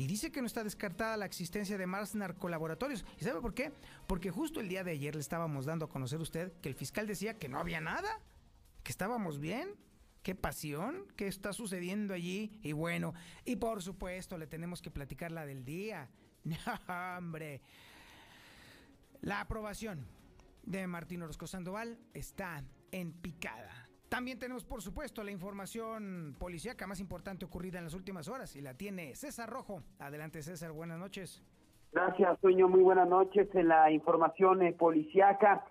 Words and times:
Y 0.00 0.06
dice 0.06 0.32
que 0.32 0.40
no 0.40 0.46
está 0.46 0.64
descartada 0.64 1.18
la 1.18 1.26
existencia 1.26 1.76
de 1.76 1.86
más 1.86 2.14
narcolaboratorios. 2.14 3.04
¿Y 3.18 3.24
sabe 3.24 3.42
por 3.42 3.52
qué? 3.52 3.70
Porque 4.06 4.30
justo 4.30 4.58
el 4.58 4.66
día 4.66 4.82
de 4.82 4.92
ayer 4.92 5.14
le 5.14 5.20
estábamos 5.20 5.66
dando 5.66 5.84
a 5.84 5.88
conocer 5.90 6.20
a 6.20 6.22
usted 6.22 6.54
que 6.62 6.70
el 6.70 6.74
fiscal 6.74 7.06
decía 7.06 7.38
que 7.38 7.50
no 7.50 7.58
había 7.58 7.82
nada, 7.82 8.08
que 8.82 8.92
estábamos 8.92 9.40
bien. 9.40 9.74
Qué 10.22 10.34
pasión, 10.34 11.06
qué 11.16 11.26
está 11.26 11.52
sucediendo 11.52 12.14
allí. 12.14 12.58
Y 12.62 12.72
bueno, 12.72 13.12
y 13.44 13.56
por 13.56 13.82
supuesto 13.82 14.38
le 14.38 14.46
tenemos 14.46 14.80
que 14.80 14.90
platicar 14.90 15.32
la 15.32 15.44
del 15.44 15.66
día. 15.66 16.08
Hombre. 17.18 17.60
La 19.20 19.42
aprobación 19.42 20.06
de 20.62 20.86
Martín 20.86 21.20
Orozco 21.20 21.46
Sandoval 21.46 21.98
está 22.14 22.64
en 22.90 23.12
picada. 23.12 23.89
También 24.10 24.40
tenemos, 24.40 24.64
por 24.64 24.82
supuesto, 24.82 25.22
la 25.22 25.30
información 25.30 26.34
policíaca 26.36 26.84
más 26.84 26.98
importante 26.98 27.44
ocurrida 27.44 27.78
en 27.78 27.84
las 27.84 27.94
últimas 27.94 28.26
horas 28.26 28.56
y 28.56 28.60
la 28.60 28.74
tiene 28.74 29.14
César 29.14 29.48
Rojo. 29.48 29.82
Adelante, 30.00 30.42
César, 30.42 30.72
buenas 30.72 30.98
noches. 30.98 31.44
Gracias, 31.92 32.40
Sueño, 32.40 32.68
muy 32.68 32.82
buenas 32.82 33.08
noches. 33.08 33.48
En 33.54 33.68
la 33.68 33.88
información 33.92 34.62
eh, 34.62 34.72
policíaca, 34.72 35.64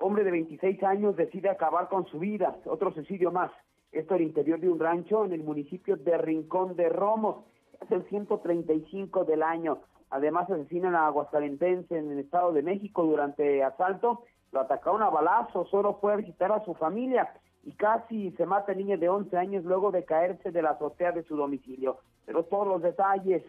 hombre 0.00 0.22
de 0.22 0.32
26 0.32 0.82
años 0.82 1.16
decide 1.16 1.48
acabar 1.48 1.88
con 1.88 2.06
su 2.08 2.18
vida, 2.18 2.58
otro 2.66 2.92
suicidio 2.92 3.32
más. 3.32 3.50
Esto 3.90 4.16
el 4.16 4.22
interior 4.22 4.60
de 4.60 4.68
un 4.68 4.78
rancho 4.78 5.24
en 5.24 5.32
el 5.32 5.42
municipio 5.42 5.96
de 5.96 6.18
Rincón 6.18 6.76
de 6.76 6.90
Romos. 6.90 7.46
Es 7.80 7.90
el 7.90 8.06
135 8.10 9.24
del 9.24 9.42
año. 9.42 9.78
Además 10.10 10.50
asesinan 10.50 10.94
a 10.94 11.06
Aguascalentense 11.06 11.96
en 11.96 12.12
el 12.12 12.18
Estado 12.18 12.52
de 12.52 12.62
México 12.62 13.02
durante 13.04 13.64
asalto. 13.64 14.24
Lo 14.52 14.60
atacaron 14.60 15.02
a 15.02 15.08
balazo, 15.08 15.64
solo 15.70 15.94
fue 16.02 16.12
a 16.12 16.16
visitar 16.16 16.52
a 16.52 16.62
su 16.66 16.74
familia 16.74 17.32
y 17.68 17.72
casi 17.72 18.30
se 18.38 18.46
mata 18.46 18.72
el 18.72 18.78
niño 18.78 18.96
de 18.96 19.10
11 19.10 19.36
años 19.36 19.62
luego 19.62 19.90
de 19.90 20.02
caerse 20.02 20.50
de 20.50 20.62
la 20.62 20.70
azotea 20.70 21.12
de 21.12 21.22
su 21.24 21.36
domicilio. 21.36 21.98
Pero 22.24 22.44
todos 22.44 22.66
los 22.66 22.80
detalles, 22.80 23.42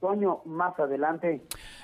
Toño, 0.00 0.40
más 0.46 0.80
adelante. 0.80 1.42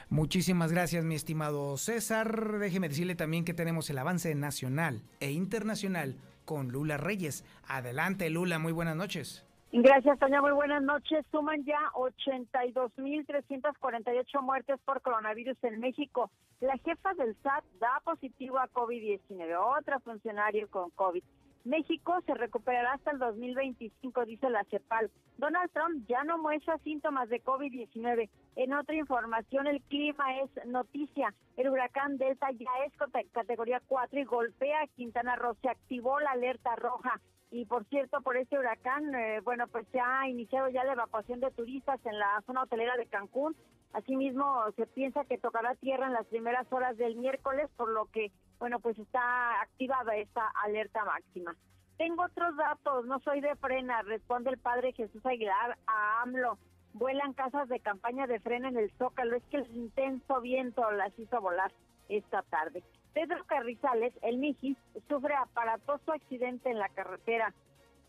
Muchísimas 0.08 0.72
gracias, 0.72 1.04
mi 1.04 1.14
estimado 1.14 1.76
César. 1.76 2.58
Déjeme 2.58 2.88
decirle 2.88 3.16
también 3.16 3.44
que 3.44 3.52
tenemos 3.52 3.90
el 3.90 3.98
avance 3.98 4.34
nacional 4.34 5.02
e 5.20 5.32
internacional 5.32 6.16
con 6.46 6.68
Lula 6.68 6.96
Reyes. 6.96 7.44
Adelante, 7.68 8.30
Lula, 8.30 8.58
muy 8.58 8.72
buenas 8.72 8.96
noches. 8.96 9.46
Gracias, 9.70 10.18
Toña. 10.18 10.40
Muy 10.40 10.52
buenas 10.52 10.82
noches. 10.82 11.26
Suman 11.32 11.66
ya 11.66 11.78
82.348 11.92 14.40
muertes 14.40 14.80
por 14.86 15.02
coronavirus 15.02 15.62
en 15.64 15.80
México. 15.80 16.30
La 16.60 16.78
jefa 16.78 17.12
del 17.12 17.36
SAT 17.42 17.62
da 17.78 18.00
positivo 18.04 18.58
a 18.58 18.68
COVID-19, 18.68 19.78
otra 19.78 19.98
funcionario 19.98 20.66
con 20.70 20.88
COVID. 20.90 21.22
México 21.64 22.20
se 22.26 22.34
recuperará 22.34 22.92
hasta 22.92 23.10
el 23.10 23.18
2025, 23.18 24.26
dice 24.26 24.50
la 24.50 24.64
CEPAL. 24.64 25.10
Donald 25.38 25.70
Trump 25.72 26.06
ya 26.06 26.22
no 26.22 26.36
muestra 26.36 26.76
síntomas 26.78 27.30
de 27.30 27.42
COVID-19. 27.42 28.28
En 28.56 28.74
otra 28.74 28.94
información, 28.94 29.66
el 29.66 29.80
clima 29.82 30.40
es 30.40 30.66
noticia. 30.66 31.34
El 31.56 31.70
huracán 31.70 32.18
Delta 32.18 32.50
ya 32.52 32.70
es 32.86 32.92
categoría 33.32 33.80
4 33.86 34.20
y 34.20 34.24
golpea 34.24 34.82
a 34.82 34.86
Quintana 34.88 35.36
Roo. 35.36 35.56
Se 35.62 35.70
activó 35.70 36.20
la 36.20 36.32
alerta 36.32 36.76
roja. 36.76 37.20
Y 37.50 37.64
por 37.64 37.84
cierto, 37.86 38.20
por 38.20 38.36
este 38.36 38.58
huracán, 38.58 39.14
eh, 39.14 39.40
bueno, 39.40 39.66
pues 39.68 39.86
se 39.92 40.00
ha 40.00 40.28
iniciado 40.28 40.68
ya 40.68 40.84
la 40.84 40.92
evacuación 40.92 41.40
de 41.40 41.50
turistas 41.52 41.98
en 42.04 42.18
la 42.18 42.42
zona 42.46 42.64
hotelera 42.64 42.96
de 42.96 43.06
Cancún. 43.06 43.56
Asimismo, 43.94 44.64
se 44.74 44.86
piensa 44.86 45.24
que 45.24 45.38
tocará 45.38 45.76
tierra 45.76 46.08
en 46.08 46.14
las 46.14 46.26
primeras 46.26 46.70
horas 46.72 46.96
del 46.96 47.14
miércoles, 47.14 47.70
por 47.76 47.88
lo 47.90 48.06
que, 48.06 48.32
bueno, 48.58 48.80
pues 48.80 48.98
está 48.98 49.60
activada 49.62 50.16
esta 50.16 50.48
alerta 50.64 51.04
máxima. 51.04 51.54
Tengo 51.96 52.24
otros 52.24 52.56
datos, 52.56 53.06
no 53.06 53.20
soy 53.20 53.40
de 53.40 53.54
frena, 53.54 54.02
responde 54.02 54.50
el 54.50 54.58
padre 54.58 54.92
Jesús 54.92 55.24
Aguilar 55.24 55.78
a 55.86 56.22
AMLO. 56.22 56.58
Vuelan 56.92 57.34
casas 57.34 57.68
de 57.68 57.78
campaña 57.78 58.26
de 58.26 58.40
frena 58.40 58.68
en 58.68 58.78
el 58.78 58.90
Zócalo, 58.98 59.36
es 59.36 59.44
que 59.44 59.58
el 59.58 59.76
intenso 59.76 60.40
viento 60.40 60.90
las 60.90 61.16
hizo 61.16 61.40
volar 61.40 61.70
esta 62.08 62.42
tarde. 62.42 62.82
Pedro 63.12 63.44
Carrizales, 63.44 64.12
el 64.22 64.38
Mijis, 64.38 64.76
sufre 65.08 65.36
aparatoso 65.36 66.12
accidente 66.12 66.68
en 66.68 66.80
la 66.80 66.88
carretera. 66.88 67.54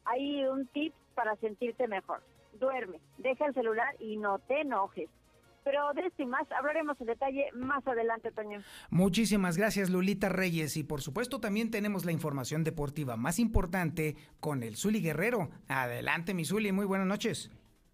Hay 0.06 0.46
un 0.46 0.66
tip 0.68 0.96
para 1.14 1.36
sentirte 1.36 1.88
mejor. 1.88 2.24
Duerme, 2.54 3.00
deja 3.20 3.46
el 3.46 3.54
celular 3.54 3.96
y 4.00 4.18
no 4.18 4.40
te 4.40 4.62
enojes. 4.62 5.10
Pero 5.66 5.92
de 5.94 6.06
esto 6.06 6.22
y 6.22 6.28
más 6.28 6.50
hablaremos 6.52 7.02
en 7.02 7.08
detalle 7.08 7.50
más 7.54 7.86
adelante, 7.88 8.32
Toño. 8.32 8.60
Muchísimas 8.92 9.58
gracias, 9.58 9.90
Lulita 9.90 10.30
Reyes. 10.30 10.78
Y 10.78 10.84
por 10.84 11.02
supuesto 11.02 11.40
también 11.40 11.72
tenemos 11.72 12.06
la 12.06 12.12
información 12.12 12.64
deportiva 12.64 13.18
más 13.18 13.40
importante 13.40 14.16
con 14.40 14.62
el 14.62 14.76
Zuli 14.76 15.02
Guerrero. 15.02 15.50
Adelante, 15.68 16.36
mi 16.36 16.46
Zuli, 16.46 16.72
muy 16.72 16.86
buenas 16.86 17.08
noches. 17.08 17.52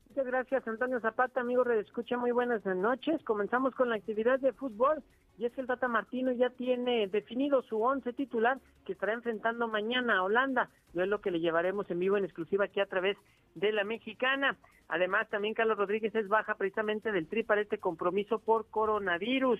Muchas 0.10 0.26
gracias, 0.26 0.68
Antonio 0.68 1.00
Zapata, 1.00 1.40
amigo 1.40 1.64
Escucha, 1.72 2.18
muy 2.18 2.32
buenas 2.32 2.66
noches. 2.66 3.24
Comenzamos 3.24 3.74
con 3.74 3.90
la 3.90 3.96
actividad 3.96 4.42
de 4.42 4.52
fútbol 4.52 5.02
y 5.38 5.46
es 5.46 5.54
que 5.54 5.62
el 5.62 5.68
Tata 5.68 5.88
Martino 5.88 6.34
ya 6.34 6.50
tiene 6.50 7.08
definido 7.08 7.64
su 7.64 7.82
once 7.82 8.12
titular 8.12 8.60
que 8.86 8.92
estará 8.92 9.14
enfrentando 9.14 9.70
mañana 9.70 10.18
a 10.18 10.24
Holanda. 10.24 10.70
Yo 10.94 11.04
es 11.04 11.08
lo 11.08 11.22
que 11.22 11.32
le 11.32 11.40
llevaremos 11.40 11.90
en 11.90 12.00
vivo 12.00 12.18
en 12.18 12.26
exclusiva 12.26 12.66
aquí 12.66 12.82
a 12.82 12.86
través 12.88 13.16
de 13.56 13.72
la 13.72 13.84
mexicana. 13.84 14.58
Además, 14.88 15.30
también 15.30 15.54
Carlos 15.54 15.78
Rodríguez 15.78 16.14
es 16.16 16.28
baja 16.28 16.56
precisamente 16.56 17.12
del 17.12 17.28
tri 17.28 17.44
para 17.44 17.62
este 17.62 17.78
compromiso 17.78 18.40
por 18.40 18.70
coronavirus. 18.70 19.60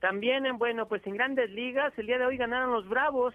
También, 0.00 0.46
en, 0.46 0.58
bueno, 0.58 0.88
pues 0.88 1.06
en 1.06 1.14
grandes 1.14 1.50
ligas, 1.50 1.92
el 1.98 2.06
día 2.06 2.18
de 2.18 2.24
hoy 2.24 2.36
ganaron 2.36 2.72
los 2.72 2.88
Bravos, 2.88 3.34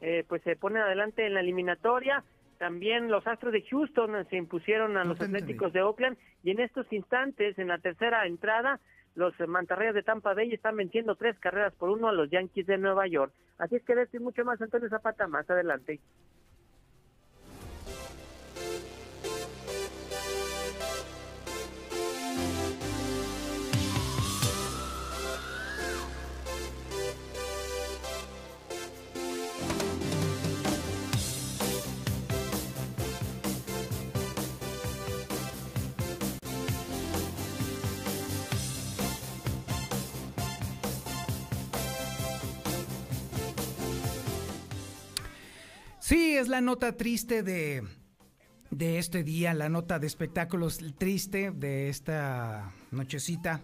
eh, 0.00 0.24
pues 0.28 0.42
se 0.42 0.56
ponen 0.56 0.82
adelante 0.82 1.26
en 1.26 1.34
la 1.34 1.40
eliminatoria. 1.40 2.24
También 2.58 3.08
los 3.08 3.26
Astros 3.26 3.52
de 3.52 3.62
Houston 3.62 4.26
se 4.28 4.36
impusieron 4.36 4.96
a 4.96 5.04
los 5.04 5.20
Atléticos 5.20 5.72
de 5.72 5.82
Oakland 5.82 6.16
y 6.42 6.50
en 6.50 6.60
estos 6.60 6.92
instantes, 6.92 7.56
en 7.58 7.68
la 7.68 7.78
tercera 7.78 8.26
entrada, 8.26 8.80
los 9.14 9.32
mantarrayas 9.46 9.94
de 9.94 10.02
Tampa 10.02 10.34
Bay 10.34 10.52
están 10.52 10.76
venciendo 10.76 11.14
tres 11.14 11.38
carreras 11.38 11.74
por 11.74 11.90
uno 11.90 12.08
a 12.08 12.12
los 12.12 12.30
Yankees 12.30 12.66
de 12.66 12.78
Nueva 12.78 13.06
York. 13.06 13.32
Así 13.58 13.76
es 13.76 13.84
que 13.84 13.94
de 13.94 14.02
esto 14.02 14.16
y 14.16 14.20
mucho 14.20 14.44
más, 14.44 14.60
Antonio 14.60 14.88
Zapata, 14.88 15.28
más 15.28 15.48
adelante. 15.50 16.00
Sí, 46.08 46.38
es 46.38 46.48
la 46.48 46.62
nota 46.62 46.96
triste 46.96 47.42
de, 47.42 47.82
de 48.70 48.98
este 48.98 49.22
día, 49.24 49.52
la 49.52 49.68
nota 49.68 49.98
de 49.98 50.06
espectáculos 50.06 50.78
triste 50.96 51.50
de 51.50 51.90
esta 51.90 52.72
nochecita. 52.90 53.60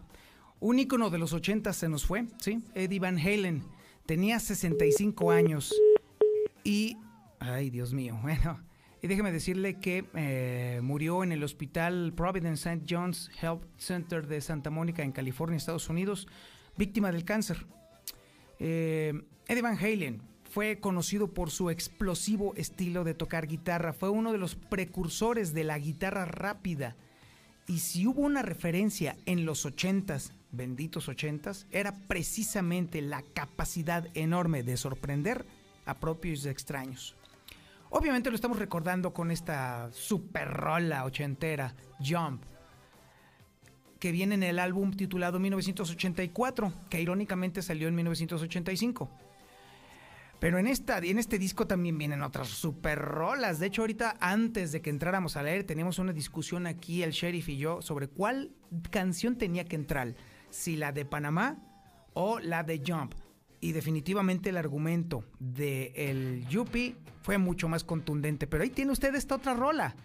Un 0.60 0.78
ícono 0.78 1.08
de 1.08 1.16
los 1.16 1.32
80 1.32 1.72
se 1.72 1.88
nos 1.88 2.04
fue, 2.04 2.26
¿sí? 2.42 2.62
Eddie 2.74 3.00
Van 3.00 3.16
Halen. 3.16 3.64
Tenía 4.04 4.38
65 4.40 5.30
años 5.30 5.74
y... 6.64 6.98
Ay, 7.38 7.70
Dios 7.70 7.94
mío, 7.94 8.18
bueno. 8.22 8.60
Y 9.00 9.06
déjeme 9.06 9.32
decirle 9.32 9.80
que 9.80 10.04
eh, 10.12 10.80
murió 10.82 11.24
en 11.24 11.32
el 11.32 11.42
hospital 11.44 12.12
Providence 12.14 12.68
St. 12.68 12.84
John's 12.86 13.30
Health 13.40 13.64
Center 13.78 14.26
de 14.26 14.42
Santa 14.42 14.68
Mónica, 14.68 15.02
en 15.02 15.12
California, 15.12 15.56
Estados 15.56 15.88
Unidos, 15.88 16.28
víctima 16.76 17.10
del 17.10 17.24
cáncer. 17.24 17.64
Eh, 18.58 19.14
Eddie 19.48 19.62
Van 19.62 19.78
Halen 19.78 20.33
fue 20.54 20.78
conocido 20.78 21.34
por 21.34 21.50
su 21.50 21.68
explosivo 21.68 22.54
estilo 22.54 23.02
de 23.02 23.14
tocar 23.14 23.48
guitarra, 23.48 23.92
fue 23.92 24.08
uno 24.08 24.30
de 24.30 24.38
los 24.38 24.54
precursores 24.54 25.52
de 25.52 25.64
la 25.64 25.76
guitarra 25.80 26.26
rápida. 26.26 26.94
Y 27.66 27.80
si 27.80 28.06
hubo 28.06 28.20
una 28.20 28.40
referencia 28.40 29.16
en 29.26 29.46
los 29.46 29.66
ochentas, 29.66 30.32
benditos 30.52 31.08
ochentas, 31.08 31.66
era 31.72 31.92
precisamente 32.06 33.02
la 33.02 33.22
capacidad 33.34 34.06
enorme 34.14 34.62
de 34.62 34.76
sorprender 34.76 35.44
a 35.86 35.94
propios 35.94 36.46
extraños. 36.46 37.16
Obviamente 37.90 38.30
lo 38.30 38.36
estamos 38.36 38.60
recordando 38.60 39.12
con 39.12 39.32
esta 39.32 39.90
super 39.92 40.46
rola 40.46 41.04
ochentera, 41.04 41.74
Jump, 41.98 42.44
que 43.98 44.12
viene 44.12 44.36
en 44.36 44.44
el 44.44 44.60
álbum 44.60 44.92
titulado 44.92 45.40
1984, 45.40 46.72
que 46.88 47.02
irónicamente 47.02 47.60
salió 47.60 47.88
en 47.88 47.96
1985. 47.96 49.23
Pero 50.44 50.58
en, 50.58 50.66
esta, 50.66 50.98
en 50.98 51.18
este 51.18 51.38
disco 51.38 51.66
también 51.66 51.96
vienen 51.96 52.20
otras 52.20 52.48
super 52.48 52.98
rolas. 52.98 53.58
De 53.58 53.68
hecho, 53.68 53.80
ahorita 53.80 54.18
antes 54.20 54.72
de 54.72 54.82
que 54.82 54.90
entráramos 54.90 55.38
a 55.38 55.42
leer, 55.42 55.64
teníamos 55.64 55.98
una 55.98 56.12
discusión 56.12 56.66
aquí, 56.66 57.02
el 57.02 57.12
sheriff 57.12 57.48
y 57.48 57.56
yo, 57.56 57.80
sobre 57.80 58.08
cuál 58.08 58.52
canción 58.90 59.38
tenía 59.38 59.64
que 59.64 59.76
entrar. 59.76 60.14
Si 60.50 60.76
la 60.76 60.92
de 60.92 61.06
Panamá 61.06 61.56
o 62.12 62.40
la 62.40 62.62
de 62.62 62.82
Jump. 62.86 63.14
Y 63.60 63.72
definitivamente 63.72 64.50
el 64.50 64.58
argumento 64.58 65.24
de 65.38 65.94
el 65.96 66.46
Yuppie 66.46 66.94
fue 67.22 67.38
mucho 67.38 67.66
más 67.70 67.82
contundente. 67.82 68.46
Pero 68.46 68.64
ahí 68.64 68.68
tiene 68.68 68.92
usted 68.92 69.14
esta 69.14 69.36
otra 69.36 69.54
rola. 69.54 69.96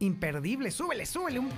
Imperdible. 0.00 0.70
Súbele, 0.70 1.06
súbele 1.06 1.38
un... 1.38 1.48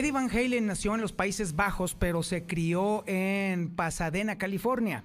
Eddie 0.00 0.12
Van 0.12 0.30
Halen 0.30 0.64
nació 0.64 0.94
en 0.94 1.02
los 1.02 1.12
Países 1.12 1.54
Bajos, 1.54 1.94
pero 1.94 2.22
se 2.22 2.46
crió 2.46 3.04
en 3.06 3.68
Pasadena, 3.68 4.38
California. 4.38 5.04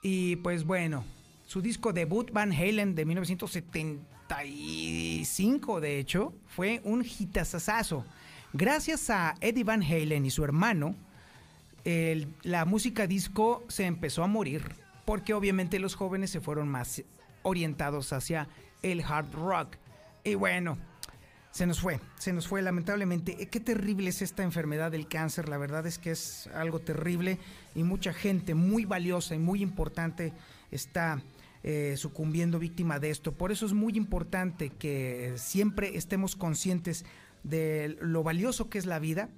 Y 0.00 0.36
pues 0.36 0.64
bueno, 0.64 1.04
su 1.44 1.60
disco 1.60 1.92
debut 1.92 2.30
Van 2.32 2.50
Halen 2.50 2.94
de 2.94 3.04
1975, 3.04 5.80
de 5.82 5.98
hecho, 5.98 6.32
fue 6.46 6.80
un 6.84 7.04
hitazazazo. 7.04 8.06
Gracias 8.54 9.10
a 9.10 9.34
Eddie 9.42 9.64
Van 9.64 9.82
Halen 9.82 10.24
y 10.24 10.30
su 10.30 10.44
hermano, 10.44 10.94
la 11.84 12.64
música 12.64 13.06
disco 13.06 13.66
se 13.68 13.84
empezó 13.84 14.24
a 14.24 14.28
morir, 14.28 14.62
porque 15.04 15.34
obviamente 15.34 15.78
los 15.78 15.94
jóvenes 15.94 16.30
se 16.30 16.40
fueron 16.40 16.70
más 16.70 17.02
orientados 17.42 18.14
hacia 18.14 18.48
el 18.82 19.02
hard 19.02 19.34
rock. 19.34 19.76
Y 20.24 20.36
bueno, 20.36 20.78
se 21.56 21.66
nos 21.66 21.80
fue, 21.80 22.00
se 22.18 22.34
nos 22.34 22.46
fue 22.46 22.60
lamentablemente. 22.60 23.42
Eh, 23.42 23.46
qué 23.46 23.60
terrible 23.60 24.10
es 24.10 24.20
esta 24.20 24.42
enfermedad 24.42 24.92
del 24.92 25.08
cáncer, 25.08 25.48
la 25.48 25.56
verdad 25.56 25.86
es 25.86 25.98
que 25.98 26.10
es 26.10 26.48
algo 26.48 26.80
terrible 26.80 27.38
y 27.74 27.82
mucha 27.82 28.12
gente 28.12 28.54
muy 28.54 28.84
valiosa 28.84 29.34
y 29.34 29.38
muy 29.38 29.62
importante 29.62 30.34
está 30.70 31.22
eh, 31.62 31.94
sucumbiendo 31.96 32.58
víctima 32.58 32.98
de 32.98 33.08
esto. 33.08 33.32
Por 33.32 33.52
eso 33.52 33.64
es 33.64 33.72
muy 33.72 33.96
importante 33.96 34.68
que 34.68 35.32
siempre 35.36 35.96
estemos 35.96 36.36
conscientes 36.36 37.06
de 37.42 37.96
lo 38.02 38.22
valioso 38.22 38.68
que 38.68 38.76
es 38.76 38.84
la 38.84 38.98
vida, 38.98 39.30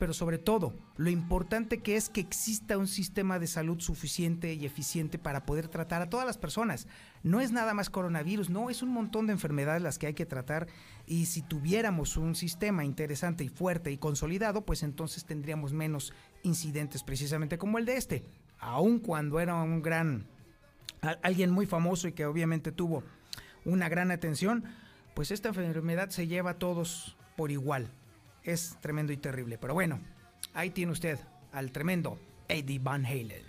pero 0.00 0.14
sobre 0.14 0.38
todo 0.38 0.72
lo 0.96 1.10
importante 1.10 1.80
que 1.80 1.94
es 1.94 2.08
que 2.08 2.22
exista 2.22 2.78
un 2.78 2.88
sistema 2.88 3.38
de 3.38 3.46
salud 3.46 3.80
suficiente 3.80 4.54
y 4.54 4.64
eficiente 4.64 5.18
para 5.18 5.44
poder 5.44 5.68
tratar 5.68 6.00
a 6.00 6.08
todas 6.08 6.24
las 6.24 6.38
personas. 6.38 6.88
No 7.22 7.42
es 7.42 7.52
nada 7.52 7.74
más 7.74 7.90
coronavirus, 7.90 8.48
no, 8.48 8.70
es 8.70 8.82
un 8.82 8.88
montón 8.88 9.26
de 9.26 9.34
enfermedades 9.34 9.82
las 9.82 9.98
que 9.98 10.06
hay 10.06 10.14
que 10.14 10.24
tratar 10.24 10.68
y 11.06 11.26
si 11.26 11.42
tuviéramos 11.42 12.16
un 12.16 12.34
sistema 12.34 12.82
interesante 12.82 13.44
y 13.44 13.50
fuerte 13.50 13.92
y 13.92 13.98
consolidado, 13.98 14.64
pues 14.64 14.82
entonces 14.82 15.26
tendríamos 15.26 15.74
menos 15.74 16.14
incidentes 16.42 17.02
precisamente 17.02 17.58
como 17.58 17.76
el 17.76 17.84
de 17.84 17.98
este, 17.98 18.24
aun 18.58 19.00
cuando 19.00 19.38
era 19.38 19.54
un 19.54 19.82
gran, 19.82 20.26
alguien 21.22 21.50
muy 21.50 21.66
famoso 21.66 22.08
y 22.08 22.12
que 22.12 22.24
obviamente 22.24 22.72
tuvo 22.72 23.04
una 23.66 23.90
gran 23.90 24.10
atención, 24.10 24.64
pues 25.14 25.30
esta 25.30 25.50
enfermedad 25.50 26.08
se 26.08 26.26
lleva 26.26 26.52
a 26.52 26.58
todos 26.58 27.18
por 27.36 27.50
igual 27.50 27.90
es 28.44 28.76
tremendo 28.80 29.12
y 29.12 29.16
terrible. 29.16 29.58
Pero 29.58 29.74
bueno, 29.74 30.00
ahí 30.54 30.70
tiene 30.70 30.92
usted 30.92 31.18
al 31.52 31.72
tremendo 31.72 32.18
Eddie 32.48 32.78
Van 32.78 33.04
Halen. 33.04 33.44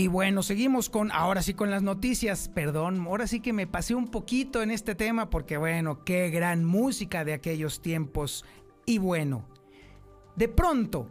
Y 0.00 0.06
bueno, 0.08 0.42
seguimos 0.42 0.88
con, 0.88 1.12
ahora 1.12 1.42
sí 1.42 1.52
con 1.52 1.70
las 1.70 1.82
noticias, 1.82 2.48
perdón, 2.48 3.04
ahora 3.06 3.26
sí 3.26 3.40
que 3.40 3.52
me 3.52 3.66
pasé 3.66 3.94
un 3.94 4.08
poquito 4.08 4.62
en 4.62 4.70
este 4.70 4.94
tema 4.94 5.28
porque 5.28 5.58
bueno, 5.58 6.04
qué 6.04 6.30
gran 6.30 6.64
música 6.64 7.22
de 7.22 7.34
aquellos 7.34 7.82
tiempos. 7.82 8.46
Y 8.86 8.96
bueno, 8.96 9.44
de 10.36 10.48
pronto, 10.48 11.06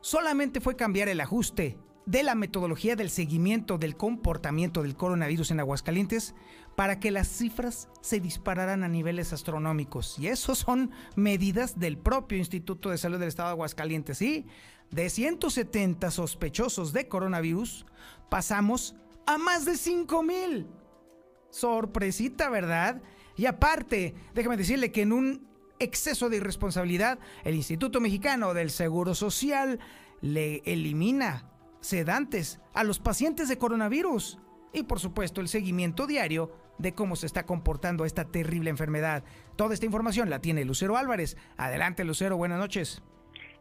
solamente 0.00 0.62
fue 0.62 0.74
cambiar 0.74 1.08
el 1.08 1.20
ajuste 1.20 1.76
de 2.06 2.22
la 2.22 2.34
metodología 2.34 2.96
del 2.96 3.10
seguimiento 3.10 3.76
del 3.76 3.98
comportamiento 3.98 4.82
del 4.82 4.96
coronavirus 4.96 5.50
en 5.50 5.60
Aguascalientes 5.60 6.34
para 6.76 6.98
que 6.98 7.10
las 7.10 7.28
cifras 7.28 7.90
se 8.00 8.20
dispararan 8.20 8.84
a 8.84 8.88
niveles 8.88 9.34
astronómicos. 9.34 10.18
Y 10.18 10.28
eso 10.28 10.54
son 10.54 10.92
medidas 11.14 11.78
del 11.78 11.98
propio 11.98 12.38
Instituto 12.38 12.88
de 12.88 12.96
Salud 12.96 13.18
del 13.18 13.28
Estado 13.28 13.50
de 13.50 13.52
Aguascalientes. 13.52 14.16
¿sí? 14.16 14.46
de 14.90 15.08
170 15.08 16.10
sospechosos 16.10 16.92
de 16.92 17.08
coronavirus, 17.08 17.86
pasamos 18.30 18.94
a 19.26 19.36
más 19.36 19.66
de 19.66 19.76
5 19.76 20.22
mil. 20.22 20.68
Sorpresita, 21.50 22.48
¿verdad? 22.48 23.02
Y 23.36 23.46
aparte, 23.46 24.14
déjame 24.34 24.56
decirle 24.56 24.92
que 24.92 25.02
en 25.02 25.12
un 25.12 25.48
exceso 25.78 26.28
de 26.28 26.36
irresponsabilidad, 26.36 27.18
el 27.44 27.54
Instituto 27.54 28.00
Mexicano 28.00 28.54
del 28.54 28.70
Seguro 28.70 29.14
Social 29.14 29.80
le 30.20 30.62
elimina 30.64 31.50
sedantes 31.80 32.60
a 32.74 32.84
los 32.84 33.00
pacientes 33.00 33.48
de 33.48 33.58
coronavirus. 33.58 34.38
Y 34.72 34.84
por 34.84 35.00
supuesto 35.00 35.40
el 35.40 35.48
seguimiento 35.48 36.06
diario 36.06 36.52
de 36.78 36.94
cómo 36.94 37.16
se 37.16 37.26
está 37.26 37.44
comportando 37.44 38.04
esta 38.04 38.24
terrible 38.26 38.70
enfermedad. 38.70 39.24
Toda 39.56 39.74
esta 39.74 39.86
información 39.86 40.30
la 40.30 40.40
tiene 40.40 40.64
Lucero 40.64 40.96
Álvarez. 40.96 41.36
Adelante 41.56 42.04
Lucero, 42.04 42.36
buenas 42.36 42.58
noches. 42.58 43.02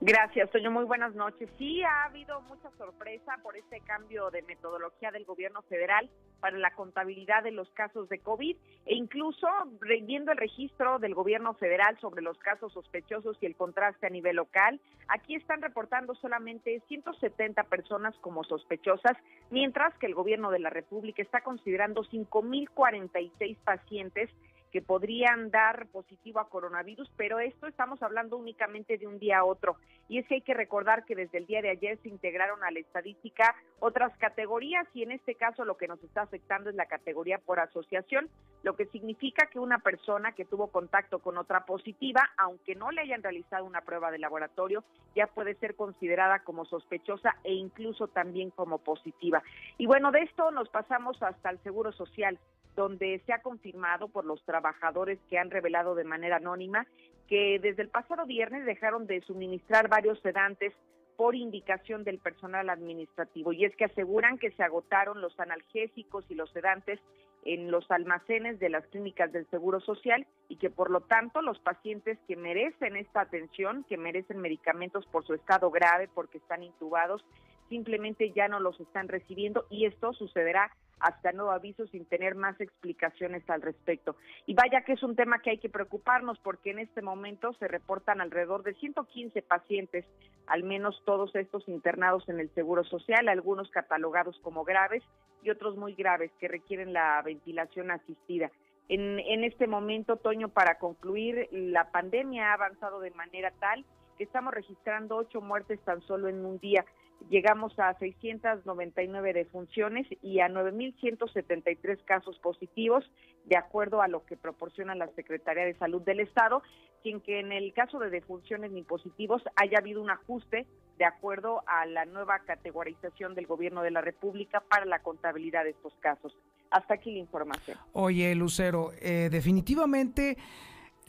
Gracias, 0.01 0.49
Toño. 0.51 0.71
Muy 0.71 0.85
buenas 0.85 1.13
noches. 1.13 1.49
Sí, 1.57 1.83
ha 1.83 2.05
habido 2.05 2.39
mucha 2.41 2.71
sorpresa 2.77 3.37
por 3.43 3.57
este 3.57 3.81
cambio 3.81 4.31
de 4.31 4.41
metodología 4.43 5.11
del 5.11 5.25
gobierno 5.25 5.61
federal 5.63 6.09
para 6.39 6.57
la 6.57 6.71
contabilidad 6.71 7.43
de 7.43 7.51
los 7.51 7.69
casos 7.71 8.07
de 8.07 8.19
COVID 8.19 8.55
e 8.85 8.95
incluso 8.95 9.45
viendo 9.81 10.31
el 10.31 10.37
registro 10.37 10.99
del 10.99 11.13
gobierno 11.13 11.53
federal 11.55 11.99
sobre 11.99 12.21
los 12.21 12.37
casos 12.37 12.71
sospechosos 12.71 13.37
y 13.41 13.45
el 13.45 13.57
contraste 13.57 14.07
a 14.07 14.09
nivel 14.09 14.37
local, 14.37 14.79
aquí 15.09 15.35
están 15.35 15.61
reportando 15.61 16.15
solamente 16.15 16.81
170 16.87 17.61
personas 17.63 18.15
como 18.21 18.45
sospechosas, 18.45 19.17
mientras 19.49 19.93
que 19.95 20.05
el 20.05 20.15
gobierno 20.15 20.49
de 20.49 20.59
la 20.59 20.69
República 20.69 21.21
está 21.21 21.41
considerando 21.41 22.05
5.046 22.05 23.57
pacientes 23.65 24.29
que 24.71 24.81
podrían 24.81 25.51
dar 25.51 25.87
positivo 25.87 26.39
a 26.39 26.49
coronavirus, 26.49 27.09
pero 27.17 27.39
esto 27.39 27.67
estamos 27.67 28.01
hablando 28.03 28.37
únicamente 28.37 28.97
de 28.97 29.07
un 29.07 29.19
día 29.19 29.39
a 29.39 29.45
otro. 29.45 29.77
Y 30.07 30.19
es 30.19 30.27
que 30.27 30.35
hay 30.35 30.41
que 30.41 30.53
recordar 30.53 31.05
que 31.05 31.15
desde 31.15 31.37
el 31.37 31.45
día 31.45 31.61
de 31.61 31.69
ayer 31.69 31.99
se 32.01 32.09
integraron 32.09 32.63
a 32.63 32.71
la 32.71 32.79
estadística 32.79 33.55
otras 33.79 34.15
categorías 34.17 34.87
y 34.93 35.03
en 35.03 35.11
este 35.11 35.35
caso 35.35 35.65
lo 35.65 35.77
que 35.77 35.87
nos 35.87 36.03
está 36.03 36.23
afectando 36.23 36.69
es 36.69 36.75
la 36.75 36.87
categoría 36.87 37.37
por 37.37 37.59
asociación, 37.59 38.29
lo 38.63 38.75
que 38.75 38.85
significa 38.87 39.47
que 39.47 39.59
una 39.59 39.79
persona 39.79 40.33
que 40.33 40.45
tuvo 40.45 40.67
contacto 40.67 41.19
con 41.19 41.37
otra 41.37 41.65
positiva, 41.65 42.29
aunque 42.37 42.75
no 42.75 42.91
le 42.91 43.01
hayan 43.01 43.23
realizado 43.23 43.65
una 43.65 43.81
prueba 43.81 44.11
de 44.11 44.19
laboratorio, 44.19 44.83
ya 45.15 45.27
puede 45.27 45.55
ser 45.55 45.75
considerada 45.75 46.39
como 46.39 46.65
sospechosa 46.65 47.35
e 47.43 47.53
incluso 47.53 48.07
también 48.07 48.49
como 48.51 48.79
positiva. 48.79 49.41
Y 49.77 49.85
bueno, 49.85 50.11
de 50.11 50.21
esto 50.21 50.51
nos 50.51 50.69
pasamos 50.69 51.21
hasta 51.21 51.49
el 51.49 51.59
Seguro 51.59 51.91
Social 51.91 52.37
donde 52.75 53.21
se 53.25 53.33
ha 53.33 53.41
confirmado 53.41 54.07
por 54.07 54.25
los 54.25 54.43
trabajadores 54.45 55.19
que 55.29 55.37
han 55.37 55.51
revelado 55.51 55.95
de 55.95 56.03
manera 56.03 56.37
anónima 56.37 56.87
que 57.27 57.59
desde 57.59 57.83
el 57.83 57.89
pasado 57.89 58.25
viernes 58.25 58.65
dejaron 58.65 59.05
de 59.05 59.21
suministrar 59.21 59.87
varios 59.87 60.19
sedantes 60.21 60.73
por 61.15 61.35
indicación 61.35 62.03
del 62.03 62.17
personal 62.17 62.69
administrativo. 62.69 63.53
Y 63.53 63.65
es 63.65 63.75
que 63.75 63.85
aseguran 63.85 64.37
que 64.37 64.51
se 64.51 64.63
agotaron 64.63 65.21
los 65.21 65.37
analgésicos 65.39 66.25
y 66.29 66.33
los 66.33 66.49
sedantes 66.51 66.99
en 67.45 67.71
los 67.71 67.89
almacenes 67.91 68.59
de 68.59 68.69
las 68.69 68.85
clínicas 68.87 69.31
del 69.31 69.45
Seguro 69.49 69.79
Social 69.79 70.25
y 70.47 70.57
que 70.57 70.69
por 70.69 70.89
lo 70.89 71.01
tanto 71.01 71.41
los 71.41 71.59
pacientes 71.59 72.17
que 72.27 72.35
merecen 72.35 72.95
esta 72.95 73.21
atención, 73.21 73.85
que 73.87 73.97
merecen 73.97 74.39
medicamentos 74.39 75.05
por 75.07 75.25
su 75.25 75.33
estado 75.33 75.69
grave, 75.71 76.09
porque 76.13 76.37
están 76.39 76.63
intubados, 76.63 77.23
simplemente 77.69 78.31
ya 78.31 78.47
no 78.47 78.59
los 78.59 78.79
están 78.79 79.07
recibiendo 79.07 79.65
y 79.69 79.85
esto 79.85 80.13
sucederá 80.13 80.71
hasta 80.99 81.31
nuevo 81.31 81.51
aviso 81.51 81.87
sin 81.87 82.05
tener 82.05 82.35
más 82.35 82.59
explicaciones 82.59 83.47
al 83.49 83.61
respecto. 83.61 84.15
Y 84.45 84.53
vaya 84.53 84.81
que 84.81 84.93
es 84.93 85.03
un 85.03 85.15
tema 85.15 85.39
que 85.39 85.51
hay 85.51 85.57
que 85.57 85.69
preocuparnos 85.69 86.39
porque 86.39 86.71
en 86.71 86.79
este 86.79 87.01
momento 87.01 87.53
se 87.53 87.67
reportan 87.67 88.21
alrededor 88.21 88.63
de 88.63 88.73
115 88.75 89.41
pacientes, 89.41 90.05
al 90.47 90.63
menos 90.63 91.01
todos 91.05 91.33
estos 91.35 91.67
internados 91.67 92.27
en 92.29 92.39
el 92.39 92.49
Seguro 92.53 92.83
Social, 92.83 93.27
algunos 93.27 93.69
catalogados 93.69 94.37
como 94.39 94.63
graves 94.63 95.03
y 95.43 95.49
otros 95.49 95.77
muy 95.77 95.93
graves 95.93 96.31
que 96.39 96.47
requieren 96.47 96.93
la 96.93 97.21
ventilación 97.21 97.91
asistida. 97.91 98.51
En, 98.89 99.19
en 99.19 99.43
este 99.43 99.67
momento, 99.67 100.17
Toño, 100.17 100.49
para 100.49 100.79
concluir, 100.79 101.47
la 101.51 101.91
pandemia 101.91 102.49
ha 102.49 102.53
avanzado 102.53 102.99
de 102.99 103.11
manera 103.11 103.51
tal 103.59 103.85
que 104.17 104.23
estamos 104.25 104.53
registrando 104.53 105.15
ocho 105.15 105.39
muertes 105.41 105.79
tan 105.81 106.01
solo 106.01 106.27
en 106.27 106.43
un 106.43 106.59
día 106.59 106.83
llegamos 107.29 107.77
a 107.79 107.93
699 107.99 109.33
defunciones 109.33 110.07
y 110.21 110.39
a 110.39 110.47
9.173 110.47 112.03
casos 112.05 112.37
positivos, 112.39 113.03
de 113.45 113.57
acuerdo 113.57 114.01
a 114.01 114.07
lo 114.07 114.25
que 114.25 114.37
proporciona 114.37 114.95
la 114.95 115.07
Secretaría 115.15 115.65
de 115.65 115.75
Salud 115.75 116.01
del 116.01 116.19
Estado, 116.19 116.61
sin 117.03 117.21
que 117.21 117.39
en 117.39 117.51
el 117.51 117.73
caso 117.73 117.99
de 117.99 118.09
defunciones 118.09 118.71
ni 118.71 118.83
positivos 118.83 119.41
haya 119.55 119.77
habido 119.77 120.01
un 120.01 120.09
ajuste 120.09 120.65
de 120.97 121.05
acuerdo 121.05 121.63
a 121.65 121.85
la 121.85 122.05
nueva 122.05 122.39
categorización 122.39 123.33
del 123.33 123.47
Gobierno 123.47 123.81
de 123.81 123.91
la 123.91 124.01
República 124.01 124.61
para 124.61 124.85
la 124.85 124.99
contabilidad 124.99 125.63
de 125.63 125.69
estos 125.71 125.93
casos. 126.01 126.35
Hasta 126.71 126.95
aquí 126.95 127.11
la 127.11 127.19
información. 127.19 127.77
Oye, 127.93 128.35
Lucero, 128.35 128.91
eh, 129.01 129.29
definitivamente 129.31 130.37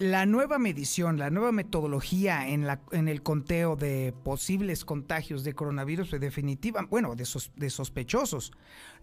la 0.00 0.25
nueva 0.25 0.59
medición, 0.59 1.19
la 1.19 1.28
nueva 1.28 1.52
metodología 1.52 2.49
en, 2.49 2.66
la, 2.66 2.80
en 2.90 3.07
el 3.07 3.23
conteo 3.23 3.76
de 3.76 4.14
posibles 4.25 4.87
contagios 4.87 5.45
de 5.45 5.52
coronavirus 5.52 6.12
definitiva, 6.12 6.87
bueno, 6.88 7.14
de, 7.14 7.26
sospechosos, 7.71 8.50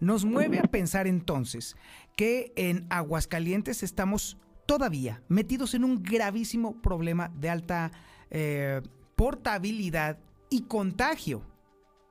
nos 0.00 0.24
mueve 0.24 0.58
a 0.58 0.64
pensar 0.64 1.06
entonces 1.06 1.76
que 2.16 2.52
en 2.56 2.84
Aguascalientes 2.90 3.84
estamos 3.84 4.38
todavía 4.66 5.22
metidos 5.28 5.74
en 5.74 5.84
un 5.84 6.02
gravísimo 6.02 6.82
problema 6.82 7.30
de 7.32 7.48
alta 7.48 7.92
eh, 8.30 8.82
portabilidad 9.14 10.18
y 10.50 10.62
contagio, 10.62 11.44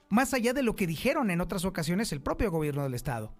más 0.08 0.34
allá 0.34 0.54
de 0.54 0.64
lo 0.64 0.78
que 0.78 0.88
dijeron 0.88 1.30
en 1.30 1.42
otras 1.42 1.66
ocasiones 1.66 2.14
el 2.14 2.22
propio 2.22 2.52
gobierno 2.52 2.84
del 2.84 2.94
estado. 2.94 3.34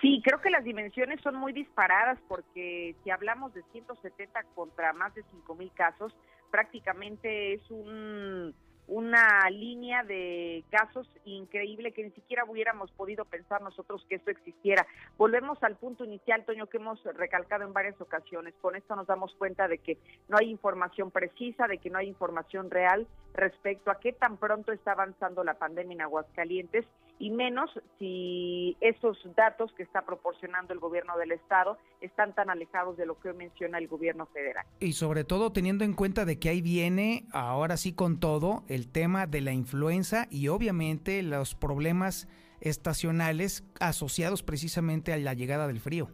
Sí, 0.00 0.22
creo 0.24 0.40
que 0.40 0.50
las 0.50 0.64
dimensiones 0.64 1.20
son 1.20 1.34
muy 1.36 1.52
disparadas 1.52 2.18
porque 2.26 2.94
si 3.04 3.10
hablamos 3.10 3.52
de 3.52 3.62
170 3.72 4.42
contra 4.54 4.92
más 4.92 5.14
de 5.14 5.22
5 5.30 5.54
mil 5.54 5.70
casos, 5.72 6.14
prácticamente 6.50 7.54
es 7.54 7.70
un 7.70 8.54
una 8.90 9.48
línea 9.50 10.02
de 10.02 10.64
casos 10.68 11.08
increíble 11.24 11.92
que 11.92 12.02
ni 12.02 12.10
siquiera 12.10 12.44
hubiéramos 12.44 12.90
podido 12.90 13.24
pensar 13.24 13.62
nosotros 13.62 14.04
que 14.08 14.16
esto 14.16 14.32
existiera. 14.32 14.84
Volvemos 15.16 15.62
al 15.62 15.76
punto 15.76 16.04
inicial, 16.04 16.44
Toño, 16.44 16.66
que 16.66 16.78
hemos 16.78 17.02
recalcado 17.04 17.62
en 17.62 17.72
varias 17.72 18.00
ocasiones. 18.00 18.52
Con 18.60 18.74
esto 18.74 18.96
nos 18.96 19.06
damos 19.06 19.32
cuenta 19.36 19.68
de 19.68 19.78
que 19.78 19.96
no 20.28 20.36
hay 20.40 20.50
información 20.50 21.12
precisa, 21.12 21.68
de 21.68 21.78
que 21.78 21.88
no 21.88 21.98
hay 21.98 22.08
información 22.08 22.68
real 22.68 23.06
respecto 23.40 23.90
a 23.90 23.98
qué 23.98 24.12
tan 24.12 24.36
pronto 24.36 24.70
está 24.70 24.92
avanzando 24.92 25.42
la 25.42 25.54
pandemia 25.54 25.94
en 25.94 26.00
Aguascalientes 26.02 26.84
y 27.18 27.30
menos 27.30 27.70
si 27.98 28.76
esos 28.80 29.18
datos 29.34 29.72
que 29.72 29.82
está 29.82 30.02
proporcionando 30.02 30.72
el 30.72 30.78
gobierno 30.78 31.16
del 31.18 31.32
estado 31.32 31.78
están 32.00 32.34
tan 32.34 32.50
alejados 32.50 32.96
de 32.96 33.06
lo 33.06 33.18
que 33.18 33.32
menciona 33.32 33.78
el 33.78 33.88
gobierno 33.88 34.26
federal. 34.26 34.66
Y 34.78 34.92
sobre 34.92 35.24
todo 35.24 35.52
teniendo 35.52 35.84
en 35.84 35.94
cuenta 35.94 36.24
de 36.24 36.38
que 36.38 36.50
ahí 36.50 36.60
viene 36.60 37.26
ahora 37.32 37.76
sí 37.76 37.94
con 37.94 38.20
todo 38.20 38.62
el 38.68 38.88
tema 38.88 39.26
de 39.26 39.40
la 39.40 39.52
influenza 39.52 40.26
y 40.30 40.48
obviamente 40.48 41.22
los 41.22 41.54
problemas 41.54 42.28
estacionales 42.60 43.64
asociados 43.80 44.42
precisamente 44.42 45.12
a 45.12 45.16
la 45.16 45.34
llegada 45.34 45.66
del 45.66 45.80
frío. 45.80 46.08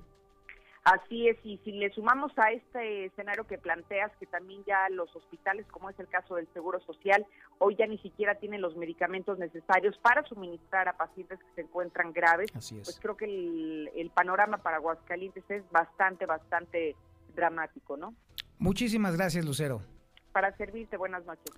Así 0.86 1.26
es, 1.26 1.36
y 1.42 1.58
si 1.64 1.72
le 1.72 1.90
sumamos 1.90 2.30
a 2.36 2.52
este 2.52 3.06
escenario 3.06 3.44
que 3.44 3.58
planteas, 3.58 4.12
que 4.20 4.26
también 4.26 4.62
ya 4.68 4.88
los 4.88 5.14
hospitales, 5.16 5.66
como 5.66 5.90
es 5.90 5.98
el 5.98 6.06
caso 6.06 6.36
del 6.36 6.46
Seguro 6.52 6.78
Social, 6.78 7.26
hoy 7.58 7.74
ya 7.74 7.88
ni 7.88 7.98
siquiera 7.98 8.36
tienen 8.36 8.60
los 8.60 8.76
medicamentos 8.76 9.36
necesarios 9.36 9.98
para 9.98 10.22
suministrar 10.28 10.86
a 10.86 10.96
pacientes 10.96 11.40
que 11.40 11.54
se 11.56 11.60
encuentran 11.62 12.12
graves, 12.12 12.52
pues 12.52 13.00
creo 13.02 13.16
que 13.16 13.24
el, 13.24 13.90
el 13.96 14.10
panorama 14.10 14.58
para 14.58 14.76
Aguascalientes 14.76 15.42
es 15.48 15.68
bastante, 15.72 16.24
bastante 16.24 16.94
dramático, 17.34 17.96
¿no? 17.96 18.14
Muchísimas 18.60 19.16
gracias, 19.16 19.44
Lucero. 19.44 19.82
Para 20.30 20.56
servirte, 20.56 20.96
buenas 20.96 21.26
noches. 21.26 21.52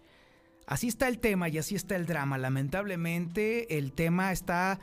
Así 0.67 0.89
está 0.89 1.07
el 1.07 1.19
tema 1.19 1.51
y 1.51 1.59
así 1.59 1.75
está 1.75 1.97
el 1.97 2.07
drama. 2.07 2.39
Lamentablemente 2.39 3.77
el 3.77 3.93
tema 3.93 4.33
está 4.33 4.81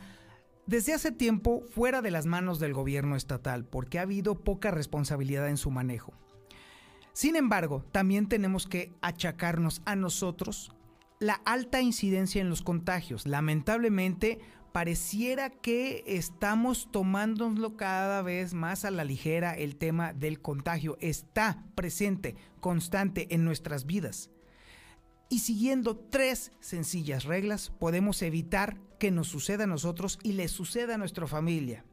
desde 0.68 0.94
hace 0.94 1.12
tiempo 1.12 1.64
fuera 1.70 2.02
de 2.02 2.12
las 2.12 2.26
manos 2.26 2.60
del 2.60 2.74
gobierno 2.74 3.16
estatal 3.16 3.66
porque 3.66 4.00
ha 4.00 4.04
habido 4.04 4.36
poca 4.44 4.72
responsabilidad 4.72 5.50
en 5.50 5.58
su 5.58 5.72
manejo. 5.72 6.14
Sin 7.14 7.36
embargo, 7.36 7.86
también 7.92 8.28
tenemos 8.28 8.68
que 8.68 8.92
achacarnos 9.02 9.82
a 9.86 9.96
nosotros 9.96 10.72
la 11.20 11.36
alta 11.46 11.82
incidencia 11.82 12.42
en 12.42 12.50
los 12.50 12.62
contagios. 12.62 13.26
Lamentablemente, 13.26 14.40
pareciera 14.74 15.50
que 15.50 16.04
estamos 16.06 16.92
tomándolo 16.92 17.78
cada 17.78 18.22
vez 18.22 18.54
más 18.54 18.84
a 18.84 18.92
la 18.92 19.06
ligera 19.06 19.54
el 19.54 19.78
tema 19.78 20.12
del 20.12 20.42
contagio. 20.42 20.98
Está 21.00 21.64
presente, 21.76 22.36
constante 22.60 23.34
en 23.34 23.46
nuestras 23.46 23.86
vidas. 23.86 24.30
Y 25.30 25.40
siguiendo 25.40 25.98
tres 25.98 26.52
sencillas 26.60 27.24
reglas 27.24 27.72
podemos 27.80 28.22
evitar 28.22 28.78
que 29.00 29.12
nos 29.12 29.28
suceda 29.28 29.64
a 29.64 29.68
nosotros 29.68 30.20
y 30.24 30.34
le 30.34 30.48
suceda 30.48 30.96
a 30.96 30.98
nuestra 30.98 31.28
familia. 31.28 31.84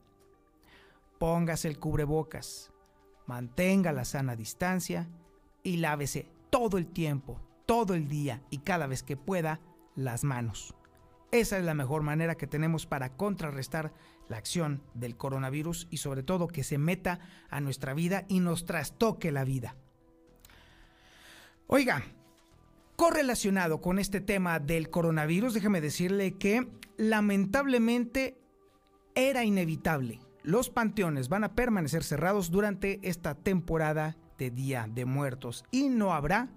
Póngase 1.18 1.68
el 1.68 1.78
cubrebocas, 1.78 2.72
mantenga 3.26 3.92
la 3.92 4.04
sana 4.04 4.36
distancia 4.36 5.08
y 5.62 5.78
lávese 5.78 6.28
todo 6.50 6.78
el 6.78 6.86
tiempo, 6.86 7.40
todo 7.66 7.94
el 7.94 8.08
día 8.08 8.42
y 8.50 8.58
cada 8.58 8.86
vez 8.86 9.02
que 9.02 9.16
pueda 9.16 9.60
las 9.94 10.24
manos. 10.24 10.74
Esa 11.30 11.56
es 11.56 11.64
la 11.64 11.74
mejor 11.74 12.02
manera 12.02 12.34
que 12.34 12.46
tenemos 12.46 12.84
para 12.84 13.16
contrarrestar 13.16 13.94
la 14.28 14.36
acción 14.36 14.82
del 14.92 15.16
coronavirus 15.16 15.88
y 15.90 15.96
sobre 15.96 16.22
todo 16.22 16.48
que 16.48 16.64
se 16.64 16.76
meta 16.76 17.20
a 17.48 17.60
nuestra 17.60 17.94
vida 17.94 18.26
y 18.28 18.40
nos 18.40 18.66
trastoque 18.66 19.32
la 19.32 19.44
vida. 19.44 19.76
Oiga, 21.68 22.04
correlacionado 22.96 23.80
con 23.80 23.98
este 23.98 24.20
tema 24.20 24.58
del 24.58 24.90
coronavirus, 24.90 25.54
déjeme 25.54 25.80
decirle 25.80 26.38
que 26.38 26.66
lamentablemente 26.96 28.38
era 29.14 29.44
inevitable. 29.44 30.20
Los 30.42 30.70
panteones 30.70 31.28
van 31.28 31.44
a 31.44 31.54
permanecer 31.54 32.02
cerrados 32.02 32.50
durante 32.50 32.98
esta 33.02 33.34
temporada 33.34 34.16
de 34.38 34.50
Día 34.50 34.86
de 34.88 35.04
Muertos 35.04 35.64
y 35.70 35.88
no 35.88 36.12
habrá 36.12 36.48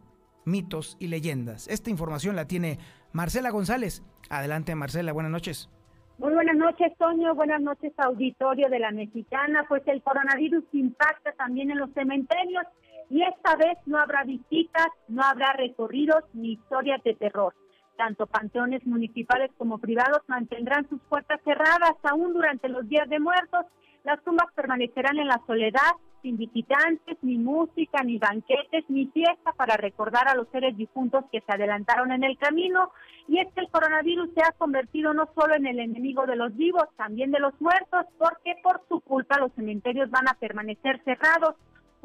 mitos 0.45 0.97
y 0.99 1.07
leyendas. 1.07 1.67
Esta 1.67 1.89
información 1.89 2.35
la 2.35 2.47
tiene 2.47 2.79
Marcela 3.11 3.49
González. 3.49 4.03
Adelante 4.29 4.73
Marcela, 4.75 5.13
buenas 5.13 5.31
noches. 5.31 5.69
Muy 6.17 6.33
buenas 6.33 6.55
noches, 6.55 6.93
Toño. 6.97 7.35
Buenas 7.35 7.61
noches, 7.61 7.91
auditorio 7.97 8.69
de 8.69 8.79
la 8.79 8.91
Mexicana. 8.91 9.65
Pues 9.67 9.83
el 9.87 10.01
coronavirus 10.01 10.63
impacta 10.71 11.33
también 11.33 11.71
en 11.71 11.77
los 11.77 11.91
cementerios 11.93 12.63
y 13.09 13.21
esta 13.21 13.55
vez 13.55 13.77
no 13.85 13.99
habrá 13.99 14.23
visitas, 14.23 14.87
no 15.07 15.23
habrá 15.23 15.53
recorridos 15.53 16.23
ni 16.33 16.53
historias 16.53 17.03
de 17.03 17.13
terror. 17.13 17.53
Tanto 17.97 18.27
panteones 18.27 18.85
municipales 18.85 19.51
como 19.57 19.77
privados 19.77 20.21
mantendrán 20.27 20.87
sus 20.89 20.99
puertas 21.03 21.39
cerradas 21.43 21.95
aún 22.03 22.33
durante 22.33 22.67
los 22.67 22.87
días 22.89 23.07
de 23.09 23.19
muertos. 23.19 23.65
Las 24.03 24.21
tumbas 24.23 24.47
permanecerán 24.53 25.17
en 25.17 25.27
la 25.27 25.41
soledad, 25.47 25.91
sin 26.21 26.37
visitantes, 26.37 27.17
ni 27.21 27.37
música, 27.37 28.03
ni 28.03 28.17
banquetes, 28.17 28.83
ni 28.89 29.05
fiesta 29.07 29.53
para 29.53 29.77
recordar 29.77 30.27
a 30.27 30.35
los 30.35 30.49
seres 30.49 30.75
difuntos 30.75 31.23
que 31.31 31.41
se 31.41 31.51
adelantaron 31.53 32.11
en 32.11 32.23
el 32.23 32.37
camino. 32.37 32.91
Y 33.27 33.39
es 33.39 33.47
que 33.53 33.61
el 33.61 33.69
coronavirus 33.69 34.29
se 34.35 34.41
ha 34.41 34.51
convertido 34.57 35.13
no 35.13 35.29
solo 35.33 35.55
en 35.55 35.65
el 35.65 35.79
enemigo 35.79 36.25
de 36.25 36.35
los 36.35 36.55
vivos, 36.55 36.85
también 36.97 37.31
de 37.31 37.39
los 37.39 37.59
muertos, 37.61 38.05
porque 38.17 38.55
por 38.61 38.81
su 38.89 38.99
culpa 39.01 39.39
los 39.39 39.53
cementerios 39.53 40.09
van 40.09 40.27
a 40.27 40.33
permanecer 40.33 41.01
cerrados 41.05 41.55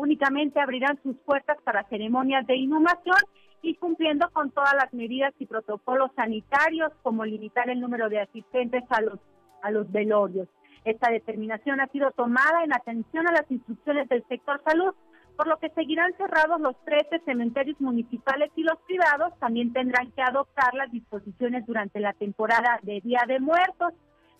únicamente 0.01 0.61
abrirán 0.61 0.99
sus 1.03 1.17
puertas 1.19 1.59
para 1.63 1.85
ceremonias 1.85 2.47
de 2.47 2.57
inhumación 2.57 3.19
y 3.63 3.75
cumpliendo 3.75 4.29
con 4.31 4.51
todas 4.51 4.75
las 4.75 4.93
medidas 4.95 5.35
y 5.39 5.47
protocolos 5.47 6.11
sanitarios, 6.17 6.93
como 7.03 7.25
limitar 7.25 7.69
el 7.69 7.81
número 7.81 8.09
de 8.09 8.21
asistentes 8.21 8.83
a 8.89 9.03
los, 9.03 9.19
a 9.63 9.71
los 9.71 9.91
velorios. 9.93 10.49
Esta 10.85 11.11
determinación 11.11 11.81
ha 11.81 11.89
sido 11.89 12.11
tomada 12.13 12.65
en 12.65 12.73
atención 12.73 13.29
a 13.29 13.33
las 13.33 13.51
instrucciones 13.51 14.09
del 14.09 14.25
sector 14.29 14.63
salud, 14.65 14.95
por 15.37 15.47
lo 15.47 15.59
que 15.59 15.71
seguirán 15.71 16.13
cerrados 16.17 16.61
los 16.61 16.75
13 16.85 17.21
cementerios 17.25 17.79
municipales 17.81 18.51
y 18.57 18.63
los 18.63 18.79
privados 18.87 19.39
también 19.39 19.73
tendrán 19.73 20.11
que 20.13 20.23
adoptar 20.23 20.75
las 20.75 20.91
disposiciones 20.91 21.67
durante 21.67 22.01
la 22.01 22.15
temporada 22.15 22.79
de 22.83 23.01
Día 23.01 23.25
de 23.27 23.41
Muertos. 23.41 23.93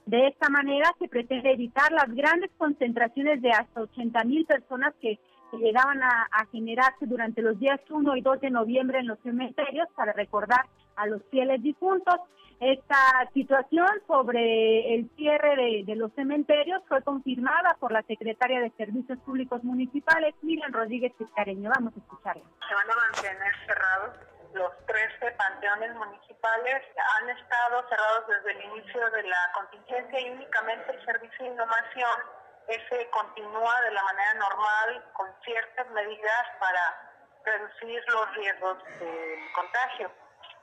De 0.07 0.29
esta 0.29 0.49
manera 0.49 0.91
se 0.99 1.09
pretende 1.09 1.53
evitar 1.53 1.93
las 1.93 2.15
grandes 2.15 2.51
concentraciones 2.57 3.41
de 3.43 3.51
hasta 3.51 3.83
80 3.83 4.25
mil 4.25 4.45
personas 4.47 4.95
que 5.01 5.19
que 5.51 5.59
llegaban 5.59 6.03
a, 6.03 6.29
generarse 6.53 7.07
durante 7.07 7.43
los 7.43 7.59
días 7.59 7.81
1 7.89 8.17
y 8.17 8.21
2 8.21 8.41
de 8.41 8.51
noviembre 8.51 8.99
en 8.99 9.07
los 9.07 9.19
cementerios 9.21 9.89
para 9.95 10.13
recordar 10.13 10.67
a 10.97 11.07
los 11.07 11.23
fieles 11.31 11.63
difuntos. 11.63 12.17
Esta 12.61 13.29
situación 13.33 13.89
sobre 14.07 14.95
el 14.95 15.11
cierre 15.17 15.85
de, 15.87 15.97
los 15.97 16.13
cementerios 16.13 16.83
fue 16.89 17.03
confirmada 17.03 17.77
por 17.81 17.91
la 17.91 18.03
secretaria 18.03 18.61
de 18.61 18.71
Servicios 18.73 19.19
Públicos 19.21 19.65
Municipales, 19.65 20.35
Miriam 20.43 20.73
Rodríguez 20.73 21.13
Piscareño. 21.17 21.71
Vamos 21.75 21.95
a 21.97 22.01
escucharla. 22.01 22.43
Se 22.69 22.75
van 22.75 22.91
a 22.91 22.97
mantener 22.97 23.55
cerrados 23.67 24.31
los 24.55 24.73
13 24.87 25.31
panteones 25.37 25.95
municipales 25.95 26.83
han 27.21 27.31
estado 27.31 27.89
cerrados 27.89 28.25
desde 28.27 28.59
el 28.59 28.73
inicio 28.73 29.11
de 29.11 29.23
la 29.23 29.53
contingencia 29.55 30.21
y 30.21 30.31
únicamente 30.31 30.93
el 30.93 31.05
servicio 31.05 31.45
de 31.45 31.53
innovación 31.53 32.40
ese 32.69 33.11
continúa 33.11 33.81
de 33.83 33.91
la 33.93 34.03
manera 34.03 34.35
normal 34.35 35.05
con 35.15 35.29
ciertas 35.45 35.89
medidas 35.91 36.47
para 36.59 37.11
reducir 37.45 38.03
los 38.09 38.35
riesgos 38.35 38.79
del 38.99 39.53
contagio. 39.55 40.11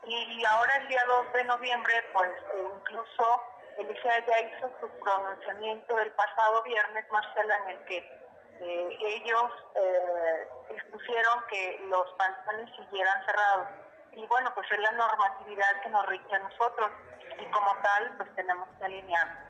Y 0.03 0.45
ahora 0.45 0.75
el 0.77 0.87
día 0.87 1.03
2 1.07 1.33
de 1.33 1.43
noviembre, 1.45 1.93
pues 2.13 2.31
incluso 2.75 3.43
el 3.77 3.91
ICEA 3.91 4.25
ya 4.25 4.39
hizo 4.39 4.71
su 4.79 4.89
pronunciamiento 4.99 5.99
el 5.99 6.11
pasado 6.11 6.63
viernes, 6.63 7.05
Marcela, 7.11 7.57
en 7.57 7.69
el 7.69 7.85
que 7.85 7.97
eh, 8.59 8.97
ellos 8.99 9.51
eh, 9.75 10.47
expusieron 10.69 11.43
que 11.49 11.79
los 11.89 12.09
pantanos 12.13 12.69
siguieran 12.75 13.25
cerrados. 13.25 13.67
Y 14.13 14.25
bueno, 14.27 14.51
pues 14.55 14.71
es 14.71 14.79
la 14.79 14.91
normatividad 14.91 15.81
que 15.83 15.89
nos 15.89 16.05
rige 16.07 16.35
a 16.35 16.39
nosotros 16.39 16.91
y 17.39 17.45
como 17.51 17.75
tal, 17.81 18.17
pues 18.17 18.33
tenemos 18.35 18.67
que 18.79 18.85
alinear. 18.85 19.49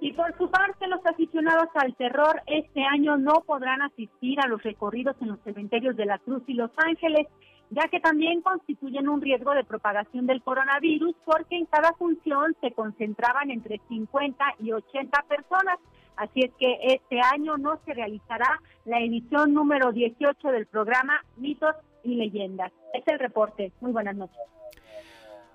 Y 0.00 0.12
por 0.14 0.36
su 0.38 0.50
parte, 0.50 0.86
los 0.88 1.04
aficionados 1.04 1.68
al 1.74 1.94
terror 1.94 2.42
este 2.46 2.82
año 2.82 3.18
no 3.18 3.42
podrán 3.46 3.82
asistir 3.82 4.40
a 4.40 4.48
los 4.48 4.62
recorridos 4.62 5.14
en 5.20 5.28
los 5.28 5.40
cementerios 5.40 5.94
de 5.96 6.06
la 6.06 6.18
Cruz 6.18 6.42
y 6.46 6.54
Los 6.54 6.70
Ángeles, 6.78 7.26
ya 7.68 7.86
que 7.88 8.00
también 8.00 8.40
constituyen 8.40 9.08
un 9.08 9.20
riesgo 9.20 9.52
de 9.52 9.62
propagación 9.62 10.26
del 10.26 10.42
coronavirus 10.42 11.14
porque 11.26 11.56
en 11.56 11.66
cada 11.66 11.92
función 11.92 12.56
se 12.62 12.72
concentraban 12.72 13.50
entre 13.50 13.78
50 13.88 14.44
y 14.60 14.72
80 14.72 15.22
personas. 15.28 15.78
Así 16.16 16.40
es 16.40 16.52
que 16.58 16.78
este 16.82 17.20
año 17.20 17.58
no 17.58 17.78
se 17.84 17.92
realizará 17.92 18.58
la 18.86 19.00
edición 19.00 19.52
número 19.52 19.92
18 19.92 20.48
del 20.48 20.66
programa 20.66 21.20
Mitos 21.36 21.76
y 22.04 22.14
Leyendas. 22.14 22.72
Es 22.94 23.06
el 23.06 23.18
reporte. 23.18 23.70
Muy 23.80 23.92
buenas 23.92 24.16
noches. 24.16 24.38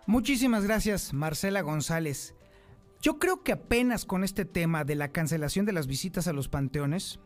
Muchísimas 0.05 0.65
gracias, 0.65 1.13
Marcela 1.13 1.61
González. 1.61 2.35
Yo 3.05 3.19
creo 3.19 3.43
que 3.43 3.51
apenas 3.51 4.03
con 4.03 4.23
este 4.23 4.45
tema 4.45 4.83
de 4.83 4.95
la 4.95 5.11
cancelación 5.11 5.67
de 5.67 5.73
las 5.73 5.85
visitas 5.85 6.27
a 6.27 6.33
los 6.33 6.49
panteones, 6.49 7.19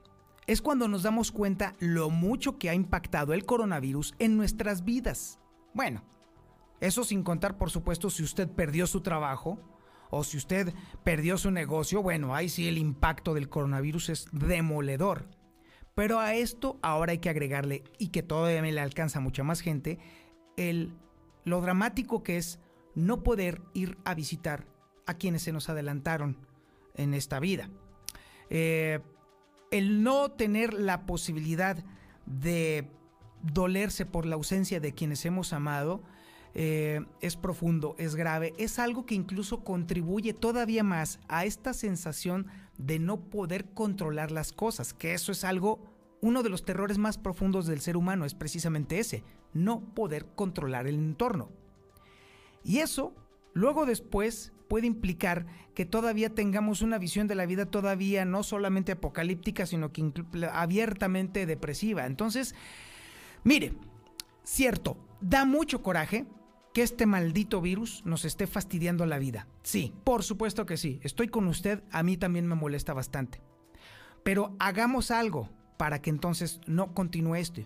es 0.46 0.62
cuando 0.62 0.90
nos 0.90 1.04
damos 1.04 1.32
cuenta 1.32 1.74
lo 1.80 2.10
mucho 2.10 2.58
que 2.58 2.70
ha 2.70 2.74
impactado 2.74 3.32
el 3.32 3.46
coronavirus 3.46 4.14
en 4.20 4.36
nuestras 4.36 4.84
vidas. 4.84 5.40
Bueno, 5.74 6.04
eso 6.82 7.06
sin 7.06 7.24
contar, 7.24 7.58
por 7.58 7.70
supuesto, 7.70 8.10
si 8.10 8.24
usted 8.24 8.50
perdió 8.50 8.88
su 8.88 9.00
trabajo 9.00 9.58
o 10.10 10.26
si 10.26 10.36
usted 10.36 10.74
perdió 11.06 11.38
su 11.38 11.50
negocio, 11.50 12.04
bueno, 12.04 12.36
ahí 12.36 12.50
sí 12.50 12.68
el 12.68 12.78
impacto 12.78 13.34
del 13.34 13.48
coronavirus 13.48 14.10
es 14.10 14.28
demoledor. 14.34 15.30
Pero 15.96 16.20
a 16.20 16.36
esto 16.36 16.78
ahora 16.82 17.14
hay 17.14 17.20
que 17.20 17.30
agregarle, 17.30 17.86
y 17.98 18.10
que 18.10 18.22
todavía 18.22 18.62
me 18.62 18.74
le 18.74 18.82
alcanza 18.82 19.20
a 19.20 19.22
mucha 19.22 19.46
más 19.46 19.62
gente, 19.62 19.98
el, 20.58 20.92
lo 21.46 21.62
dramático 21.62 22.22
que 22.22 22.36
es 22.36 22.60
no 22.96 23.24
poder 23.24 23.62
ir 23.74 23.98
a 24.04 24.14
visitar 24.14 24.68
a 25.10 25.16
quienes 25.16 25.42
se 25.42 25.52
nos 25.52 25.70
adelantaron 25.70 26.38
en 26.96 27.14
esta 27.14 27.40
vida. 27.40 27.70
Eh, 28.50 29.00
el 29.72 30.04
no 30.04 30.30
tener 30.30 30.74
la 30.74 31.06
posibilidad 31.06 31.84
de 32.26 32.88
dolerse 33.42 34.06
por 34.06 34.26
la 34.26 34.36
ausencia 34.36 34.80
de 34.80 34.94
quienes 34.94 35.26
hemos 35.26 35.54
amado 35.54 36.04
eh, 36.54 37.06
es 37.22 37.36
profundo, 37.36 37.96
es 37.98 38.16
grave, 38.16 38.54
es 38.58 38.80
algo 38.80 39.06
que 39.06 39.16
incluso 39.16 39.64
contribuye 39.64 40.34
todavía 40.34 40.84
más 40.84 41.20
a 41.28 41.46
esta 41.46 41.74
sensación 41.74 42.48
de 42.78 43.00
no 43.00 43.20
poder 43.20 43.66
controlar 43.74 44.32
las 44.32 44.52
cosas, 44.52 44.94
que 44.94 45.14
eso 45.14 45.32
es 45.32 45.44
algo, 45.44 45.80
uno 46.22 46.44
de 46.44 46.50
los 46.50 46.66
terrores 46.66 46.98
más 46.98 47.18
profundos 47.18 47.68
del 47.68 47.82
ser 47.82 47.98
humano 47.98 48.26
es 48.26 48.34
precisamente 48.34 49.00
ese, 49.00 49.24
no 49.54 49.82
poder 49.94 50.26
controlar 50.36 50.88
el 50.88 50.96
entorno. 50.96 51.50
Y 52.64 52.80
eso, 52.80 53.14
luego 53.54 53.86
después, 53.86 54.52
puede 54.70 54.88
implicar 54.88 55.48
que 55.74 55.86
todavía 55.86 56.30
tengamos 56.30 56.82
una 56.82 56.98
visión 56.98 57.28
de 57.28 57.36
la 57.36 57.46
vida 57.46 57.66
todavía 57.66 58.24
no 58.24 58.44
solamente 58.44 58.94
apocalíptica, 58.94 59.66
sino 59.66 59.92
que 59.92 60.14
abiertamente 60.54 61.46
depresiva. 61.46 62.06
Entonces, 62.06 62.56
mire, 63.44 63.74
cierto, 64.44 64.96
da 65.20 65.44
mucho 65.44 65.82
coraje 65.82 66.26
que 66.74 66.84
este 66.84 67.08
maldito 67.08 67.62
virus 67.62 68.04
nos 68.06 68.24
esté 68.26 68.46
fastidiando 68.46 69.06
la 69.08 69.18
vida. 69.18 69.48
Sí, 69.64 69.92
por 70.04 70.24
supuesto 70.24 70.66
que 70.66 70.78
sí. 70.78 71.00
Estoy 71.04 71.28
con 71.28 71.48
usted, 71.48 71.84
a 71.92 72.04
mí 72.04 72.16
también 72.16 72.46
me 72.48 72.56
molesta 72.56 72.94
bastante. 72.94 73.42
Pero 74.24 74.56
hagamos 74.60 75.10
algo 75.10 75.50
para 75.78 76.00
que 76.02 76.12
entonces 76.12 76.62
no 76.68 76.94
continúe 76.94 77.36
esto 77.36 77.62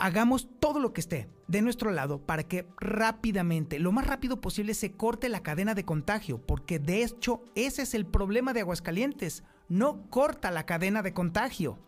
hagamos 0.00 0.48
todo 0.60 0.80
lo 0.80 0.92
que 0.92 1.00
esté 1.00 1.28
de 1.46 1.62
nuestro 1.62 1.90
lado 1.90 2.20
para 2.24 2.42
que 2.42 2.66
rápidamente, 2.78 3.78
lo 3.78 3.92
más 3.92 4.06
rápido 4.06 4.40
posible, 4.40 4.74
se 4.74 4.92
corte 4.92 5.28
la 5.28 5.42
cadena 5.42 5.74
de 5.74 5.84
contagio, 5.84 6.40
porque 6.44 6.78
de 6.78 7.02
hecho 7.02 7.42
ese 7.54 7.82
es 7.82 7.94
el 7.94 8.06
problema 8.06 8.52
de 8.52 8.60
Aguascalientes, 8.60 9.44
no 9.68 10.08
corta 10.10 10.50
la 10.50 10.66
cadena 10.66 11.02
de 11.02 11.12
contagio. 11.12 11.78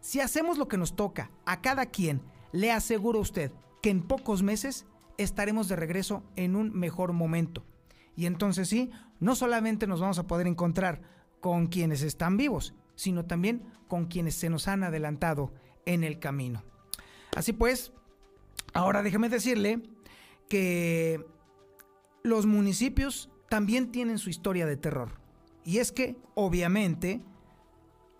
Si 0.00 0.20
hacemos 0.20 0.58
lo 0.58 0.68
que 0.68 0.76
nos 0.76 0.96
toca 0.96 1.30
a 1.46 1.60
cada 1.60 1.86
quien, 1.86 2.22
le 2.52 2.72
aseguro 2.72 3.18
a 3.18 3.22
usted 3.22 3.52
que 3.82 3.90
en 3.90 4.02
pocos 4.02 4.42
meses 4.42 4.86
estaremos 5.18 5.68
de 5.68 5.76
regreso 5.76 6.22
en 6.36 6.56
un 6.56 6.72
mejor 6.72 7.12
momento. 7.12 7.64
Y 8.16 8.26
entonces 8.26 8.68
sí, 8.68 8.90
no 9.20 9.34
solamente 9.34 9.86
nos 9.86 10.00
vamos 10.00 10.18
a 10.18 10.26
poder 10.26 10.46
encontrar 10.46 11.02
con 11.40 11.66
quienes 11.66 12.02
están 12.02 12.36
vivos, 12.36 12.74
sino 12.94 13.24
también 13.24 13.64
con 13.88 14.06
quienes 14.06 14.34
se 14.34 14.50
nos 14.50 14.68
han 14.68 14.84
adelantado 14.84 15.52
en 15.84 16.04
el 16.04 16.18
camino. 16.18 16.62
Así 17.34 17.52
pues, 17.52 17.92
ahora 18.72 19.02
déjeme 19.02 19.28
decirle 19.28 19.82
que 20.48 21.24
los 22.22 22.46
municipios 22.46 23.30
también 23.48 23.92
tienen 23.92 24.18
su 24.18 24.30
historia 24.30 24.66
de 24.66 24.76
terror. 24.76 25.12
Y 25.64 25.78
es 25.78 25.92
que, 25.92 26.16
obviamente, 26.34 27.22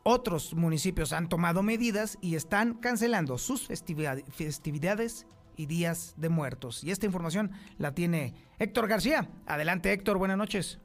otros 0.03 0.55
municipios 0.55 1.13
han 1.13 1.29
tomado 1.29 1.63
medidas 1.63 2.19
y 2.21 2.35
están 2.35 2.75
cancelando 2.75 3.39
sus 3.39 3.67
festividades 3.67 5.27
y 5.57 5.67
días 5.67 6.15
de 6.17 6.29
muertos. 6.29 6.85
Y 6.85 6.91
esta 6.91 7.07
información 7.07 7.53
la 7.79 7.95
tiene 7.95 8.35
Héctor 8.59 8.89
García. 8.89 9.31
Adelante 9.47 9.93
Héctor, 9.93 10.19
buenas 10.19 10.39
noches. 10.39 10.81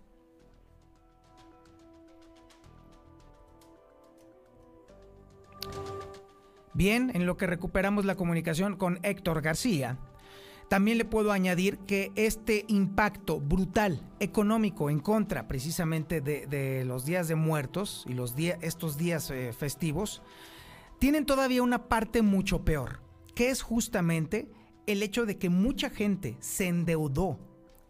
Bien, 6.79 7.11
en 7.13 7.25
lo 7.25 7.35
que 7.35 7.45
recuperamos 7.45 8.05
la 8.05 8.15
comunicación 8.15 8.77
con 8.77 8.99
Héctor 9.03 9.41
García, 9.41 9.97
también 10.69 10.97
le 10.97 11.03
puedo 11.03 11.33
añadir 11.33 11.77
que 11.79 12.13
este 12.15 12.63
impacto 12.69 13.41
brutal 13.41 14.09
económico 14.21 14.89
en 14.89 14.99
contra 14.99 15.45
precisamente 15.45 16.21
de, 16.21 16.85
los 16.85 17.03
días 17.03 17.27
de 17.27 17.35
muertos 17.35 18.05
y 18.07 18.15
estos 18.61 18.97
días 18.97 19.29
eh, 19.29 19.51
festivos, 19.51 20.21
tienen 20.99 21.25
todavía 21.25 21.63
una 21.63 21.89
parte 21.89 22.21
mucho 22.21 22.63
peor, 22.63 23.01
que 23.35 23.49
es 23.49 23.61
justamente 23.61 24.49
el 24.87 25.03
hecho 25.03 25.25
de 25.25 25.37
que 25.37 25.49
mucha 25.49 25.89
gente 25.89 26.37
se 26.39 26.67
endeudó, 26.67 27.41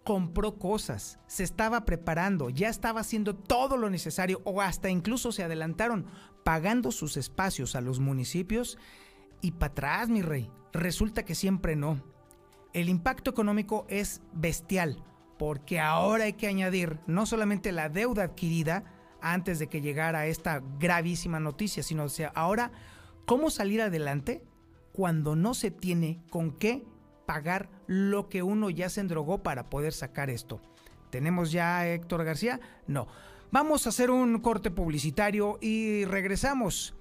compró 0.09 0.57
cosas, 0.57 1.19
se 1.27 1.43
estaba 1.43 1.85
preparando, 1.85 2.49
ya 2.49 2.67
estaba 2.67 3.01
haciendo 3.01 3.35
todo 3.35 3.77
lo 3.77 3.91
necesario 3.91 4.41
o 4.43 4.59
hasta 4.59 4.89
incluso 4.89 5.31
se 5.31 5.43
adelantaron 5.43 6.07
pagando 6.43 6.91
sus 6.91 7.15
espacios 7.15 7.75
a 7.75 7.81
los 7.81 7.99
municipios 7.99 8.79
y 9.39 9.51
para 9.51 9.71
atrás, 9.71 10.09
mi 10.09 10.23
rey. 10.23 10.49
Resulta 10.73 11.25
que 11.25 11.35
siempre 11.35 11.75
no. 11.75 12.03
El 12.73 12.89
impacto 12.89 13.29
económico 13.29 13.85
es 13.87 14.23
bestial, 14.33 15.03
porque 15.37 15.79
ahora 15.79 16.23
hay 16.23 16.33
que 16.33 16.47
añadir 16.47 16.99
no 17.05 17.27
solamente 17.27 17.71
la 17.71 17.87
deuda 17.87 18.23
adquirida 18.23 18.85
antes 19.21 19.59
de 19.59 19.67
que 19.67 19.79
llegara 19.79 20.25
esta 20.25 20.63
gravísima 20.79 21.39
noticia, 21.39 21.83
sino 21.83 22.09
sea, 22.09 22.31
ahora 22.33 22.71
cómo 23.27 23.51
salir 23.51 23.79
adelante 23.79 24.43
cuando 24.91 25.35
no 25.35 25.53
se 25.53 25.69
tiene 25.69 26.23
con 26.31 26.49
qué 26.57 26.83
pagar 27.29 27.69
lo 27.85 28.27
que 28.27 28.41
uno 28.41 28.71
ya 28.71 28.89
se 28.89 29.01
endrogó 29.01 29.43
para 29.43 29.69
poder 29.69 29.93
sacar 29.93 30.31
esto. 30.31 30.59
¿Tenemos 31.11 31.51
ya 31.51 31.77
a 31.77 31.87
Héctor 31.87 32.23
García? 32.23 32.59
No. 32.87 33.07
Vamos 33.51 33.85
a 33.85 33.89
hacer 33.89 34.09
un 34.09 34.39
corte 34.39 34.71
publicitario 34.71 35.59
y 35.61 36.05
regresamos. 36.05 36.95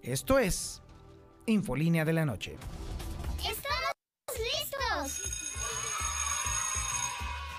Esto 0.00 0.38
es 0.38 0.80
Infolínea 1.44 2.06
de 2.06 2.12
la 2.14 2.24
Noche. 2.24 2.56
¡Estamos 3.36 5.12
listos! 5.12 5.55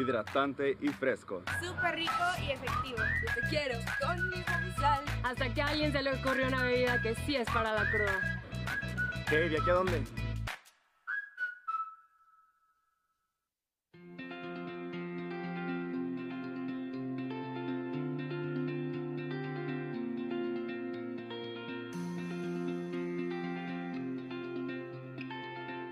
Hidratante 0.00 0.76
y 0.80 0.88
fresco. 0.88 1.42
Súper 1.62 1.96
rico 1.96 2.12
y 2.46 2.50
efectivo. 2.52 2.98
Yo 2.98 3.34
te 3.34 3.48
quiero 3.48 3.78
con 4.00 4.30
mi 4.30 4.42
sal. 4.74 5.04
Hasta 5.22 5.52
que 5.54 5.62
a 5.62 5.68
alguien 5.68 5.92
se 5.92 6.02
le 6.02 6.12
ocurrió 6.12 6.48
una 6.48 6.62
bebida 6.64 7.00
que 7.02 7.14
sí 7.26 7.36
es 7.36 7.48
para 7.50 7.72
la 7.72 7.90
cruda. 7.90 8.42
¿Qué? 9.28 9.36
¿De 9.36 9.58
aquí 9.58 9.70
a 9.70 9.74
dónde? 9.74 10.02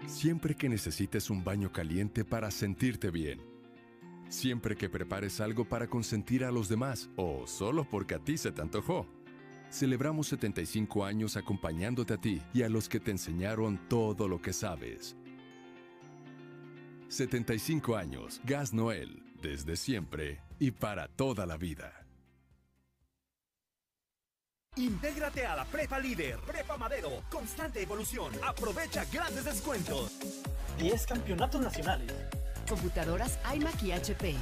Siempre 0.06 0.56
que 0.56 0.68
necesites 0.68 1.30
un 1.30 1.44
baño 1.44 1.70
caliente 1.70 2.24
para 2.24 2.50
sentirte 2.50 3.10
bien 3.10 3.57
Siempre 4.28 4.76
que 4.76 4.90
prepares 4.90 5.40
algo 5.40 5.64
para 5.64 5.88
consentir 5.88 6.44
a 6.44 6.50
los 6.50 6.68
demás 6.68 7.08
o 7.16 7.46
solo 7.46 7.88
porque 7.88 8.14
a 8.14 8.18
ti 8.18 8.36
se 8.36 8.52
te 8.52 8.60
antojó. 8.60 9.06
Celebramos 9.70 10.28
75 10.28 11.04
años 11.04 11.36
acompañándote 11.36 12.14
a 12.14 12.18
ti 12.18 12.42
y 12.52 12.62
a 12.62 12.68
los 12.68 12.88
que 12.88 13.00
te 13.00 13.10
enseñaron 13.10 13.78
todo 13.88 14.28
lo 14.28 14.40
que 14.40 14.52
sabes. 14.52 15.16
75 17.08 17.96
años, 17.96 18.40
Gas 18.44 18.74
Noel, 18.74 19.22
desde 19.40 19.76
siempre 19.76 20.42
y 20.58 20.72
para 20.72 21.08
toda 21.08 21.46
la 21.46 21.56
vida. 21.56 22.06
Intégrate 24.76 25.44
a 25.44 25.56
la 25.56 25.64
Prepa 25.64 25.98
Líder, 25.98 26.38
Prepa 26.46 26.76
Madero, 26.76 27.24
constante 27.30 27.82
evolución. 27.82 28.32
Aprovecha 28.46 29.04
grandes 29.12 29.44
descuentos. 29.44 30.12
10 30.78 31.06
campeonatos 31.06 31.60
nacionales. 31.60 32.14
Computadoras 32.68 33.38
iMac 33.54 33.82
y 33.82 33.92
HP. 33.92 34.34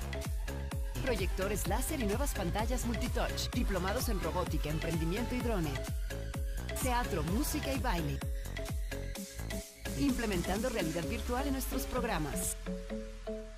Proyectores 1.04 1.68
láser 1.68 2.00
y 2.00 2.06
nuevas 2.06 2.34
pantallas 2.34 2.84
multitouch. 2.84 3.48
Diplomados 3.52 4.08
en 4.08 4.20
robótica, 4.20 4.68
emprendimiento 4.68 5.36
y 5.36 5.38
drone. 5.38 5.70
Teatro, 6.82 7.22
música 7.22 7.72
y 7.72 7.78
baile. 7.78 8.18
Implementando 9.98 10.68
realidad 10.68 11.04
virtual 11.04 11.46
en 11.46 11.52
nuestros 11.52 11.84
programas. 11.84 12.56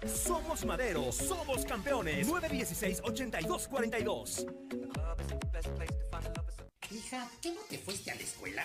Somos 0.06 0.66
Madero, 0.66 1.10
somos 1.12 1.64
campeones. 1.64 2.28
916-8242. 2.28 4.46
Hija, 6.90 7.30
¿qué 7.40 7.52
no 7.52 7.60
te 7.68 7.78
fuiste 7.78 8.10
a 8.10 8.14
la 8.14 8.22
escuela? 8.22 8.64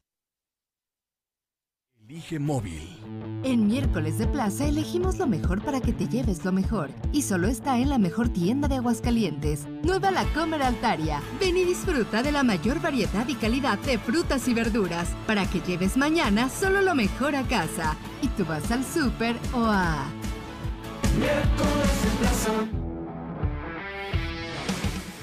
Elige 2.11 2.39
móvil. 2.39 2.89
En 3.45 3.67
miércoles 3.67 4.17
de 4.17 4.27
plaza 4.27 4.65
elegimos 4.65 5.17
lo 5.17 5.27
mejor 5.27 5.63
para 5.63 5.79
que 5.79 5.93
te 5.93 6.09
lleves 6.09 6.43
lo 6.43 6.51
mejor. 6.51 6.89
Y 7.13 7.21
solo 7.21 7.47
está 7.47 7.77
en 7.77 7.87
la 7.87 7.97
mejor 7.97 8.27
tienda 8.27 8.67
de 8.67 8.75
Aguascalientes. 8.75 9.65
Nueva 9.81 10.11
La 10.11 10.25
Comer 10.33 10.61
Altaria. 10.61 11.21
Ven 11.39 11.55
y 11.55 11.63
disfruta 11.63 12.21
de 12.21 12.33
la 12.33 12.43
mayor 12.43 12.81
variedad 12.81 13.25
y 13.29 13.35
calidad 13.35 13.79
de 13.79 13.97
frutas 13.97 14.45
y 14.49 14.53
verduras. 14.53 15.07
Para 15.25 15.45
que 15.49 15.61
lleves 15.61 15.95
mañana 15.95 16.49
solo 16.49 16.81
lo 16.81 16.95
mejor 16.95 17.33
a 17.33 17.43
casa. 17.43 17.95
Y 18.21 18.27
tú 18.27 18.43
vas 18.43 18.69
al 18.71 18.83
súper 18.83 19.37
o 19.53 19.63
a... 19.63 20.03
Miércoles 21.17 22.03
de 22.03 22.09
plaza. 22.19 22.80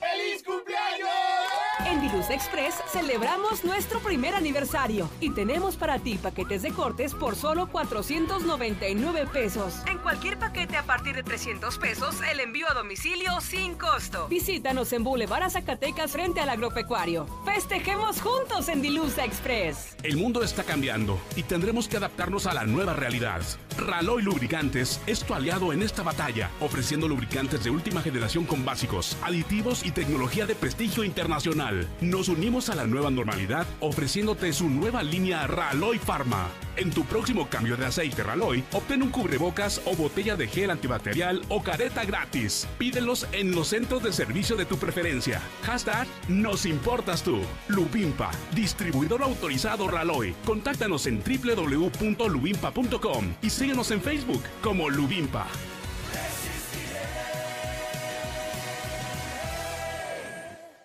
¡Feliz 0.00 0.42
cumpleaños! 0.42 1.08
En 1.86 2.00
Diluz 2.00 2.30
Express 2.30 2.74
celebramos 2.88 3.64
nuestro 3.64 4.00
primer 4.00 4.34
aniversario 4.34 5.10
y 5.20 5.30
tenemos 5.30 5.76
para 5.76 5.98
ti 5.98 6.16
paquetes 6.16 6.62
de 6.62 6.70
cortes 6.70 7.14
por 7.14 7.36
solo 7.36 7.68
499 7.68 9.26
pesos. 9.26 9.74
En 9.86 9.98
cualquier 9.98 10.38
paquete 10.38 10.76
a 10.76 10.84
partir 10.84 11.16
de 11.16 11.22
300 11.22 11.78
pesos, 11.78 12.16
el 12.30 12.40
envío 12.40 12.68
a 12.70 12.74
domicilio 12.74 13.40
sin 13.40 13.74
costo. 13.74 14.28
Visítanos 14.28 14.92
en 14.92 15.04
Boulevard 15.04 15.44
a 15.44 15.50
Zacatecas 15.50 16.12
frente 16.12 16.40
al 16.40 16.48
agropecuario. 16.48 17.26
Festejemos 17.44 18.20
juntos 18.20 18.68
en 18.68 18.82
Diluz 18.82 19.18
Express. 19.18 19.96
El 20.02 20.16
mundo 20.16 20.42
está 20.42 20.64
cambiando 20.64 21.18
y 21.36 21.42
tendremos 21.42 21.88
que 21.88 21.96
adaptarnos 21.96 22.46
a 22.46 22.54
la 22.54 22.64
nueva 22.64 22.94
realidad. 22.94 23.42
Raloy 23.80 24.22
Lubricantes 24.22 25.00
es 25.06 25.24
tu 25.24 25.34
aliado 25.34 25.72
en 25.72 25.82
esta 25.82 26.02
batalla, 26.02 26.50
ofreciendo 26.60 27.08
lubricantes 27.08 27.64
de 27.64 27.70
última 27.70 28.02
generación 28.02 28.44
con 28.44 28.64
básicos, 28.64 29.16
aditivos 29.22 29.84
y 29.84 29.90
tecnología 29.90 30.46
de 30.46 30.54
prestigio 30.54 31.02
internacional. 31.02 31.88
Nos 32.00 32.28
unimos 32.28 32.68
a 32.68 32.74
la 32.74 32.86
nueva 32.86 33.10
normalidad 33.10 33.66
ofreciéndote 33.80 34.52
su 34.52 34.68
nueva 34.68 35.02
línea 35.02 35.46
Raloy 35.46 35.98
Pharma. 35.98 36.48
En 36.80 36.90
tu 36.90 37.04
próximo 37.04 37.46
cambio 37.46 37.76
de 37.76 37.84
aceite 37.84 38.22
Raloy, 38.22 38.64
obtén 38.72 39.02
un 39.02 39.10
cubrebocas 39.10 39.82
o 39.84 39.94
botella 39.94 40.34
de 40.34 40.48
gel 40.48 40.70
antibacterial 40.70 41.42
o 41.50 41.62
careta 41.62 42.06
gratis. 42.06 42.66
Pídelos 42.78 43.26
en 43.32 43.54
los 43.54 43.68
centros 43.68 44.02
de 44.02 44.14
servicio 44.14 44.56
de 44.56 44.64
tu 44.64 44.78
preferencia. 44.78 45.42
Hashtag 45.62 46.08
Nos 46.28 46.64
importas 46.64 47.22
tú. 47.22 47.40
Lubimpa, 47.68 48.30
distribuidor 48.54 49.22
autorizado 49.22 49.88
Raloy. 49.88 50.34
Contáctanos 50.46 51.06
en 51.06 51.22
www.lubimpa.com 51.22 53.34
y 53.42 53.50
síguenos 53.50 53.90
en 53.90 54.00
Facebook 54.00 54.42
como 54.62 54.88
Lubimpa. 54.88 55.48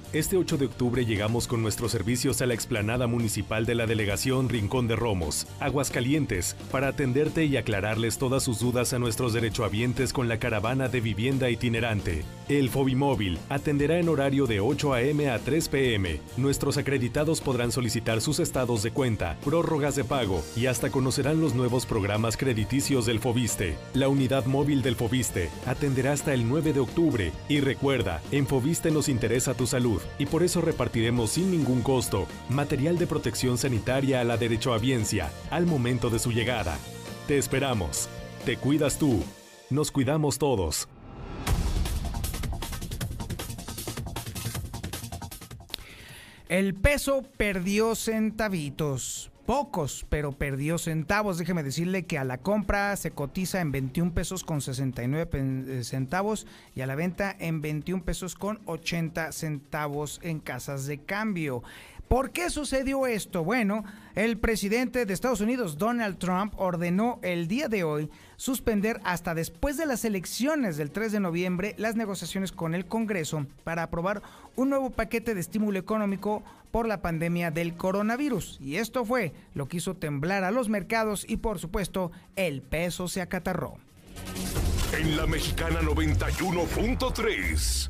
Este 0.13 0.35
8 0.35 0.57
de 0.57 0.65
octubre 0.65 1.05
llegamos 1.05 1.47
con 1.47 1.61
nuestros 1.61 1.93
servicios 1.93 2.41
a 2.41 2.45
la 2.45 2.53
explanada 2.53 3.07
municipal 3.07 3.65
de 3.65 3.75
la 3.75 3.87
delegación 3.87 4.49
Rincón 4.49 4.89
de 4.89 4.97
Romos, 4.97 5.47
Aguascalientes, 5.61 6.57
para 6.69 6.89
atenderte 6.89 7.45
y 7.45 7.55
aclararles 7.55 8.17
todas 8.17 8.43
sus 8.43 8.59
dudas 8.59 8.91
a 8.91 8.99
nuestros 8.99 9.31
derechohabientes 9.31 10.11
con 10.11 10.27
la 10.27 10.37
caravana 10.37 10.89
de 10.89 10.99
vivienda 10.99 11.49
itinerante. 11.49 12.25
El 12.49 12.69
Fobimóvil 12.69 13.39
atenderá 13.47 13.99
en 13.99 14.09
horario 14.09 14.47
de 14.47 14.59
8 14.59 14.95
a.m. 14.95 15.29
a 15.29 15.39
3 15.39 15.69
p.m. 15.69 16.19
Nuestros 16.35 16.75
acreditados 16.75 17.39
podrán 17.39 17.71
solicitar 17.71 18.19
sus 18.19 18.41
estados 18.41 18.83
de 18.83 18.91
cuenta, 18.91 19.37
prórrogas 19.45 19.95
de 19.95 20.03
pago 20.03 20.43
y 20.57 20.65
hasta 20.65 20.89
conocerán 20.89 21.39
los 21.39 21.55
nuevos 21.55 21.85
programas 21.85 22.35
crediticios 22.35 23.05
del 23.05 23.21
Fobiste. 23.21 23.77
La 23.93 24.09
unidad 24.09 24.45
móvil 24.45 24.81
del 24.81 24.97
Fobiste 24.97 25.49
atenderá 25.65 26.11
hasta 26.11 26.33
el 26.33 26.49
9 26.49 26.73
de 26.73 26.81
octubre 26.81 27.31
y 27.47 27.61
recuerda, 27.61 28.21
en 28.33 28.45
Fobiste 28.45 28.91
nos 28.91 29.07
interesa 29.07 29.53
tu 29.53 29.65
salud 29.65 30.00
y 30.17 30.25
por 30.25 30.43
eso 30.43 30.61
repartiremos 30.61 31.31
sin 31.31 31.51
ningún 31.51 31.81
costo 31.81 32.27
material 32.49 32.97
de 32.97 33.07
protección 33.07 33.57
sanitaria 33.57 34.21
a 34.21 34.23
la 34.23 34.37
derechohabiencia 34.37 35.31
al 35.49 35.65
momento 35.65 36.09
de 36.09 36.19
su 36.19 36.31
llegada. 36.31 36.77
Te 37.27 37.37
esperamos. 37.37 38.09
Te 38.45 38.57
cuidas 38.57 38.97
tú. 38.97 39.23
Nos 39.69 39.91
cuidamos 39.91 40.37
todos. 40.37 40.87
El 46.49 46.75
peso 46.75 47.23
perdió 47.37 47.95
centavitos. 47.95 49.30
Pocos, 49.45 50.05
pero 50.09 50.31
perdió 50.31 50.77
centavos. 50.77 51.37
Déjeme 51.37 51.63
decirle 51.63 52.05
que 52.05 52.17
a 52.17 52.23
la 52.23 52.37
compra 52.37 52.95
se 52.95 53.11
cotiza 53.11 53.59
en 53.59 53.71
21 53.71 54.13
pesos 54.13 54.43
con 54.43 54.61
69 54.61 55.29
eh, 55.33 55.83
centavos 55.83 56.45
y 56.75 56.81
a 56.81 56.87
la 56.87 56.95
venta 56.95 57.35
en 57.39 57.61
21 57.61 58.03
pesos 58.03 58.35
con 58.35 58.61
80 58.65 59.31
centavos 59.31 60.19
en 60.23 60.39
casas 60.39 60.85
de 60.85 60.99
cambio. 60.99 61.63
¿Por 62.11 62.31
qué 62.31 62.49
sucedió 62.49 63.07
esto? 63.07 63.45
Bueno, 63.45 63.85
el 64.15 64.37
presidente 64.37 65.05
de 65.05 65.13
Estados 65.13 65.39
Unidos, 65.39 65.77
Donald 65.77 66.17
Trump, 66.17 66.53
ordenó 66.57 67.19
el 67.21 67.47
día 67.47 67.69
de 67.69 67.85
hoy 67.85 68.09
suspender 68.35 68.99
hasta 69.05 69.33
después 69.33 69.77
de 69.77 69.85
las 69.85 70.03
elecciones 70.03 70.75
del 70.75 70.91
3 70.91 71.13
de 71.13 71.19
noviembre 71.21 71.73
las 71.77 71.95
negociaciones 71.95 72.51
con 72.51 72.75
el 72.75 72.85
Congreso 72.85 73.45
para 73.63 73.83
aprobar 73.83 74.21
un 74.57 74.69
nuevo 74.71 74.89
paquete 74.89 75.33
de 75.33 75.39
estímulo 75.39 75.79
económico 75.79 76.43
por 76.71 76.85
la 76.85 77.01
pandemia 77.01 77.49
del 77.49 77.75
coronavirus. 77.75 78.59
Y 78.59 78.75
esto 78.75 79.05
fue 79.05 79.31
lo 79.53 79.69
que 79.69 79.77
hizo 79.77 79.95
temblar 79.95 80.43
a 80.43 80.51
los 80.51 80.67
mercados 80.67 81.25
y 81.25 81.37
por 81.37 81.59
supuesto 81.59 82.11
el 82.35 82.61
peso 82.61 83.07
se 83.07 83.21
acatarró. 83.21 83.77
En 84.93 85.15
la 85.15 85.25
mexicana 85.25 85.79
91.3. 85.81 87.89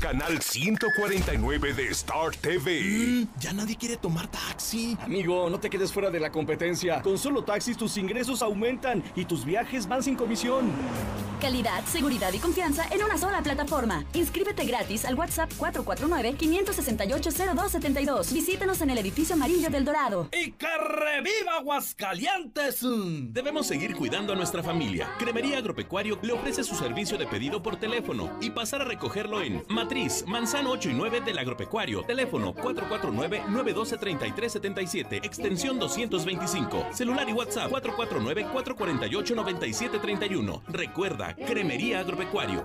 Canal 0.00 0.40
149 0.40 1.74
de 1.74 1.88
Star 1.88 2.30
TV. 2.36 2.80
Mm, 2.80 3.26
ya 3.40 3.52
nadie 3.52 3.76
quiere 3.76 3.96
tomar 3.96 4.30
taxi. 4.30 4.96
Amigo, 5.02 5.50
no 5.50 5.58
te 5.60 5.68
quedes 5.68 5.92
fuera 5.92 6.08
de 6.10 6.20
la 6.20 6.30
competencia. 6.30 7.02
Con 7.02 7.18
solo 7.18 7.42
taxis 7.42 7.76
tus 7.76 7.96
ingresos 7.98 8.40
aumentan 8.40 9.02
y 9.14 9.26
tus 9.26 9.44
viajes 9.44 9.86
van 9.88 10.02
sin 10.02 10.14
comisión. 10.14 10.70
Calidad, 11.40 11.84
seguridad 11.84 12.32
y 12.32 12.38
confianza 12.38 12.84
en 12.90 13.02
una 13.02 13.18
sola 13.18 13.42
plataforma. 13.42 14.04
Inscríbete 14.14 14.64
gratis 14.64 15.04
al 15.04 15.16
WhatsApp 15.16 15.50
449-568-0272. 15.58 18.32
Visítanos 18.32 18.80
en 18.80 18.90
el 18.90 18.98
edificio 18.98 19.34
amarillo 19.34 19.68
del 19.70 19.84
Dorado. 19.84 20.28
¡Y 20.32 20.52
que 20.52 20.66
reviva 20.66 21.56
Aguascalientes! 21.58 22.80
Debemos 23.32 23.66
seguir 23.66 23.94
cuidando 23.96 24.32
a 24.32 24.36
nuestra 24.36 24.62
familia. 24.62 25.10
Cremería 25.18 25.58
Agropecuario 25.58 26.18
le 26.22 26.37
ofrece 26.38 26.64
su 26.64 26.74
servicio 26.74 27.16
de 27.18 27.26
pedido 27.26 27.62
por 27.62 27.76
teléfono 27.76 28.30
y 28.40 28.48
pasar 28.50 28.80
a 28.82 28.84
recogerlo 28.84 29.40
en 29.42 29.64
Matriz, 29.68 30.24
Manzano 30.26 30.70
8 30.70 30.90
y 30.90 30.94
9 30.94 31.20
del 31.22 31.38
Agropecuario. 31.38 32.04
Teléfono 32.04 32.54
449-912-3377, 32.54 35.24
extensión 35.24 35.80
225. 35.80 36.86
Celular 36.92 37.28
y 37.28 37.32
WhatsApp 37.32 37.72
449-448-9731. 37.72 40.62
Recuerda, 40.68 41.34
Cremería 41.34 41.98
Agropecuario. 42.00 42.64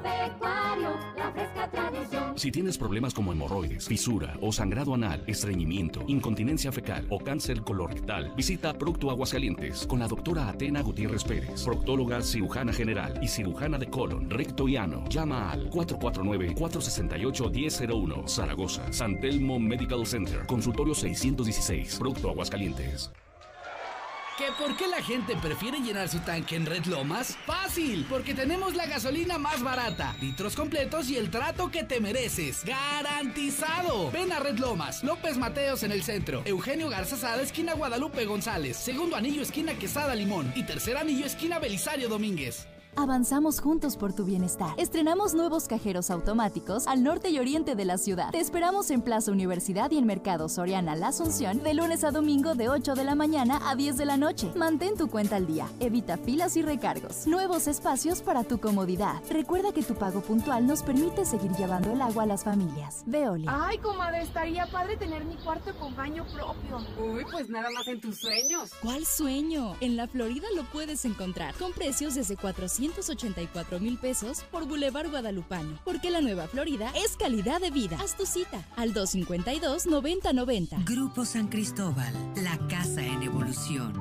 Si 2.35 2.51
tienes 2.51 2.77
problemas 2.77 3.13
como 3.13 3.31
hemorroides, 3.31 3.87
fisura 3.87 4.37
o 4.41 4.51
sangrado 4.51 4.93
anal, 4.93 5.23
estreñimiento, 5.27 6.03
incontinencia 6.07 6.69
fecal 6.71 7.05
o 7.09 7.19
cáncer 7.19 7.61
colorectal, 7.61 8.33
visita 8.35 8.73
Procto 8.73 9.09
Aguascalientes 9.09 9.87
con 9.87 9.99
la 9.99 10.07
doctora 10.07 10.49
Atena 10.49 10.81
Gutiérrez 10.81 11.23
Pérez, 11.23 11.63
proctóloga 11.63 12.21
cirujana 12.21 12.73
general 12.73 13.17
y 13.21 13.27
cirujana 13.27 13.62
de 13.71 13.89
colon, 13.89 14.29
recto 14.29 14.67
y. 14.67 14.73
Llama 15.09 15.51
al 15.51 15.69
449-468-1001, 15.69 18.27
Zaragoza, 18.27 18.91
San 18.91 19.21
Telmo 19.21 19.57
Medical 19.59 20.05
Center, 20.05 20.45
consultorio 20.45 20.93
616, 20.93 21.95
Producto 21.97 22.29
Aguascalientes. 22.29 23.09
¿Que 24.37 24.45
por 24.59 24.75
qué 24.75 24.87
la 24.87 25.01
gente 25.01 25.35
prefiere 25.35 25.79
llenar 25.79 26.09
su 26.09 26.19
tanque 26.19 26.55
en 26.55 26.65
Red 26.65 26.85
Lomas? 26.85 27.37
Fácil, 27.45 28.05
porque 28.09 28.33
tenemos 28.33 28.73
la 28.73 28.87
gasolina 28.87 29.37
más 29.37 29.61
barata, 29.61 30.15
litros 30.19 30.55
completos 30.55 31.07
y 31.09 31.17
el 31.17 31.29
trato 31.29 31.69
que 31.69 31.83
te 31.83 32.01
mereces. 32.01 32.65
¡Garantizado! 32.65 34.09
Ven 34.11 34.31
a 34.31 34.39
Red 34.39 34.57
Lomas, 34.57 35.03
López 35.03 35.37
Mateos 35.37 35.83
en 35.83 35.91
el 35.91 36.01
centro, 36.01 36.41
Eugenio 36.45 36.89
Garzazada, 36.89 37.43
esquina 37.43 37.75
Guadalupe 37.75 38.25
González, 38.25 38.75
segundo 38.75 39.15
anillo, 39.15 39.43
esquina 39.43 39.75
Quesada 39.75 40.15
Limón 40.15 40.51
y 40.55 40.63
tercer 40.63 40.97
anillo, 40.97 41.27
esquina 41.27 41.59
Belisario 41.59 42.09
Domínguez. 42.09 42.67
Avanzamos 42.95 43.59
juntos 43.59 43.97
por 43.97 44.13
tu 44.13 44.23
bienestar. 44.23 44.69
Estrenamos 44.77 45.33
nuevos 45.33 45.67
cajeros 45.67 46.11
automáticos 46.11 46.85
al 46.85 47.03
norte 47.03 47.29
y 47.29 47.39
oriente 47.39 47.75
de 47.75 47.85
la 47.85 47.97
ciudad. 47.97 48.29
Te 48.29 48.39
esperamos 48.39 48.91
en 48.91 49.01
Plaza 49.01 49.31
Universidad 49.31 49.89
y 49.89 49.97
en 49.97 50.05
Mercado 50.05 50.47
Soriana 50.47 50.95
La 50.95 51.07
Asunción 51.07 51.63
de 51.63 51.73
lunes 51.73 52.03
a 52.03 52.11
domingo 52.11 52.53
de 52.53 52.69
8 52.69 52.93
de 52.93 53.03
la 53.03 53.15
mañana 53.15 53.59
a 53.67 53.75
10 53.75 53.97
de 53.97 54.05
la 54.05 54.17
noche. 54.17 54.51
Mantén 54.55 54.95
tu 54.95 55.09
cuenta 55.09 55.37
al 55.37 55.47
día. 55.47 55.67
Evita 55.79 56.17
filas 56.17 56.55
y 56.55 56.61
recargos. 56.61 57.25
Nuevos 57.25 57.67
espacios 57.67 58.21
para 58.21 58.43
tu 58.43 58.59
comodidad. 58.59 59.21
Recuerda 59.29 59.71
que 59.73 59.81
tu 59.81 59.95
pago 59.95 60.21
puntual 60.21 60.67
nos 60.67 60.83
permite 60.83 61.25
seguir 61.25 61.51
llevando 61.53 61.91
el 61.91 62.01
agua 62.01 62.23
a 62.23 62.27
las 62.27 62.43
familias. 62.43 63.03
Veole. 63.07 63.47
Ay, 63.49 63.79
comadre, 63.79 64.21
estaría 64.21 64.67
padre 64.67 64.97
tener 64.97 65.25
mi 65.25 65.35
cuarto 65.37 65.75
con 65.79 65.95
baño 65.95 66.25
propio. 66.31 66.77
Uy, 67.03 67.25
pues 67.31 67.49
nada 67.49 67.69
más 67.71 67.87
en 67.87 67.99
tus 67.99 68.19
sueños. 68.19 68.71
¿Cuál 68.81 69.03
sueño? 69.05 69.75
En 69.81 69.97
la 69.97 70.07
Florida 70.07 70.47
lo 70.55 70.63
puedes 70.65 71.05
encontrar 71.05 71.55
con 71.55 71.73
precios 71.73 72.13
desde 72.13 72.37
400 72.37 72.82
184 72.83 73.79
mil 73.79 73.97
pesos 73.97 74.43
por 74.51 74.67
Boulevard 74.67 75.09
Guadalupano. 75.09 75.79
Porque 75.85 76.11
la 76.11 76.19
Nueva 76.19 76.47
Florida 76.47 76.91
es 76.95 77.15
calidad 77.15 77.61
de 77.61 77.71
vida. 77.71 77.97
Haz 78.03 78.17
tu 78.17 78.25
cita 78.25 78.65
al 78.75 78.93
252-9090. 78.93 80.83
Grupo 80.83 81.23
San 81.23 81.47
Cristóbal, 81.47 82.13
la 82.35 82.59
casa 82.67 83.01
en 83.01 83.23
evolución. 83.23 83.93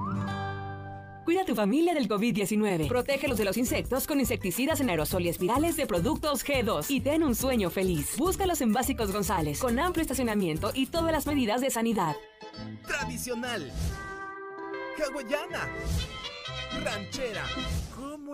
Cuida 1.25 1.43
a 1.43 1.45
tu 1.45 1.55
familia 1.55 1.95
del 1.95 2.09
COVID-19. 2.09 2.89
Protégelos 2.89 3.39
de 3.39 3.45
los 3.45 3.57
insectos 3.57 4.09
con 4.09 4.19
insecticidas 4.19 4.81
en 4.81 4.91
aerosol 4.91 5.23
y 5.23 5.29
espirales 5.29 5.77
de 5.77 5.87
productos 5.87 6.45
G2 6.45 6.87
y 6.89 7.01
ten 7.03 7.23
un 7.23 7.37
sueño 7.37 7.71
feliz. 7.71 8.17
Búscalos 8.17 8.61
en 8.63 8.73
Básicos 8.73 9.13
González, 9.13 9.61
con 9.61 9.79
amplio 9.79 10.03
estacionamiento 10.03 10.73
y 10.75 10.87
todas 10.87 11.13
las 11.13 11.27
medidas 11.27 11.61
de 11.61 11.71
sanidad. 11.71 12.17
Tradicional. 12.85 13.71
Hawaiana. 14.99 15.69
Ranchera 16.83 17.45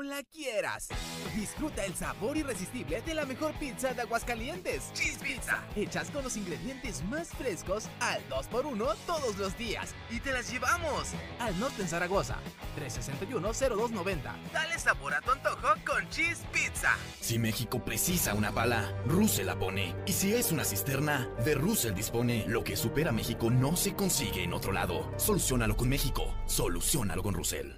la 0.02 0.22
quieras. 0.22 0.88
Disfruta 1.34 1.84
el 1.84 1.94
sabor 1.94 2.36
irresistible 2.36 3.02
de 3.02 3.14
la 3.14 3.24
mejor 3.26 3.52
pizza 3.54 3.94
de 3.94 4.02
Aguascalientes. 4.02 4.92
Cheese 4.94 5.18
Pizza. 5.18 5.62
Hechas 5.76 6.10
con 6.10 6.24
los 6.24 6.36
ingredientes 6.36 7.04
más 7.04 7.28
frescos 7.28 7.88
al 8.00 8.22
2x1 8.28 8.96
todos 9.06 9.36
los 9.38 9.56
días. 9.56 9.94
Y 10.10 10.20
te 10.20 10.32
las 10.32 10.50
llevamos 10.50 11.08
al 11.38 11.58
norte 11.58 11.82
en 11.82 11.88
Zaragoza. 11.88 12.36
361-0290. 12.78 14.34
Dale 14.52 14.78
sabor 14.78 15.14
a 15.14 15.20
tu 15.20 15.32
antojo 15.32 15.68
con 15.86 16.08
Cheese 16.10 16.44
Pizza. 16.52 16.96
Si 17.20 17.38
México 17.38 17.84
precisa 17.84 18.34
una 18.34 18.52
pala, 18.52 18.94
Russell 19.06 19.46
la 19.46 19.58
pone. 19.58 19.94
Y 20.06 20.12
si 20.12 20.34
es 20.34 20.52
una 20.52 20.64
cisterna, 20.64 21.28
de 21.44 21.54
Russell 21.54 21.94
dispone. 21.94 22.44
Lo 22.46 22.64
que 22.64 22.76
supera 22.76 23.12
México 23.12 23.50
no 23.50 23.76
se 23.76 23.94
consigue 23.94 24.42
en 24.42 24.52
otro 24.52 24.72
lado. 24.72 25.12
Solucionalo 25.18 25.76
con 25.76 25.88
México. 25.88 26.34
Solucionalo 26.46 27.22
con 27.22 27.34
Russell. 27.34 27.72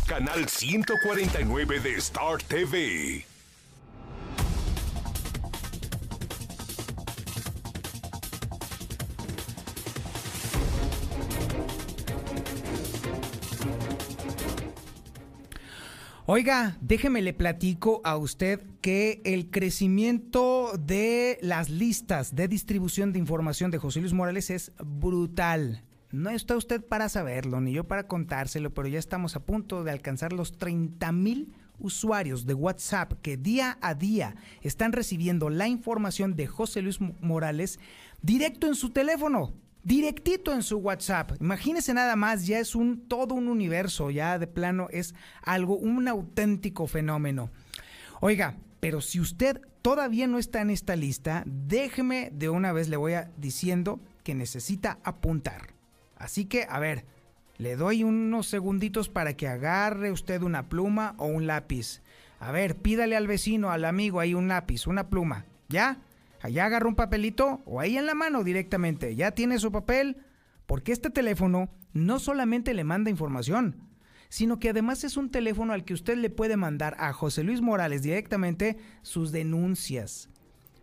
Canal 0.05 0.47
149 0.47 1.79
de 1.79 1.95
Star 1.95 2.37
TV. 2.43 3.25
Oiga, 16.27 16.77
déjeme 16.81 17.23
le 17.23 17.33
platico 17.33 17.99
a 18.03 18.15
usted 18.15 18.61
que 18.81 19.21
el 19.25 19.49
crecimiento 19.49 20.71
de 20.77 21.39
las 21.41 21.71
listas 21.71 22.35
de 22.35 22.47
distribución 22.47 23.11
de 23.11 23.17
información 23.17 23.71
de 23.71 23.79
José 23.79 24.01
Luis 24.01 24.13
Morales 24.13 24.51
es 24.51 24.71
brutal. 24.85 25.83
No 26.11 26.29
está 26.29 26.55
usted 26.55 26.85
para 26.85 27.09
saberlo, 27.09 27.59
ni 27.59 27.73
yo 27.73 27.85
para 27.85 28.07
contárselo, 28.07 28.71
pero 28.71 28.87
ya 28.87 28.99
estamos 28.99 29.35
a 29.35 29.43
punto 29.43 29.83
de 29.83 29.89
alcanzar 29.89 30.31
los 30.31 30.59
30 30.59 31.11
mil 31.11 31.55
usuarios 31.79 32.45
de 32.45 32.53
WhatsApp 32.53 33.13
que 33.23 33.35
día 33.35 33.79
a 33.81 33.95
día 33.95 34.35
están 34.61 34.91
recibiendo 34.91 35.49
la 35.49 35.67
información 35.67 36.35
de 36.35 36.45
José 36.45 36.83
Luis 36.83 36.99
Morales 37.01 37.79
directo 38.21 38.67
en 38.67 38.75
su 38.75 38.91
teléfono 38.91 39.53
directito 39.83 40.53
en 40.53 40.63
su 40.63 40.77
WhatsApp. 40.77 41.33
Imagínese 41.39 41.93
nada 41.93 42.15
más, 42.15 42.45
ya 42.45 42.59
es 42.59 42.75
un 42.75 43.07
todo 43.07 43.35
un 43.35 43.47
universo, 43.47 44.09
ya 44.11 44.39
de 44.39 44.47
plano 44.47 44.87
es 44.91 45.13
algo, 45.41 45.75
un 45.75 46.07
auténtico 46.07 46.87
fenómeno. 46.87 47.49
Oiga, 48.19 48.57
pero 48.79 49.01
si 49.01 49.19
usted 49.19 49.61
todavía 49.81 50.27
no 50.27 50.37
está 50.37 50.61
en 50.61 50.69
esta 50.69 50.95
lista, 50.95 51.43
déjeme 51.45 52.29
de 52.33 52.49
una 52.49 52.71
vez 52.71 52.89
le 52.89 52.97
voy 52.97 53.13
a 53.13 53.31
diciendo 53.37 53.99
que 54.23 54.35
necesita 54.35 54.99
apuntar. 55.03 55.73
Así 56.17 56.45
que, 56.45 56.67
a 56.69 56.77
ver, 56.79 57.05
Le 57.61 57.75
doy 57.75 58.03
unos 58.03 58.47
segunditos 58.47 59.07
para 59.07 59.35
que 59.35 59.47
agarre 59.47 60.11
usted 60.11 60.41
una 60.41 60.67
pluma 60.67 61.13
o 61.19 61.27
un 61.27 61.45
lápiz. 61.45 62.01
A 62.39 62.51
ver, 62.51 62.75
pídale 62.75 63.15
al 63.15 63.27
vecino, 63.27 63.69
al 63.69 63.85
amigo 63.85 64.19
ahí 64.19 64.33
un 64.33 64.47
lápiz, 64.47 64.87
una 64.87 65.09
pluma. 65.11 65.45
¿Ya? 65.69 65.99
Allá 66.41 66.65
agarra 66.65 66.87
un 66.87 66.95
papelito 66.95 67.61
o 67.65 67.79
ahí 67.79 67.97
en 67.97 68.05
la 68.05 68.15
mano 68.15 68.43
directamente. 68.43 69.15
¿Ya 69.15 69.31
tiene 69.31 69.59
su 69.59 69.71
papel? 69.71 70.17
Porque 70.65 70.91
este 70.91 71.09
teléfono 71.09 71.69
no 71.93 72.19
solamente 72.19 72.73
le 72.73 72.83
manda 72.83 73.11
información, 73.11 73.89
sino 74.29 74.59
que 74.59 74.69
además 74.69 75.03
es 75.03 75.17
un 75.17 75.29
teléfono 75.29 75.73
al 75.73 75.85
que 75.85 75.93
usted 75.93 76.17
le 76.17 76.29
puede 76.29 76.57
mandar 76.57 76.95
a 76.99 77.13
José 77.13 77.43
Luis 77.43 77.61
Morales 77.61 78.01
directamente 78.01 78.77
sus 79.03 79.31
denuncias, 79.31 80.29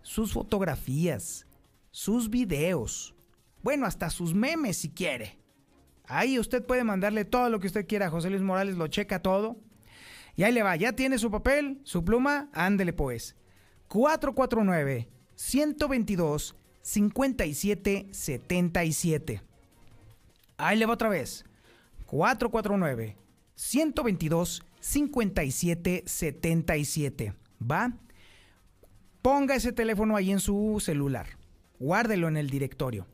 sus 0.03 0.33
fotografías, 0.33 1.47
sus 1.91 2.31
videos, 2.31 3.15
bueno, 3.63 3.87
hasta 3.87 4.11
sus 4.11 4.35
memes 4.35 4.77
si 4.77 4.91
quiere. 4.91 5.39
Ahí 6.05 6.39
usted 6.39 6.65
puede 6.65 6.85
mandarle 6.85 7.25
todo 7.25 7.51
lo 7.51 7.59
que 7.59 7.67
usted 7.67 7.87
quiera 7.87 8.07
a 8.07 8.11
José 8.11 8.31
Luis 8.31 8.43
Morales, 8.43 8.77
lo 8.77 8.87
checa 8.87 9.21
todo. 9.21 9.57
Y 10.37 10.45
ahí 10.45 10.53
le 10.53 10.63
va, 10.63 10.77
ya 10.77 10.93
tiene 10.93 11.19
su 11.19 11.31
papel, 11.31 11.81
su 11.83 12.05
pluma, 12.05 12.49
ándele 12.53 12.93
pues. 12.93 13.35
449 13.89 15.18
122 15.39 16.57
57 16.83 18.09
77. 18.11 19.43
Ahí 20.57 20.77
le 20.77 20.85
va 20.87 20.95
otra 20.95 21.09
vez. 21.09 21.45
449 22.07 23.17
122 23.55 24.63
57 24.81 26.03
77. 26.05 27.35
¿Va? 27.63 27.93
Ponga 29.23 29.55
ese 29.55 29.73
teléfono 29.73 30.17
ahí 30.17 30.33
en 30.33 30.41
su 30.41 30.81
celular. 30.81 31.29
Guárdelo 31.79 32.27
en 32.27 32.37
el 32.37 32.51
directorio. 32.51 33.07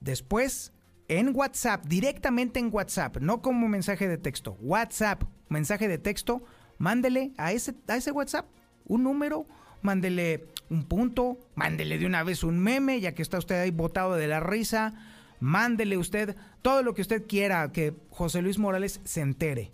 Después, 0.00 0.72
en 1.08 1.34
WhatsApp, 1.34 1.84
directamente 1.86 2.60
en 2.60 2.72
WhatsApp, 2.72 3.16
no 3.16 3.42
como 3.42 3.68
mensaje 3.68 4.06
de 4.06 4.18
texto. 4.18 4.56
WhatsApp, 4.60 5.24
mensaje 5.48 5.88
de 5.88 5.98
texto, 5.98 6.44
mándele 6.78 7.32
a 7.36 7.50
ese, 7.50 7.74
a 7.88 7.96
ese 7.96 8.12
WhatsApp 8.12 8.46
un 8.84 9.02
número, 9.02 9.46
mándele 9.82 10.46
un 10.68 10.84
punto, 10.84 11.38
mándele 11.54 11.98
de 11.98 12.06
una 12.06 12.22
vez 12.22 12.44
un 12.44 12.58
meme, 12.58 13.00
ya 13.00 13.14
que 13.14 13.22
está 13.22 13.38
usted 13.38 13.60
ahí 13.60 13.70
botado 13.70 14.14
de 14.14 14.28
la 14.28 14.40
risa 14.40 14.94
mándele 15.40 15.96
usted 15.96 16.36
todo 16.62 16.82
lo 16.82 16.94
que 16.94 17.02
usted 17.02 17.26
quiera 17.26 17.72
que 17.72 17.94
José 18.10 18.42
Luis 18.42 18.58
Morales 18.58 19.00
se 19.04 19.22
entere. 19.22 19.72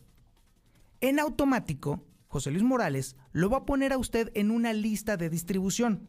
En 1.01 1.19
automático, 1.19 2.03
José 2.29 2.51
Luis 2.51 2.63
Morales 2.63 3.17
lo 3.33 3.51
va 3.51 3.59
a 3.59 3.67
poner 3.67 3.93
a 3.93 3.99
usted 3.99 4.31
en 4.35 4.51
una 4.51 4.73
lista 4.73 5.17
de 5.17 5.29
distribución. 5.29 6.07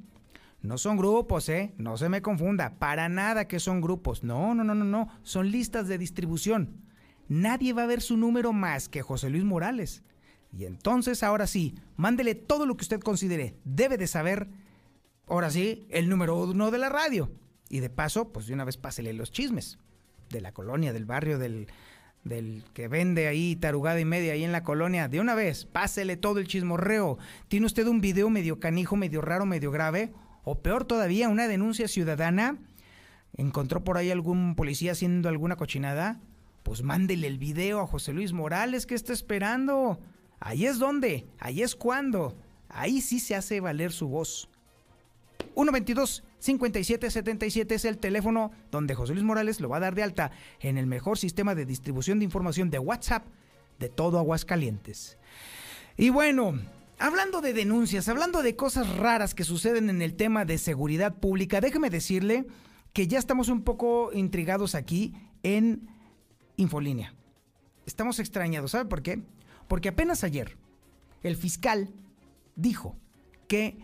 No 0.62 0.78
son 0.78 0.98
grupos, 0.98 1.50
¿eh? 1.50 1.74
No 1.78 1.98
se 1.98 2.10
me 2.10 2.22
confunda. 2.22 2.80
Para 2.80 3.10
nada 3.10 3.48
que 3.48 3.60
son 3.60 3.82
grupos. 3.82 4.24
No, 4.24 4.56
no, 4.56 4.64
no, 4.64 4.74
no, 4.74 4.86
no. 4.86 5.10
Son 5.24 5.52
listas 5.52 5.88
de 5.88 5.98
distribución. 5.98 6.82
Nadie 7.28 7.74
va 7.74 7.84
a 7.84 7.88
ver 7.88 8.02
su 8.02 8.18
número 8.18 8.54
más 8.54 8.90
que 8.90 9.02
José 9.02 9.30
Luis 9.30 9.44
Morales. 9.44 10.04
Y 10.58 10.66
entonces, 10.66 11.22
ahora 11.22 11.46
sí, 11.46 11.76
mándele 11.98 12.34
todo 12.34 12.66
lo 12.66 12.76
que 12.76 12.82
usted 12.82 13.00
considere. 13.00 13.56
Debe 13.64 13.96
de 13.98 14.08
saber, 14.08 14.50
ahora 15.28 15.52
sí, 15.52 15.86
el 15.92 16.10
número 16.10 16.36
uno 16.36 16.72
de 16.72 16.80
la 16.80 16.90
radio. 16.90 17.32
Y 17.70 17.80
de 17.80 17.92
paso, 17.92 18.34
pues 18.34 18.48
de 18.48 18.56
una 18.56 18.66
vez 18.66 18.76
pásele 18.76 19.14
los 19.14 19.32
chismes 19.32 19.78
de 20.32 20.42
la 20.42 20.54
colonia, 20.54 20.94
del 20.94 21.06
barrio, 21.06 21.38
del, 21.38 21.68
del 22.24 22.64
que 22.74 22.88
vende 22.88 23.28
ahí 23.28 23.56
tarugada 23.56 24.00
y 24.00 24.06
media 24.06 24.34
ahí 24.34 24.44
en 24.44 24.52
la 24.52 24.64
colonia. 24.64 25.08
De 25.08 25.20
una 25.20 25.36
vez, 25.36 25.66
pásele 25.66 26.18
todo 26.18 26.40
el 26.40 26.48
chismorreo. 26.48 27.20
¿Tiene 27.50 27.68
usted 27.68 27.86
un 27.86 28.02
video 28.02 28.32
medio 28.32 28.60
canijo, 28.60 28.96
medio 28.96 29.22
raro, 29.22 29.46
medio 29.46 29.70
grave? 29.70 30.12
O 30.44 30.64
peor 30.64 30.86
todavía, 30.86 31.30
una 31.30 31.48
denuncia 31.48 31.88
ciudadana. 31.88 32.58
¿Encontró 33.34 33.84
por 33.84 33.98
ahí 33.98 34.10
algún 34.10 34.56
policía 34.56 34.94
haciendo 34.94 35.30
alguna 35.30 35.56
cochinada? 35.56 36.20
Pues 36.64 36.82
mándele 36.82 37.28
el 37.28 37.38
video 37.38 37.80
a 37.80 37.86
José 37.86 38.12
Luis 38.12 38.34
Morales 38.34 38.88
que 38.88 38.96
está 38.96 39.14
esperando. 39.14 40.00
Ahí 40.40 40.66
es 40.66 40.80
donde, 40.80 41.28
ahí 41.40 41.62
es 41.62 41.76
cuando. 41.76 42.38
Ahí 42.70 43.02
sí 43.02 43.20
se 43.20 43.36
hace 43.36 43.60
valer 43.60 43.92
su 43.92 44.08
voz. 44.08 44.50
122 45.56 46.24
5777 46.40 47.76
es 47.76 47.86
el 47.86 47.98
teléfono 47.98 48.52
donde 48.70 48.94
José 48.94 49.14
Luis 49.14 49.26
Morales 49.26 49.60
lo 49.60 49.70
va 49.70 49.78
a 49.78 49.82
dar 49.82 49.96
de 49.96 50.04
alta 50.04 50.32
en 50.60 50.78
el 50.78 50.86
mejor 50.86 51.18
sistema 51.18 51.56
de 51.56 51.66
distribución 51.66 52.20
de 52.20 52.26
información 52.26 52.70
de 52.70 52.80
WhatsApp 52.80 53.26
de 53.80 53.90
todo 53.90 54.20
Aguascalientes. 54.20 55.18
Y 55.98 56.10
bueno, 56.10 56.60
hablando 57.00 57.42
de 57.42 57.54
denuncias, 57.54 58.08
hablando 58.08 58.44
de 58.44 58.56
cosas 58.56 58.98
raras 58.98 59.34
que 59.34 59.44
suceden 59.44 59.90
en 59.90 60.02
el 60.02 60.16
tema 60.16 60.46
de 60.46 60.60
seguridad 60.60 61.16
pública, 61.16 61.60
déjeme 61.60 61.90
decirle 61.90 62.46
que 62.94 63.08
ya 63.08 63.18
estamos 63.18 63.50
un 63.50 63.64
poco 63.64 64.12
intrigados 64.14 64.76
aquí 64.76 65.16
en 65.44 65.88
Infolínea. 66.56 67.14
Estamos 67.86 68.20
extrañados, 68.20 68.72
¿sabe 68.72 68.90
por 68.90 69.02
qué? 69.02 69.22
Porque 69.68 69.90
apenas 69.90 70.24
ayer 70.24 70.58
el 71.24 71.36
fiscal 71.36 71.90
dijo 72.56 72.96
que 73.48 73.78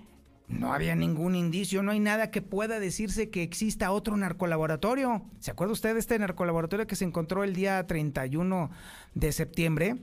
no 0.47 0.73
había 0.73 0.95
ningún 0.95 1.35
indicio, 1.35 1.83
no 1.83 1.91
hay 1.91 1.99
nada 1.99 2.29
que 2.29 2.41
pueda 2.41 2.79
decirse 2.79 3.29
que 3.29 3.43
exista 3.43 3.91
otro 3.91 4.17
narcolaboratorio. 4.17 5.23
¿Se 5.39 5.51
acuerda 5.51 5.73
usted 5.73 5.93
de 5.93 5.99
este 5.99 6.19
narcolaboratorio 6.19 6.87
que 6.87 6.95
se 6.95 7.05
encontró 7.05 7.43
el 7.43 7.53
día 7.53 7.85
31 7.87 8.69
de 9.15 9.31
septiembre? 9.31 9.97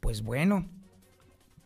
Pues 0.00 0.22
bueno, 0.22 0.66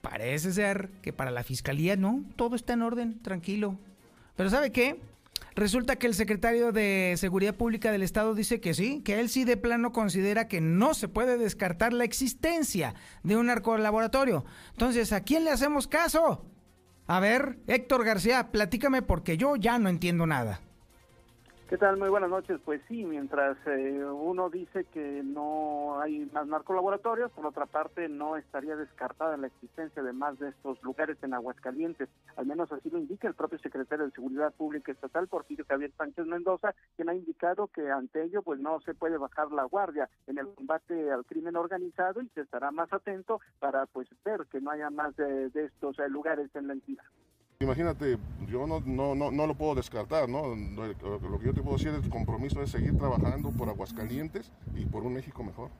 parece 0.00 0.52
ser 0.52 0.90
que 1.02 1.12
para 1.12 1.30
la 1.30 1.42
fiscalía 1.42 1.96
no, 1.96 2.24
todo 2.36 2.56
está 2.56 2.72
en 2.72 2.82
orden, 2.82 3.22
tranquilo. 3.22 3.78
Pero 4.36 4.48
¿sabe 4.48 4.72
qué? 4.72 5.00
Resulta 5.54 5.96
que 5.96 6.06
el 6.06 6.14
secretario 6.14 6.72
de 6.72 7.14
Seguridad 7.16 7.54
Pública 7.54 7.92
del 7.92 8.02
Estado 8.02 8.34
dice 8.34 8.60
que 8.60 8.74
sí, 8.74 9.02
que 9.04 9.20
él 9.20 9.28
sí 9.28 9.44
de 9.44 9.56
plano 9.56 9.92
considera 9.92 10.48
que 10.48 10.60
no 10.60 10.94
se 10.94 11.08
puede 11.08 11.38
descartar 11.38 11.92
la 11.92 12.04
existencia 12.04 12.94
de 13.22 13.36
un 13.36 13.46
narcolaboratorio. 13.46 14.44
Entonces, 14.72 15.12
¿a 15.12 15.22
quién 15.22 15.44
le 15.44 15.50
hacemos 15.50 15.86
caso? 15.86 16.46
A 17.06 17.20
ver, 17.20 17.58
Héctor 17.66 18.04
García, 18.04 18.50
platícame 18.52 19.02
porque 19.02 19.36
yo 19.36 19.56
ya 19.56 19.78
no 19.78 19.88
entiendo 19.88 20.26
nada. 20.26 20.60
¿Qué 21.72 21.78
tal? 21.78 21.96
Muy 21.96 22.10
buenas 22.10 22.28
noches. 22.28 22.60
Pues 22.66 22.82
sí, 22.86 23.02
mientras 23.02 23.56
eh, 23.66 24.04
uno 24.04 24.50
dice 24.50 24.84
que 24.92 25.22
no 25.24 25.98
hay 26.02 26.28
más 26.30 26.46
narcolaboratorios, 26.46 27.32
por 27.32 27.46
otra 27.46 27.64
parte 27.64 28.10
no 28.10 28.36
estaría 28.36 28.76
descartada 28.76 29.38
la 29.38 29.46
existencia 29.46 30.02
de 30.02 30.12
más 30.12 30.38
de 30.38 30.50
estos 30.50 30.82
lugares 30.82 31.16
en 31.22 31.32
Aguascalientes. 31.32 32.10
Al 32.36 32.44
menos 32.44 32.70
así 32.70 32.90
lo 32.90 32.98
indica 32.98 33.26
el 33.26 33.32
propio 33.32 33.58
secretario 33.58 34.04
de 34.04 34.10
Seguridad 34.10 34.52
Pública 34.52 34.92
Estatal, 34.92 35.28
Porfirio 35.28 35.64
Javier 35.66 35.92
Sánchez 35.96 36.26
Mendoza, 36.26 36.74
quien 36.94 37.08
ha 37.08 37.14
indicado 37.14 37.68
que 37.68 37.90
ante 37.90 38.22
ello 38.22 38.42
pues 38.42 38.60
no 38.60 38.78
se 38.82 38.92
puede 38.92 39.16
bajar 39.16 39.50
la 39.50 39.64
guardia 39.64 40.10
en 40.26 40.36
el 40.36 40.48
combate 40.48 41.10
al 41.10 41.24
crimen 41.24 41.56
organizado 41.56 42.20
y 42.20 42.28
se 42.34 42.42
estará 42.42 42.70
más 42.70 42.92
atento 42.92 43.40
para 43.60 43.86
pues 43.86 44.08
ver 44.26 44.44
que 44.52 44.60
no 44.60 44.72
haya 44.72 44.90
más 44.90 45.16
de, 45.16 45.50
estos 45.54 45.98
eh, 46.00 46.10
lugares 46.10 46.54
en 46.54 46.66
la 46.66 46.74
entidad. 46.74 47.04
Imagínate, 47.62 48.18
yo 48.48 48.66
no, 48.66 48.80
no, 48.84 49.14
no, 49.14 49.30
no, 49.30 49.46
lo 49.46 49.54
puedo 49.54 49.76
descartar, 49.76 50.28
¿no? 50.28 50.56
Lo 50.56 51.38
que 51.38 51.46
yo 51.46 51.54
te 51.54 51.62
puedo 51.62 51.76
decir 51.76 51.90
es 51.90 52.04
el 52.04 52.10
compromiso 52.10 52.58
de 52.58 52.66
seguir 52.66 52.98
trabajando 52.98 53.52
por 53.52 53.68
Aguascalientes 53.68 54.50
y 54.74 54.84
por 54.84 55.04
un 55.04 55.14
México 55.14 55.44
mejor. 55.44 55.70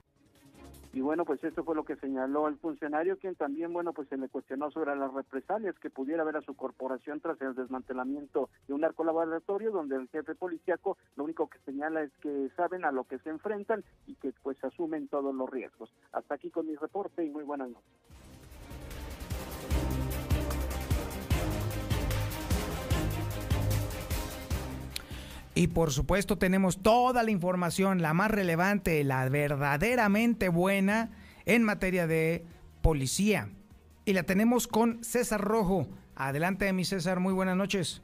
Y 0.92 1.00
bueno, 1.00 1.24
pues 1.24 1.42
esto 1.42 1.64
fue 1.64 1.74
lo 1.74 1.84
que 1.84 1.96
señaló 1.96 2.46
el 2.46 2.56
funcionario, 2.58 3.18
quien 3.18 3.34
también, 3.34 3.72
bueno, 3.72 3.92
pues 3.94 4.08
se 4.08 4.16
le 4.16 4.28
cuestionó 4.28 4.70
sobre 4.70 4.94
las 4.94 5.12
represalias 5.12 5.76
que 5.80 5.90
pudiera 5.90 6.22
haber 6.22 6.36
a 6.36 6.42
su 6.42 6.54
corporación 6.54 7.20
tras 7.20 7.40
el 7.40 7.56
desmantelamiento 7.56 8.48
de 8.68 8.74
un 8.74 8.84
arco 8.84 9.02
laboratorio, 9.02 9.72
donde 9.72 9.96
el 9.96 10.08
jefe 10.08 10.36
policíaco 10.36 10.98
lo 11.16 11.24
único 11.24 11.48
que 11.48 11.58
señala 11.64 12.02
es 12.02 12.12
que 12.20 12.48
saben 12.56 12.84
a 12.84 12.92
lo 12.92 13.04
que 13.04 13.18
se 13.20 13.30
enfrentan 13.30 13.82
y 14.06 14.14
que 14.14 14.32
pues 14.44 14.62
asumen 14.62 15.08
todos 15.08 15.34
los 15.34 15.50
riesgos. 15.50 15.92
Hasta 16.12 16.36
aquí 16.36 16.50
con 16.50 16.66
mi 16.66 16.76
reporte 16.76 17.24
y 17.24 17.30
muy 17.30 17.42
buenas 17.42 17.70
noches. 17.70 18.21
Y 25.54 25.68
por 25.68 25.90
supuesto 25.90 26.38
tenemos 26.38 26.82
toda 26.82 27.22
la 27.22 27.30
información, 27.30 28.00
la 28.00 28.14
más 28.14 28.30
relevante, 28.30 29.04
la 29.04 29.28
verdaderamente 29.28 30.48
buena 30.48 31.10
en 31.44 31.62
materia 31.62 32.06
de 32.06 32.44
policía. 32.80 33.48
Y 34.06 34.14
la 34.14 34.22
tenemos 34.22 34.66
con 34.66 35.04
César 35.04 35.42
Rojo. 35.42 35.86
Adelante, 36.16 36.72
mi 36.72 36.84
César, 36.84 37.20
muy 37.20 37.34
buenas 37.34 37.56
noches. 37.56 38.02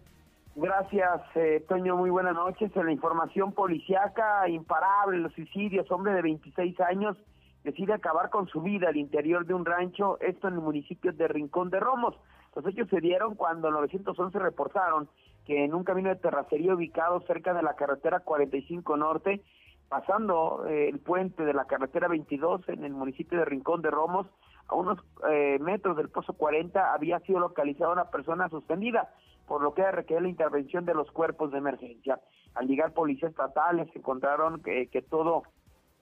Gracias, 0.56 1.22
eh, 1.36 1.64
Toño, 1.68 1.96
muy 1.96 2.10
buenas 2.10 2.34
noches. 2.34 2.70
En 2.74 2.86
la 2.86 2.92
información 2.92 3.52
policiaca, 3.52 4.48
imparable, 4.48 5.18
los 5.18 5.32
suicidios, 5.32 5.90
hombre 5.90 6.12
de 6.12 6.22
26 6.22 6.80
años 6.80 7.16
decide 7.64 7.94
acabar 7.94 8.28
con 8.28 8.46
su 8.48 8.60
vida 8.60 8.88
al 8.88 8.96
interior 8.96 9.46
de 9.46 9.54
un 9.54 9.64
rancho, 9.64 10.18
esto 10.20 10.48
en 10.48 10.54
el 10.54 10.60
municipio 10.60 11.12
de 11.12 11.28
Rincón 11.28 11.70
de 11.70 11.80
Romos. 11.80 12.14
Los 12.56 12.66
hechos 12.66 12.88
se 12.88 13.00
dieron 13.00 13.36
cuando 13.36 13.70
911 13.70 14.38
reportaron 14.38 15.08
que 15.48 15.64
en 15.64 15.74
un 15.74 15.82
camino 15.82 16.10
de 16.10 16.16
terracería 16.16 16.74
ubicado 16.74 17.22
cerca 17.22 17.54
de 17.54 17.62
la 17.62 17.74
carretera 17.74 18.20
45 18.20 18.98
Norte, 18.98 19.40
pasando 19.88 20.66
eh, 20.66 20.90
el 20.90 20.98
puente 20.98 21.42
de 21.42 21.54
la 21.54 21.64
carretera 21.64 22.06
22 22.06 22.68
en 22.68 22.84
el 22.84 22.92
municipio 22.92 23.38
de 23.38 23.46
Rincón 23.46 23.80
de 23.80 23.90
Romos, 23.90 24.26
a 24.68 24.74
unos 24.74 24.98
eh, 25.30 25.58
metros 25.58 25.96
del 25.96 26.10
Pozo 26.10 26.34
40 26.34 26.92
había 26.92 27.18
sido 27.20 27.40
localizada 27.40 27.94
una 27.94 28.10
persona 28.10 28.50
suspendida, 28.50 29.08
por 29.46 29.62
lo 29.62 29.72
que 29.72 29.90
requería 29.90 30.20
la 30.20 30.28
intervención 30.28 30.84
de 30.84 30.92
los 30.92 31.10
cuerpos 31.12 31.50
de 31.50 31.56
emergencia. 31.56 32.20
Al 32.54 32.66
llegar 32.66 32.92
policías 32.92 33.30
estatales 33.30 33.88
encontraron 33.96 34.62
que, 34.62 34.88
que 34.88 35.00
todo 35.00 35.44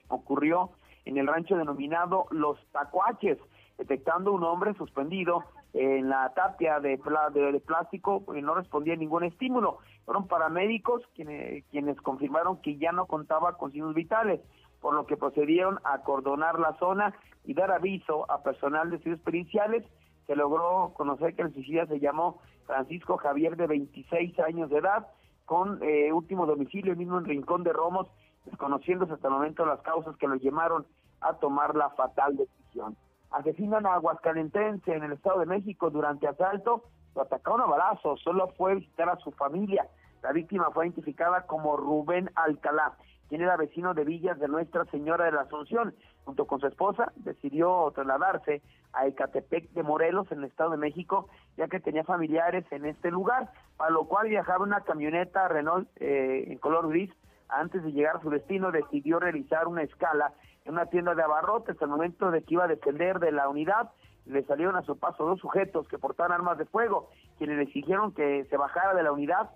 ocurrió 0.08 0.70
en 1.04 1.18
el 1.18 1.28
rancho 1.28 1.56
denominado 1.56 2.26
Los 2.32 2.58
Tacuaches, 2.72 3.38
detectando 3.78 4.32
un 4.32 4.42
hombre 4.42 4.74
suspendido 4.74 5.44
en 5.76 6.08
la 6.08 6.32
tapia 6.32 6.80
de, 6.80 6.96
de, 6.96 7.60
plástico 7.60 8.24
y 8.34 8.40
no 8.40 8.54
respondía 8.54 8.96
ningún 8.96 9.24
estímulo. 9.24 9.78
Fueron 10.06 10.26
paramédicos 10.26 11.02
quienes, 11.14 11.64
quienes 11.66 12.00
confirmaron 12.00 12.62
que 12.62 12.78
ya 12.78 12.92
no 12.92 13.04
contaba 13.04 13.58
con 13.58 13.72
signos 13.72 13.94
vitales, 13.94 14.40
por 14.80 14.94
lo 14.94 15.04
que 15.06 15.18
procedieron 15.18 15.78
a 15.84 15.94
acordonar 15.94 16.58
la 16.58 16.78
zona 16.78 17.14
y 17.44 17.52
dar 17.52 17.70
aviso 17.72 18.30
a 18.30 18.42
personal 18.42 18.88
de 18.88 18.96
estudios 18.96 19.20
periciales. 19.20 19.84
Se 20.26 20.34
logró 20.34 20.94
conocer 20.94 21.34
que 21.34 21.42
el 21.42 21.52
suicida 21.52 21.86
se 21.86 22.00
llamó 22.00 22.40
Francisco 22.64 23.18
Javier, 23.18 23.56
de 23.56 23.66
26 23.66 24.38
años 24.40 24.70
de 24.70 24.78
edad, 24.78 25.08
con 25.44 25.78
eh, 25.82 26.10
último 26.10 26.46
domicilio 26.46 26.96
mismo 26.96 27.18
en 27.18 27.26
Rincón 27.26 27.64
de 27.64 27.74
Romos, 27.74 28.08
desconociéndose 28.46 29.12
hasta 29.12 29.28
el 29.28 29.34
momento 29.34 29.66
las 29.66 29.82
causas 29.82 30.16
que 30.16 30.26
lo 30.26 30.36
llamaron 30.36 30.86
a 31.20 31.34
tomar 31.34 31.74
la 31.74 31.90
fatal 31.90 32.36
decisión 32.36 32.96
asesinan 33.30 33.86
a 33.86 33.94
Aguascalentense 33.94 34.94
en 34.94 35.04
el 35.04 35.12
Estado 35.12 35.40
de 35.40 35.46
México 35.46 35.90
durante 35.90 36.28
asalto, 36.28 36.84
lo 37.14 37.22
atacaron 37.22 37.62
a 37.62 37.66
balazos, 37.66 38.20
solo 38.20 38.48
fue 38.56 38.76
visitar 38.76 39.08
a 39.08 39.16
su 39.16 39.30
familia. 39.32 39.86
La 40.22 40.32
víctima 40.32 40.70
fue 40.70 40.86
identificada 40.86 41.46
como 41.46 41.76
Rubén 41.76 42.30
Alcalá, 42.34 42.96
quien 43.28 43.42
era 43.42 43.56
vecino 43.56 43.94
de 43.94 44.04
Villas 44.04 44.38
de 44.38 44.48
Nuestra 44.48 44.84
Señora 44.86 45.24
de 45.24 45.32
la 45.32 45.42
Asunción. 45.42 45.94
Junto 46.24 46.46
con 46.46 46.60
su 46.60 46.66
esposa, 46.66 47.12
decidió 47.16 47.92
trasladarse 47.94 48.60
a 48.92 49.06
Ecatepec 49.06 49.70
de 49.70 49.82
Morelos, 49.82 50.30
en 50.32 50.38
el 50.38 50.44
Estado 50.46 50.70
de 50.70 50.76
México, 50.76 51.28
ya 51.56 51.68
que 51.68 51.80
tenía 51.80 52.02
familiares 52.04 52.64
en 52.72 52.84
este 52.86 53.10
lugar, 53.10 53.50
a 53.78 53.90
lo 53.90 54.04
cual 54.04 54.28
viajaba 54.28 54.64
una 54.64 54.80
camioneta 54.80 55.48
Renault 55.48 55.88
eh, 55.96 56.44
en 56.48 56.58
color 56.58 56.88
gris. 56.88 57.10
Antes 57.48 57.84
de 57.84 57.92
llegar 57.92 58.16
a 58.16 58.20
su 58.20 58.30
destino, 58.30 58.72
decidió 58.72 59.20
realizar 59.20 59.68
una 59.68 59.82
escala 59.82 60.32
en 60.66 60.72
una 60.74 60.86
tienda 60.86 61.14
de 61.14 61.22
abarrotes. 61.22 61.80
Al 61.80 61.88
momento 61.88 62.30
de 62.30 62.42
que 62.42 62.54
iba 62.54 62.64
a 62.64 62.68
descender 62.68 63.18
de 63.18 63.32
la 63.32 63.48
unidad, 63.48 63.90
le 64.26 64.44
salieron 64.44 64.76
a 64.76 64.82
su 64.82 64.98
paso 64.98 65.24
dos 65.24 65.40
sujetos 65.40 65.86
que 65.88 65.98
portaban 65.98 66.32
armas 66.32 66.58
de 66.58 66.66
fuego, 66.66 67.08
quienes 67.38 67.56
le 67.56 67.62
exigieron 67.62 68.12
que 68.12 68.44
se 68.50 68.56
bajara 68.56 68.94
de 68.94 69.02
la 69.02 69.12
unidad, 69.12 69.50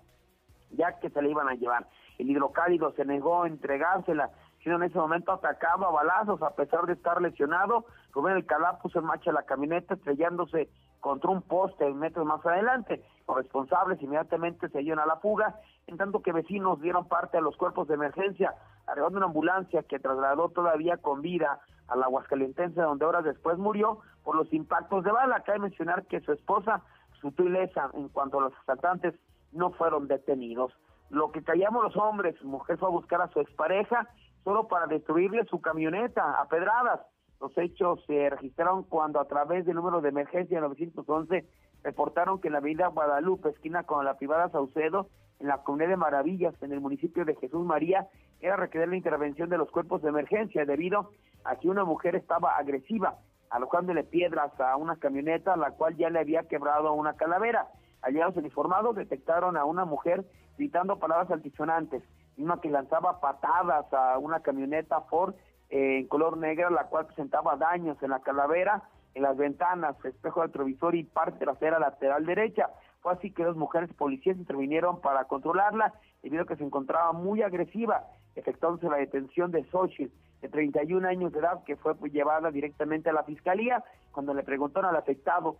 ya 0.71 0.99
que 0.99 1.09
se 1.09 1.21
le 1.21 1.29
iban 1.29 1.49
a 1.49 1.55
llevar. 1.55 1.87
El 2.17 2.29
hidrocálido 2.29 2.93
se 2.93 3.03
negó 3.03 3.43
a 3.43 3.47
entregársela, 3.47 4.29
siendo 4.61 4.83
en 4.83 4.89
ese 4.89 4.99
momento 4.99 5.31
atacado 5.31 5.85
a 5.85 5.91
balazos, 5.91 6.41
a 6.41 6.55
pesar 6.55 6.85
de 6.85 6.93
estar 6.93 7.21
lesionado. 7.21 7.85
Rubén 8.13 8.35
Alcalá 8.35 8.79
puso 8.81 8.99
en 8.99 9.05
marcha 9.05 9.31
la 9.31 9.43
camioneta, 9.43 9.95
estrellándose 9.95 10.69
contra 10.99 11.31
un 11.31 11.41
poste 11.41 11.91
metros 11.93 12.25
más 12.25 12.45
adelante. 12.45 13.03
Los 13.27 13.37
responsables 13.37 14.01
inmediatamente 14.01 14.69
se 14.69 14.79
dieron 14.79 14.99
a 14.99 15.07
la 15.07 15.17
fuga, 15.17 15.55
en 15.87 15.97
tanto 15.97 16.21
que 16.21 16.31
vecinos 16.31 16.79
dieron 16.79 17.07
parte 17.07 17.37
a 17.37 17.41
los 17.41 17.57
cuerpos 17.57 17.87
de 17.87 17.95
emergencia, 17.95 18.53
arribando 18.87 19.17
una 19.17 19.27
ambulancia 19.27 19.83
que 19.83 19.99
trasladó 19.99 20.49
todavía 20.49 20.97
con 20.97 21.21
vida 21.21 21.59
a 21.87 21.95
la 21.95 22.05
Aguascalientense, 22.05 22.81
donde 22.81 23.05
horas 23.05 23.23
después 23.23 23.57
murió 23.57 23.99
por 24.23 24.35
los 24.35 24.51
impactos 24.53 25.03
de 25.03 25.11
bala. 25.11 25.43
Cabe 25.43 25.59
mencionar 25.59 26.05
que 26.05 26.21
su 26.21 26.31
esposa 26.31 26.81
resultó 27.13 27.43
ilesa 27.43 27.89
en 27.93 28.09
cuanto 28.09 28.39
a 28.39 28.43
los 28.43 28.53
asaltantes 28.61 29.13
no 29.51 29.71
fueron 29.71 30.07
detenidos. 30.07 30.73
Lo 31.09 31.31
que 31.31 31.43
callamos 31.43 31.83
los 31.83 31.97
hombres, 31.97 32.35
su 32.39 32.47
mujer 32.47 32.77
fue 32.77 32.87
a 32.87 32.91
buscar 32.91 33.21
a 33.21 33.27
su 33.29 33.41
expareja 33.41 34.07
solo 34.43 34.67
para 34.67 34.87
destruirle 34.87 35.45
su 35.45 35.59
camioneta 35.59 36.39
a 36.39 36.47
pedradas. 36.47 37.01
Los 37.39 37.57
hechos 37.57 38.03
se 38.05 38.29
registraron 38.29 38.83
cuando 38.83 39.19
a 39.19 39.25
través 39.25 39.65
del 39.65 39.75
número 39.75 39.99
de 39.99 40.09
emergencia 40.09 40.61
911 40.61 41.45
reportaron 41.83 42.39
que 42.39 42.47
en 42.47 42.53
la 42.53 42.59
avenida 42.59 42.87
Guadalupe, 42.87 43.49
esquina 43.49 43.83
con 43.83 44.05
la 44.05 44.17
privada 44.17 44.49
Saucedo, 44.49 45.07
en 45.39 45.47
la 45.47 45.63
comunidad 45.63 45.89
de 45.89 45.97
Maravillas, 45.97 46.53
en 46.61 46.71
el 46.71 46.79
municipio 46.79 47.25
de 47.25 47.35
Jesús 47.35 47.65
María, 47.65 48.07
era 48.41 48.55
requerir 48.55 48.89
la 48.89 48.97
intervención 48.97 49.49
de 49.49 49.57
los 49.57 49.69
cuerpos 49.69 50.01
de 50.01 50.09
emergencia 50.09 50.65
debido 50.65 51.11
a 51.43 51.55
que 51.55 51.69
una 51.69 51.85
mujer 51.85 52.15
estaba 52.15 52.57
agresiva, 52.57 53.17
alojándole 53.49 54.03
piedras 54.03 54.51
a 54.59 54.75
una 54.77 54.95
camioneta, 54.97 55.55
la 55.55 55.71
cual 55.71 55.95
ya 55.95 56.09
le 56.09 56.19
había 56.19 56.43
quebrado 56.43 56.93
una 56.93 57.13
calavera. 57.13 57.67
Al 58.01 58.13
llegar 58.13 58.29
los 58.29 58.37
uniformados 58.37 58.95
detectaron 58.95 59.57
a 59.57 59.65
una 59.65 59.85
mujer 59.85 60.25
gritando 60.57 60.99
palabras 60.99 61.29
altisonantes, 61.31 62.03
misma 62.37 62.61
que 62.61 62.69
lanzaba 62.69 63.19
patadas 63.19 63.85
a 63.93 64.17
una 64.17 64.39
camioneta 64.39 65.01
Ford 65.01 65.35
eh, 65.69 65.99
en 65.99 66.07
color 66.07 66.37
negra, 66.37 66.69
la 66.69 66.85
cual 66.85 67.05
presentaba 67.05 67.55
daños 67.55 68.01
en 68.01 68.09
la 68.09 68.21
calavera, 68.21 68.83
en 69.13 69.23
las 69.23 69.37
ventanas, 69.37 69.95
espejo 70.03 70.41
retrovisor 70.41 70.95
y 70.95 71.03
parte 71.03 71.43
trasera 71.45 71.79
lateral 71.79 72.25
derecha. 72.25 72.69
Fue 73.01 73.13
así 73.13 73.31
que 73.31 73.43
dos 73.43 73.57
mujeres 73.57 73.91
policías 73.93 74.37
intervinieron 74.37 75.01
para 75.01 75.25
controlarla, 75.25 75.93
debido 76.21 76.43
a 76.43 76.45
que 76.45 76.55
se 76.55 76.63
encontraba 76.63 77.11
muy 77.13 77.41
agresiva, 77.41 78.05
efectuándose 78.35 78.89
la 78.89 78.97
detención 78.97 79.51
de 79.51 79.63
Xochitl, 79.65 80.13
de 80.41 80.49
31 80.49 81.07
años 81.07 81.31
de 81.31 81.39
edad, 81.39 81.63
que 81.63 81.75
fue 81.75 81.95
pues, 81.95 82.11
llevada 82.11 82.51
directamente 82.51 83.09
a 83.09 83.13
la 83.13 83.23
fiscalía. 83.23 83.83
Cuando 84.11 84.33
le 84.33 84.43
preguntaron 84.43 84.89
al 84.89 84.95
afectado 84.95 85.57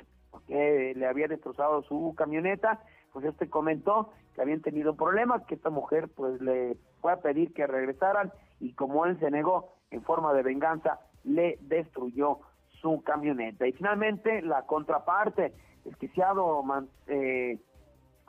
que 0.48 0.94
le 0.96 1.08
había 1.08 1.28
destrozado 1.28 1.84
su 1.84 2.14
camioneta, 2.18 2.80
pues 3.14 3.26
este 3.26 3.50
comentó 3.50 4.10
que 4.34 4.42
habían 4.42 4.62
tenido 4.62 4.92
un 4.92 4.98
problema, 4.98 5.46
que 5.46 5.56
esta 5.56 5.70
mujer 5.70 6.10
pues 6.16 6.42
le 6.42 6.78
fue 7.02 7.12
a 7.12 7.18
pedir 7.18 7.54
que 7.54 7.68
regresaran 7.68 8.32
y 8.60 8.74
como 8.74 9.06
él 9.06 9.20
se 9.20 9.30
negó 9.30 9.74
en 9.92 10.02
forma 10.04 10.34
de 10.34 10.44
venganza, 10.44 11.00
le 11.24 11.58
destruyó 11.62 12.40
su 12.82 13.04
camioneta. 13.04 13.68
Y 13.68 13.74
finalmente, 13.74 14.42
la 14.42 14.66
contraparte, 14.66 15.54
el 15.86 15.98
quiciado 15.98 16.64
eh, 17.08 17.60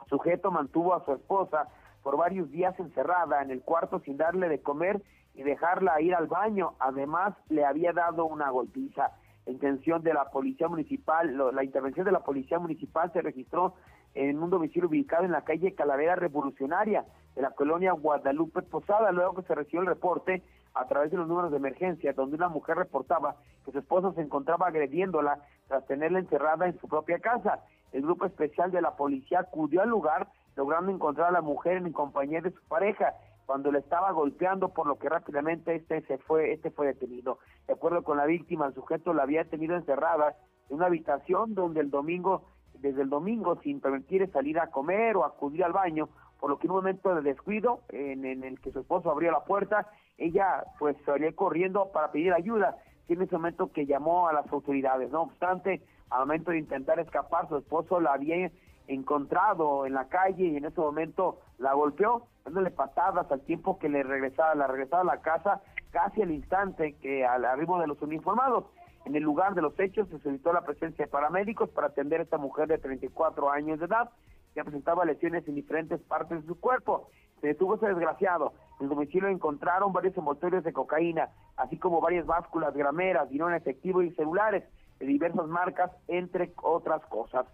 sujeto 0.07 0.51
mantuvo 0.51 0.93
a 0.93 1.03
su 1.05 1.13
esposa 1.13 1.67
por 2.03 2.17
varios 2.17 2.51
días 2.51 2.77
encerrada 2.79 3.41
en 3.41 3.49
el 3.49 3.61
cuarto 3.61 3.99
sin 4.01 4.17
darle 4.17 4.49
de 4.49 4.61
comer 4.61 5.01
y 5.33 5.43
dejarla 5.43 6.01
ir 6.01 6.13
al 6.13 6.27
baño. 6.27 6.73
Además, 6.79 7.33
le 7.49 7.65
había 7.65 7.93
dado 7.93 8.25
una 8.25 8.49
golpiza. 8.49 9.11
La 9.45 9.51
intención 9.51 10.03
de 10.03 10.13
la 10.13 10.29
policía 10.29 10.67
municipal, 10.67 11.35
la 11.53 11.63
intervención 11.63 12.05
de 12.05 12.11
la 12.11 12.21
policía 12.21 12.59
municipal 12.59 13.11
se 13.11 13.21
registró 13.21 13.73
en 14.13 14.41
un 14.41 14.49
domicilio 14.49 14.87
ubicado 14.87 15.23
en 15.23 15.31
la 15.31 15.43
calle 15.43 15.73
Calavera 15.73 16.15
Revolucionaria 16.15 17.05
de 17.35 17.41
la 17.41 17.51
colonia 17.51 17.93
Guadalupe 17.93 18.61
Posada, 18.61 19.11
luego 19.11 19.35
que 19.35 19.41
se 19.43 19.55
recibió 19.55 19.81
el 19.81 19.87
reporte 19.87 20.43
a 20.75 20.85
través 20.85 21.11
de 21.11 21.17
los 21.17 21.27
números 21.27 21.51
de 21.51 21.57
emergencia, 21.57 22.13
donde 22.13 22.35
una 22.35 22.49
mujer 22.49 22.77
reportaba 22.77 23.35
que 23.65 23.71
su 23.71 23.79
esposo 23.79 24.13
se 24.13 24.21
encontraba 24.21 24.67
agrediéndola 24.67 25.39
tras 25.67 25.85
tenerla 25.87 26.19
encerrada 26.19 26.67
en 26.67 26.79
su 26.79 26.87
propia 26.87 27.19
casa. 27.19 27.63
El 27.91 28.03
grupo 28.03 28.25
especial 28.25 28.71
de 28.71 28.81
la 28.81 28.95
policía 28.95 29.41
acudió 29.41 29.81
al 29.81 29.89
lugar, 29.89 30.27
logrando 30.55 30.91
encontrar 30.91 31.29
a 31.29 31.31
la 31.31 31.41
mujer 31.41 31.77
en 31.77 31.91
compañía 31.91 32.41
de 32.41 32.51
su 32.51 32.61
pareja, 32.67 33.13
cuando 33.45 33.71
le 33.71 33.79
estaba 33.79 34.11
golpeando, 34.11 34.69
por 34.69 34.87
lo 34.87 34.97
que 34.97 35.09
rápidamente 35.09 35.75
este 35.75 36.01
se 36.01 36.17
fue, 36.17 36.53
este 36.53 36.71
fue 36.71 36.87
detenido. 36.87 37.39
De 37.67 37.73
acuerdo 37.73 38.03
con 38.03 38.17
la 38.17 38.25
víctima, 38.25 38.67
el 38.67 38.73
sujeto 38.73 39.13
la 39.13 39.23
había 39.23 39.43
tenido 39.45 39.75
encerrada 39.75 40.35
en 40.69 40.77
una 40.77 40.85
habitación 40.85 41.53
donde 41.53 41.81
el 41.81 41.89
domingo, 41.89 42.45
desde 42.79 43.01
el 43.01 43.09
domingo, 43.09 43.59
sin 43.61 43.81
permitir 43.81 44.29
salir 44.31 44.59
a 44.59 44.67
comer 44.67 45.17
o 45.17 45.25
acudir 45.25 45.63
al 45.63 45.73
baño, 45.73 46.09
por 46.39 46.49
lo 46.49 46.57
que 46.57 46.67
en 46.67 46.71
un 46.71 46.77
momento 46.77 47.13
de 47.15 47.21
descuido 47.21 47.81
en, 47.89 48.25
el 48.25 48.59
que 48.59 48.71
su 48.71 48.79
esposo 48.79 49.11
abrió 49.11 49.31
la 49.31 49.43
puerta, 49.43 49.87
ella 50.17 50.63
pues 50.79 50.95
salió 51.05 51.33
corriendo 51.35 51.91
para 51.91 52.11
pedir 52.11 52.33
ayuda, 52.33 52.77
y 53.07 53.13
en 53.13 53.21
ese 53.21 53.35
momento 53.35 53.71
que 53.71 53.85
llamó 53.85 54.27
a 54.27 54.33
las 54.33 54.51
autoridades. 54.51 55.11
No 55.11 55.23
obstante, 55.23 55.81
al 56.09 56.21
momento 56.21 56.51
de 56.51 56.59
intentar 56.59 56.99
escapar, 56.99 57.47
su 57.49 57.57
esposo 57.57 57.99
la 57.99 58.13
había 58.13 58.49
encontrado 58.87 59.85
en 59.85 59.93
la 59.93 60.07
calle 60.07 60.45
y 60.45 60.57
en 60.57 60.65
ese 60.65 60.79
momento 60.79 61.39
la 61.57 61.73
golpeó, 61.73 62.27
dándole 62.45 62.71
patadas 62.71 63.31
al 63.31 63.41
tiempo 63.41 63.79
que 63.79 63.89
le 63.89 64.03
regresaba, 64.03 64.55
la 64.55 64.67
regresaba 64.67 65.01
a 65.01 65.15
la 65.15 65.21
casa, 65.21 65.61
casi 65.91 66.21
al 66.21 66.31
instante 66.31 66.95
que 67.01 67.25
al 67.25 67.45
arribo 67.45 67.79
de 67.79 67.87
los 67.87 68.01
uniformados. 68.01 68.65
En 69.05 69.15
el 69.15 69.23
lugar 69.23 69.53
de 69.53 69.61
los 69.61 69.77
hechos 69.79 70.07
se 70.09 70.19
solicitó 70.19 70.53
la 70.53 70.61
presencia 70.61 71.05
de 71.05 71.11
paramédicos 71.11 71.69
para 71.69 71.87
atender 71.87 72.21
a 72.21 72.23
esta 72.23 72.37
mujer 72.37 72.67
de 72.67 72.77
34 72.77 73.49
años 73.49 73.79
de 73.79 73.85
edad 73.85 74.09
que 74.53 74.63
presentaba 74.63 75.03
lesiones 75.05 75.47
en 75.47 75.55
diferentes 75.55 75.99
partes 76.01 76.41
de 76.41 76.47
su 76.47 76.59
cuerpo. 76.59 77.09
Se 77.41 77.47
detuvo 77.47 77.75
ese 77.75 77.87
desgraciado. 77.87 78.53
En 78.79 78.85
el 78.85 78.89
domicilio 78.89 79.27
encontraron 79.27 79.91
varios 79.91 80.15
envoltorios 80.17 80.63
de 80.63 80.71
cocaína, 80.71 81.29
así 81.57 81.77
como 81.77 81.99
varias 81.99 82.25
básculas 82.25 82.73
grameras, 82.73 83.29
dinero 83.29 83.53
efectivo 83.53 84.01
y 84.01 84.11
celulares 84.11 84.63
de 84.99 85.05
diversas 85.05 85.47
marcas, 85.47 85.91
entre 86.07 86.53
otras 86.61 87.01
cosas. 87.07 87.45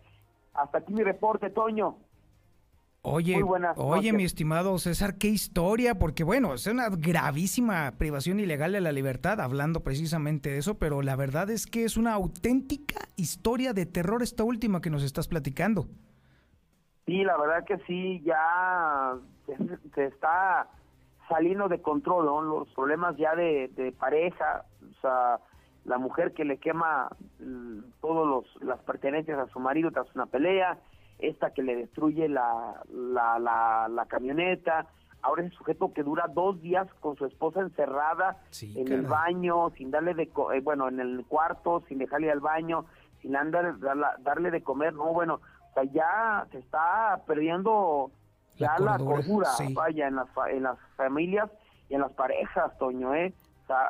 Hasta 0.53 0.79
aquí 0.79 0.93
mi 0.93 1.03
reporte, 1.03 1.49
Toño. 1.49 1.97
Oye, 3.01 3.41
oye, 3.77 4.11
mi 4.11 4.25
estimado 4.25 4.77
César, 4.77 5.15
qué 5.17 5.27
historia, 5.27 5.95
porque 5.95 6.25
bueno, 6.25 6.53
es 6.53 6.67
una 6.67 6.89
gravísima 6.89 7.93
privación 7.97 8.41
ilegal 8.41 8.73
de 8.73 8.81
la 8.81 8.91
libertad, 8.91 9.39
hablando 9.39 9.83
precisamente 9.83 10.49
de 10.49 10.57
eso, 10.57 10.77
pero 10.77 11.01
la 11.01 11.15
verdad 11.15 11.49
es 11.49 11.65
que 11.65 11.85
es 11.85 11.95
una 11.95 12.13
auténtica 12.13 12.99
historia 13.15 13.71
de 13.71 13.85
terror 13.85 14.21
esta 14.21 14.43
última 14.43 14.81
que 14.81 14.89
nos 14.89 15.03
estás 15.03 15.29
platicando. 15.29 15.87
Sí, 17.05 17.23
la 17.23 17.37
verdad 17.37 17.63
que 17.63 17.77
sí, 17.87 18.21
ya 18.25 19.15
se, 19.95 20.05
está 20.05 20.67
saliendo 21.29 21.69
de 21.69 21.81
control, 21.81 22.25
¿no? 22.25 22.41
Los 22.41 22.67
problemas 22.73 23.15
ya 23.15 23.33
de, 23.33 23.95
pareja, 23.97 24.65
o 24.81 25.01
sea, 25.01 25.39
la 25.85 25.97
mujer 25.97 26.33
que 26.33 26.45
le 26.45 26.57
quema 26.57 27.09
mm, 27.39 27.79
todos 28.01 28.45
las 28.61 28.79
pertenencias 28.79 29.39
a 29.39 29.47
su 29.47 29.59
marido 29.59 29.91
tras 29.91 30.13
una 30.15 30.25
pelea, 30.25 30.77
esta 31.19 31.53
que 31.53 31.63
le 31.63 31.75
destruye 31.75 32.29
la, 32.29 32.81
la, 32.89 33.87
la, 33.89 34.05
camioneta, 34.05 34.87
Ahora 35.21 35.43
ese 35.43 35.55
sujeto 35.55 35.91
que 35.93 36.01
dura 36.01 36.27
dos 36.33 36.61
días 36.61 36.87
con 37.01 37.17
su 37.17 37.25
esposa 37.25 37.59
encerrada 37.59 38.37
en 38.61 38.89
el 38.89 39.01
baño, 39.01 39.69
sin 39.71 39.91
darle 39.91 40.13
de, 40.13 40.23
eh, 40.23 40.61
bueno, 40.63 40.87
en 40.87 41.01
el 41.01 41.25
cuarto, 41.27 41.83
sin 41.89 41.97
dejarle 41.97 42.31
al 42.31 42.39
baño, 42.39 42.85
sin 43.21 43.35
andar, 43.35 43.75
darle 44.21 44.49
de 44.49 44.63
comer, 44.63 44.93
no, 44.93 45.11
bueno, 45.11 45.41
o 45.71 45.73
sea, 45.73 45.83
ya 45.83 46.47
se 46.51 46.59
está 46.59 47.21
perdiendo 47.27 48.11
ya 48.55 48.77
la 48.79 48.97
cordura, 48.97 49.49
vaya, 49.73 50.07
en 50.07 50.15
las, 50.15 50.27
en 50.51 50.63
las 50.63 50.77
familias 50.95 51.49
y 51.89 51.95
en 51.95 52.01
las 52.01 52.11
parejas, 52.13 52.77
Toño, 52.77 53.13
¿eh? 53.13 53.33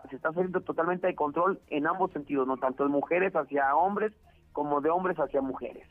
Se 0.10 0.16
está 0.16 0.34
saliendo 0.34 0.62
totalmente 0.62 1.08
de 1.08 1.16
control 1.16 1.60
en 1.68 1.88
ambos 1.88 2.12
sentidos, 2.12 2.48
no 2.48 2.58
tanto 2.58 2.84
de 2.84 2.90
mujeres 2.90 3.34
hacia 3.36 3.76
hombres 3.76 4.12
como 4.52 4.82
de 4.82 4.90
hombres 4.90 5.18
hacia 5.18 5.42
mujeres. 5.42 5.88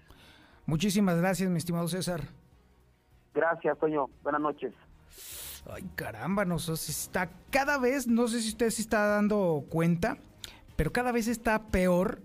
Muchísimas 0.66 1.16
gracias, 1.16 1.48
mi 1.48 1.56
estimado 1.56 1.88
César. 1.88 2.20
Gracias, 3.34 3.78
Toño. 3.78 4.10
Buenas 4.22 4.40
noches. 4.40 4.74
Ay, 5.70 5.84
caramba, 5.94 6.44
no 6.44 6.58
sé 6.58 6.76
si 6.76 6.92
está 6.92 7.30
cada 7.50 7.78
vez, 7.78 8.06
no 8.06 8.28
sé 8.28 8.40
si 8.40 8.48
usted 8.48 8.70
se 8.70 8.82
está 8.82 9.06
dando 9.06 9.64
cuenta, 9.68 10.18
pero 10.76 10.92
cada 10.92 11.12
vez 11.12 11.28
está 11.28 11.66
peor 11.68 12.20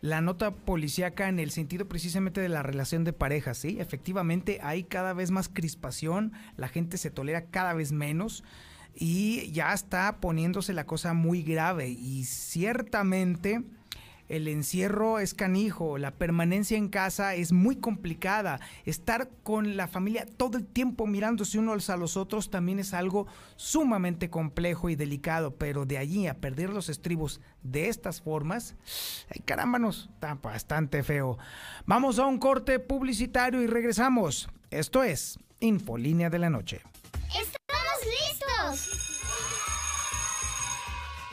la 0.00 0.20
nota 0.20 0.50
policíaca 0.50 1.28
en 1.28 1.38
el 1.38 1.50
sentido 1.50 1.86
precisamente 1.86 2.40
de 2.40 2.48
la 2.48 2.62
relación 2.62 3.04
de 3.04 3.12
pareja, 3.12 3.54
¿sí? 3.54 3.78
Efectivamente 3.80 4.58
hay 4.62 4.82
cada 4.82 5.12
vez 5.12 5.30
más 5.30 5.48
crispación, 5.48 6.32
la 6.56 6.68
gente 6.68 6.98
se 6.98 7.10
tolera 7.10 7.46
cada 7.46 7.72
vez 7.72 7.92
menos 7.92 8.42
y 8.94 9.50
ya 9.52 9.72
está 9.72 10.20
poniéndose 10.20 10.72
la 10.72 10.86
cosa 10.86 11.12
muy 11.14 11.42
grave 11.42 11.88
y 11.88 12.24
ciertamente 12.24 13.62
el 14.32 14.48
encierro 14.48 15.18
es 15.18 15.34
canijo, 15.34 15.98
la 15.98 16.12
permanencia 16.12 16.78
en 16.78 16.88
casa 16.88 17.34
es 17.34 17.52
muy 17.52 17.76
complicada, 17.76 18.60
estar 18.86 19.28
con 19.42 19.76
la 19.76 19.88
familia 19.88 20.24
todo 20.24 20.56
el 20.56 20.66
tiempo 20.66 21.06
mirándose 21.06 21.58
unos 21.58 21.90
a 21.90 21.98
los 21.98 22.16
otros 22.16 22.50
también 22.50 22.78
es 22.78 22.94
algo 22.94 23.26
sumamente 23.56 24.30
complejo 24.30 24.88
y 24.88 24.96
delicado, 24.96 25.56
pero 25.56 25.84
de 25.84 25.98
allí 25.98 26.28
a 26.28 26.40
perder 26.40 26.70
los 26.70 26.88
estribos 26.88 27.42
de 27.62 27.90
estas 27.90 28.22
formas, 28.22 28.74
ay, 29.34 29.42
caramba, 29.44 29.78
nos 29.78 30.08
está 30.14 30.34
bastante 30.34 31.02
feo. 31.02 31.36
Vamos 31.84 32.18
a 32.18 32.24
un 32.24 32.38
corte 32.38 32.78
publicitario 32.78 33.60
y 33.60 33.66
regresamos. 33.66 34.48
Esto 34.70 35.02
es 35.02 35.38
Infolínea 35.60 36.30
de 36.30 36.38
la 36.38 36.48
Noche. 36.48 36.80
¡Estamos 37.28 37.61
listos! 38.04 39.12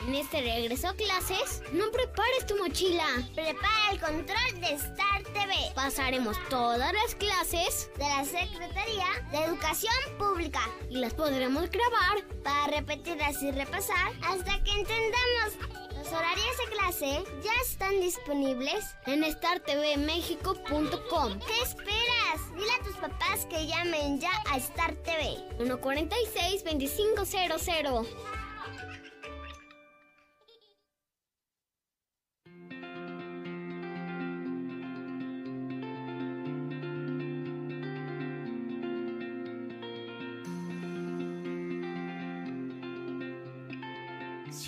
En 0.06 0.14
este 0.14 0.40
regreso 0.40 0.88
a 0.88 0.94
clases, 0.94 1.62
no 1.72 1.90
prepares 1.90 2.46
tu 2.46 2.56
mochila. 2.56 3.04
Prepara 3.34 3.92
el 3.92 4.00
control 4.00 4.60
de 4.60 4.72
Star 4.72 5.22
TV. 5.24 5.54
Pasaremos 5.74 6.36
todas 6.48 6.92
las 6.92 7.14
clases 7.16 7.90
de 7.96 8.04
la 8.04 8.24
Secretaría 8.24 9.06
de 9.30 9.44
Educación 9.44 9.92
Pública 10.18 10.62
y 10.88 10.96
las 10.96 11.12
podremos 11.12 11.70
grabar 11.70 12.24
para 12.42 12.78
repetirlas 12.78 13.42
y 13.42 13.50
repasar 13.50 14.12
hasta 14.22 14.64
que 14.64 14.72
entendamos. 14.72 15.89
Los 16.00 16.12
horarios 16.14 16.56
de 16.56 16.64
clase 16.72 17.22
ya 17.44 17.52
están 17.62 18.00
disponibles 18.00 18.96
en 19.04 19.22
startvmexico.com. 19.22 21.38
¿Qué 21.40 21.60
esperas? 21.62 22.54
Dile 22.54 22.72
a 22.72 22.82
tus 22.82 22.96
papás 22.96 23.44
que 23.50 23.66
llamen 23.66 24.18
ya 24.18 24.30
a 24.50 24.56
Star 24.56 24.94
TV 24.94 25.36
146 25.58 26.64
2500. 26.64 28.06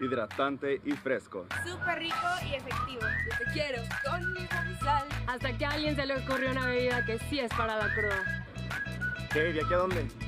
Hidratante 0.00 0.80
y 0.84 0.92
fresco. 0.92 1.46
Súper 1.64 1.98
rico 1.98 2.16
y 2.50 2.54
efectivo. 2.54 3.00
Yo 3.00 3.38
te 3.38 3.52
quiero 3.52 3.82
con 4.04 4.32
mi 4.32 4.46
sal. 4.78 5.06
Hasta 5.26 5.56
que 5.56 5.64
a 5.64 5.70
alguien 5.70 5.96
se 5.96 6.06
le 6.06 6.16
ocurrió 6.16 6.50
una 6.50 6.66
bebida 6.66 7.04
que 7.04 7.18
sí 7.30 7.40
es 7.40 7.50
para 7.50 7.76
la 7.76 7.94
cruda. 7.94 8.46
¿Qué? 9.32 9.50
¿Y 9.50 9.60
aquí 9.60 9.74
a 9.74 9.76
dónde? 9.76 10.27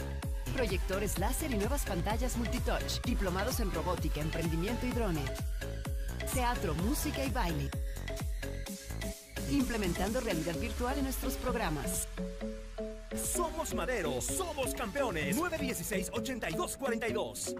proyectores 0.51 1.17
láser 1.17 1.51
y 1.51 1.55
nuevas 1.55 1.83
pantallas 1.83 2.37
multitouch, 2.37 3.01
diplomados 3.03 3.59
en 3.59 3.71
robótica, 3.71 4.21
emprendimiento 4.21 4.85
y 4.85 4.91
drone, 4.91 5.23
teatro, 6.33 6.73
música 6.75 7.23
y 7.23 7.29
baile, 7.29 7.69
implementando 9.49 10.19
realidad 10.19 10.57
virtual 10.57 10.97
en 10.97 11.05
nuestros 11.05 11.35
programas. 11.35 12.07
Somos 13.15 13.73
Madero, 13.73 14.19
somos 14.21 14.73
campeones. 14.73 15.37
916-8242. 15.37 17.55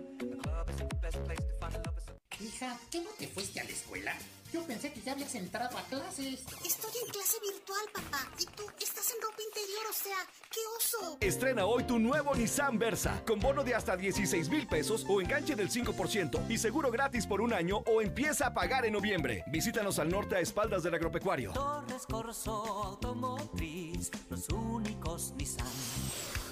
Hija, 2.39 2.79
¿qué 2.89 3.01
no 3.01 3.09
te 3.11 3.27
fuiste 3.27 3.59
a 3.59 3.63
la 3.63 3.69
escuela? 3.69 4.17
Yo 4.51 4.65
pensé 4.65 4.91
que 4.91 4.99
ya 5.01 5.11
habías 5.13 5.33
entrado 5.35 5.77
a 5.77 5.83
clases. 5.83 6.39
Estoy 6.65 6.91
en 7.05 7.11
clase 7.11 7.37
virtual, 7.41 7.85
papá. 7.93 8.27
Y 8.39 8.45
tú 8.45 8.63
estás 8.81 9.07
en 9.11 9.21
ropa 9.21 9.41
interior, 9.47 9.80
o 9.91 9.93
sea, 9.93 10.15
¡qué 10.49 10.59
oso! 10.77 11.17
Estrena 11.19 11.65
hoy 11.65 11.83
tu 11.83 11.99
nuevo 11.99 12.33
Nissan 12.33 12.79
Versa, 12.79 13.21
con 13.27 13.41
bono 13.41 13.61
de 13.61 13.75
hasta 13.75 13.97
16 13.97 14.47
mil 14.49 14.65
pesos 14.65 15.05
o 15.09 15.19
enganche 15.19 15.53
del 15.53 15.69
5% 15.69 16.49
y 16.49 16.57
seguro 16.57 16.89
gratis 16.89 17.27
por 17.27 17.41
un 17.41 17.51
año 17.51 17.83
o 17.85 18.01
empieza 18.01 18.47
a 18.47 18.53
pagar 18.53 18.85
en 18.85 18.93
noviembre. 18.93 19.43
Visítanos 19.47 19.99
al 19.99 20.09
norte 20.09 20.37
a 20.37 20.39
espaldas 20.39 20.83
del 20.83 20.95
agropecuario. 20.95 21.51
Torres 21.51 22.05
Corso 22.07 22.83
Automotriz, 22.83 24.09
los 24.29 24.47
únicos 24.49 25.33
Nissan 25.35 25.67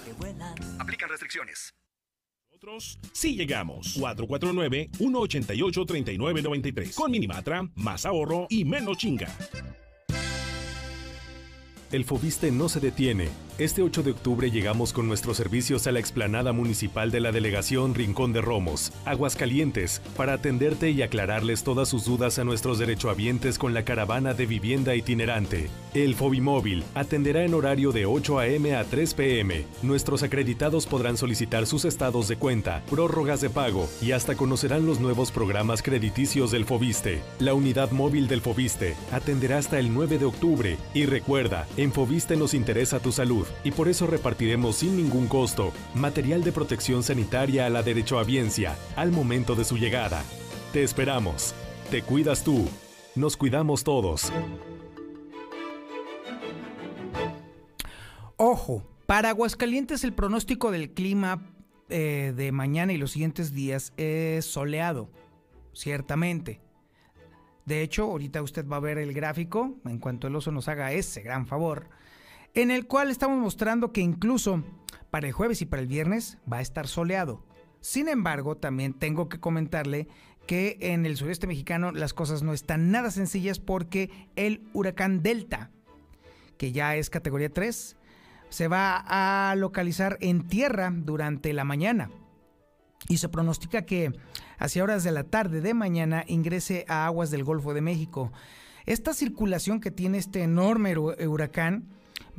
que 0.04 0.12
vuelan. 0.12 0.54
Aplican 0.78 1.08
restricciones. 1.08 1.72
Nosotros 2.50 2.98
sí 3.14 3.36
llegamos. 3.36 3.96
449-188-3993. 3.96 6.94
Con 6.94 7.10
Minimatra, 7.10 7.66
más 7.74 8.04
ahorro 8.04 8.48
y 8.50 8.66
menos 8.66 8.98
chinga. 8.98 9.34
El 11.92 12.04
Fobiste 12.04 12.52
no 12.52 12.68
se 12.68 12.78
detiene. 12.78 13.28
Este 13.60 13.82
8 13.82 14.02
de 14.04 14.12
octubre 14.12 14.50
llegamos 14.50 14.94
con 14.94 15.06
nuestros 15.06 15.36
servicios 15.36 15.86
a 15.86 15.92
la 15.92 16.00
explanada 16.00 16.50
municipal 16.54 17.10
de 17.10 17.20
la 17.20 17.30
delegación 17.30 17.94
Rincón 17.94 18.32
de 18.32 18.40
Romos, 18.40 18.90
Aguascalientes, 19.04 20.00
para 20.16 20.32
atenderte 20.32 20.88
y 20.92 21.02
aclararles 21.02 21.62
todas 21.62 21.90
sus 21.90 22.06
dudas 22.06 22.38
a 22.38 22.44
nuestros 22.44 22.78
derechohabientes 22.78 23.58
con 23.58 23.74
la 23.74 23.84
caravana 23.84 24.32
de 24.32 24.46
vivienda 24.46 24.94
itinerante. 24.94 25.68
El 25.92 26.14
Fobimóvil 26.14 26.84
atenderá 26.94 27.44
en 27.44 27.52
horario 27.52 27.92
de 27.92 28.06
8 28.06 28.38
a.m. 28.38 28.76
a 28.76 28.84
3 28.84 29.12
p.m. 29.12 29.66
Nuestros 29.82 30.22
acreditados 30.22 30.86
podrán 30.86 31.18
solicitar 31.18 31.66
sus 31.66 31.84
estados 31.84 32.28
de 32.28 32.36
cuenta, 32.36 32.82
prórrogas 32.88 33.42
de 33.42 33.50
pago 33.50 33.90
y 34.00 34.12
hasta 34.12 34.36
conocerán 34.36 34.86
los 34.86 35.00
nuevos 35.00 35.30
programas 35.30 35.82
crediticios 35.82 36.50
del 36.50 36.64
Fobiste. 36.64 37.20
La 37.38 37.52
unidad 37.52 37.90
móvil 37.90 38.26
del 38.26 38.40
Fobiste 38.40 38.96
atenderá 39.12 39.58
hasta 39.58 39.78
el 39.78 39.92
9 39.92 40.16
de 40.16 40.24
octubre 40.24 40.78
y 40.94 41.04
recuerda, 41.04 41.66
en 41.76 41.92
Fobiste 41.92 42.36
nos 42.36 42.54
interesa 42.54 43.00
tu 43.00 43.12
salud 43.12 43.49
y 43.64 43.70
por 43.72 43.88
eso 43.88 44.06
repartiremos 44.06 44.76
sin 44.76 44.96
ningún 44.96 45.26
costo 45.26 45.72
material 45.94 46.42
de 46.44 46.52
protección 46.52 47.02
sanitaria 47.02 47.66
a 47.66 47.70
la 47.70 47.82
derechohabiencia 47.82 48.76
al 48.96 49.12
momento 49.12 49.54
de 49.54 49.64
su 49.64 49.76
llegada. 49.76 50.22
Te 50.72 50.82
esperamos. 50.82 51.54
Te 51.90 52.02
cuidas 52.02 52.44
tú. 52.44 52.68
Nos 53.14 53.36
cuidamos 53.36 53.82
todos. 53.84 54.32
Ojo, 58.36 58.82
para 59.06 59.30
Aguascalientes 59.30 60.04
el 60.04 60.14
pronóstico 60.14 60.70
del 60.70 60.92
clima 60.92 61.42
eh, 61.88 62.32
de 62.36 62.52
mañana 62.52 62.92
y 62.92 62.96
los 62.96 63.10
siguientes 63.10 63.52
días 63.52 63.92
es 63.96 64.44
soleado, 64.44 65.10
ciertamente. 65.74 66.60
De 67.66 67.82
hecho, 67.82 68.04
ahorita 68.04 68.40
usted 68.42 68.66
va 68.66 68.76
a 68.76 68.80
ver 68.80 68.98
el 68.98 69.12
gráfico, 69.12 69.74
en 69.84 69.98
cuanto 69.98 70.28
el 70.28 70.36
oso 70.36 70.52
nos 70.52 70.68
haga 70.68 70.92
ese 70.92 71.20
gran 71.22 71.46
favor, 71.46 71.88
en 72.54 72.70
el 72.70 72.86
cual 72.86 73.10
estamos 73.10 73.38
mostrando 73.38 73.92
que 73.92 74.00
incluso 74.00 74.62
para 75.10 75.26
el 75.26 75.32
jueves 75.32 75.62
y 75.62 75.66
para 75.66 75.82
el 75.82 75.88
viernes 75.88 76.38
va 76.50 76.58
a 76.58 76.62
estar 76.62 76.86
soleado. 76.86 77.44
Sin 77.80 78.08
embargo, 78.08 78.56
también 78.56 78.92
tengo 78.92 79.28
que 79.28 79.40
comentarle 79.40 80.08
que 80.46 80.78
en 80.80 81.06
el 81.06 81.16
sureste 81.16 81.46
mexicano 81.46 81.92
las 81.92 82.12
cosas 82.12 82.42
no 82.42 82.52
están 82.52 82.90
nada 82.90 83.10
sencillas 83.10 83.58
porque 83.58 84.10
el 84.36 84.68
huracán 84.72 85.22
Delta, 85.22 85.70
que 86.56 86.72
ya 86.72 86.96
es 86.96 87.08
categoría 87.08 87.50
3, 87.50 87.96
se 88.48 88.68
va 88.68 89.04
a 89.06 89.54
localizar 89.54 90.18
en 90.20 90.46
tierra 90.46 90.92
durante 90.92 91.52
la 91.52 91.64
mañana. 91.64 92.10
Y 93.08 93.18
se 93.18 93.28
pronostica 93.28 93.82
que 93.86 94.12
hacia 94.58 94.82
horas 94.82 95.04
de 95.04 95.12
la 95.12 95.24
tarde 95.24 95.60
de 95.60 95.72
mañana 95.72 96.24
ingrese 96.26 96.84
a 96.88 97.06
aguas 97.06 97.30
del 97.30 97.44
Golfo 97.44 97.72
de 97.72 97.80
México. 97.80 98.32
Esta 98.86 99.14
circulación 99.14 99.80
que 99.80 99.90
tiene 99.90 100.18
este 100.18 100.42
enorme 100.42 100.96
huracán 100.98 101.88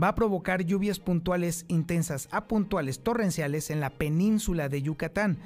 va 0.02 0.10
a 0.10 0.16
provocar 0.16 0.64
lluvias 0.64 1.00
puntuales 1.00 1.66
intensas 1.68 2.28
a 2.32 2.48
puntuales 2.48 3.02
torrenciales 3.04 3.70
en 3.70 3.80
la 3.80 3.90
península 3.90 4.70
de 4.70 4.82
Yucatán. 4.82 5.38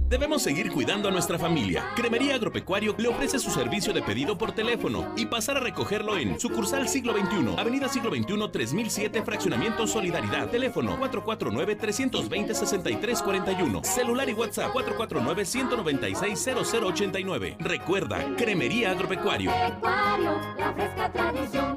Debemos 0.09 0.41
seguir 0.41 0.73
cuidando 0.73 1.11
a 1.11 1.13
nuestra 1.13 1.39
familia. 1.39 1.85
Cremería 1.95 2.37
Agropecuario 2.37 2.95
le 2.97 3.09
ofrece 3.09 3.39
su 3.39 3.51
servicio 3.51 3.93
de 3.93 4.01
pedido 4.01 4.39
por 4.39 4.53
teléfono 4.53 5.13
y 5.17 5.27
pasar 5.27 5.59
a 5.59 5.61
recogerlo 5.61 6.17
en 6.17 6.41
sucursal 6.41 6.89
Siglo 6.89 7.13
XXI, 7.13 7.57
Avenida 7.59 7.91
Siglo 7.91 8.09
XXI 8.09 8.49
3007, 8.51 9.23
Fraccionamiento 9.23 9.87
Solidaridad. 9.87 10.49
Teléfono 10.49 10.99
449-320-6341. 10.99 13.85
Celular 13.85 14.31
y 14.31 14.33
WhatsApp 14.33 14.73
449-196-0089. 14.73 17.57
Recuerda, 17.59 18.35
Cremería 18.39 18.93
Agropecuario. 18.93 19.53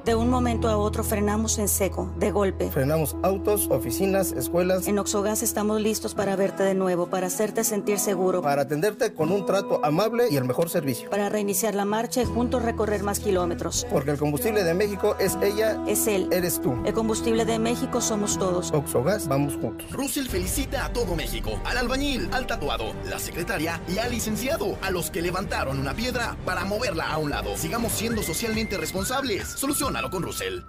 De 0.05 0.15
un 0.15 0.29
momento 0.29 0.69
a 0.69 0.77
otro 0.77 1.03
frenamos 1.03 1.59
en 1.59 1.67
seco, 1.67 2.09
de 2.17 2.31
golpe. 2.31 2.71
Frenamos 2.71 3.17
autos, 3.23 3.67
oficinas, 3.69 4.31
escuelas. 4.31 4.87
En 4.87 4.99
Oxogas 4.99 5.43
estamos 5.43 5.81
listos 5.81 6.15
para 6.15 6.37
verte 6.37 6.63
de 6.63 6.75
nuevo, 6.75 7.07
para 7.07 7.27
hacerte 7.27 7.65
sentir 7.65 7.99
seguro 7.99 8.20
para 8.41 8.63
atenderte 8.63 9.13
con 9.13 9.31
un 9.31 9.45
trato 9.45 9.83
amable 9.83 10.27
y 10.29 10.37
el 10.37 10.45
mejor 10.45 10.69
servicio. 10.69 11.09
Para 11.09 11.29
reiniciar 11.29 11.75
la 11.75 11.85
marcha 11.85 12.21
y 12.21 12.25
juntos 12.25 12.61
recorrer 12.63 13.03
más 13.03 13.19
kilómetros. 13.19 13.87
Porque 13.89 14.11
el 14.11 14.17
combustible 14.17 14.63
de 14.63 14.73
México 14.73 15.15
es 15.19 15.37
ella. 15.41 15.81
Es 15.87 16.07
él. 16.07 16.27
Eres 16.31 16.61
tú. 16.61 16.75
El 16.85 16.93
combustible 16.93 17.45
de 17.45 17.57
México 17.59 18.01
somos 18.01 18.37
todos. 18.37 18.71
Oxogas, 18.71 19.27
vamos 19.27 19.55
juntos. 19.55 19.91
Russell 19.91 20.27
felicita 20.27 20.85
a 20.85 20.93
todo 20.93 21.15
México. 21.15 21.59
Al 21.65 21.77
albañil, 21.77 22.29
al 22.31 22.45
tatuado, 22.45 22.93
la 23.09 23.19
secretaria 23.19 23.81
y 23.87 23.97
al 23.97 24.11
licenciado. 24.11 24.77
A 24.81 24.91
los 24.91 25.09
que 25.09 25.21
levantaron 25.21 25.79
una 25.79 25.93
piedra 25.93 26.37
para 26.45 26.65
moverla 26.65 27.11
a 27.11 27.17
un 27.17 27.31
lado. 27.31 27.57
Sigamos 27.57 27.93
siendo 27.93 28.21
socialmente 28.21 28.77
responsables. 28.77 29.47
Solucionalo 29.47 30.09
con 30.09 30.23
Russell. 30.23 30.61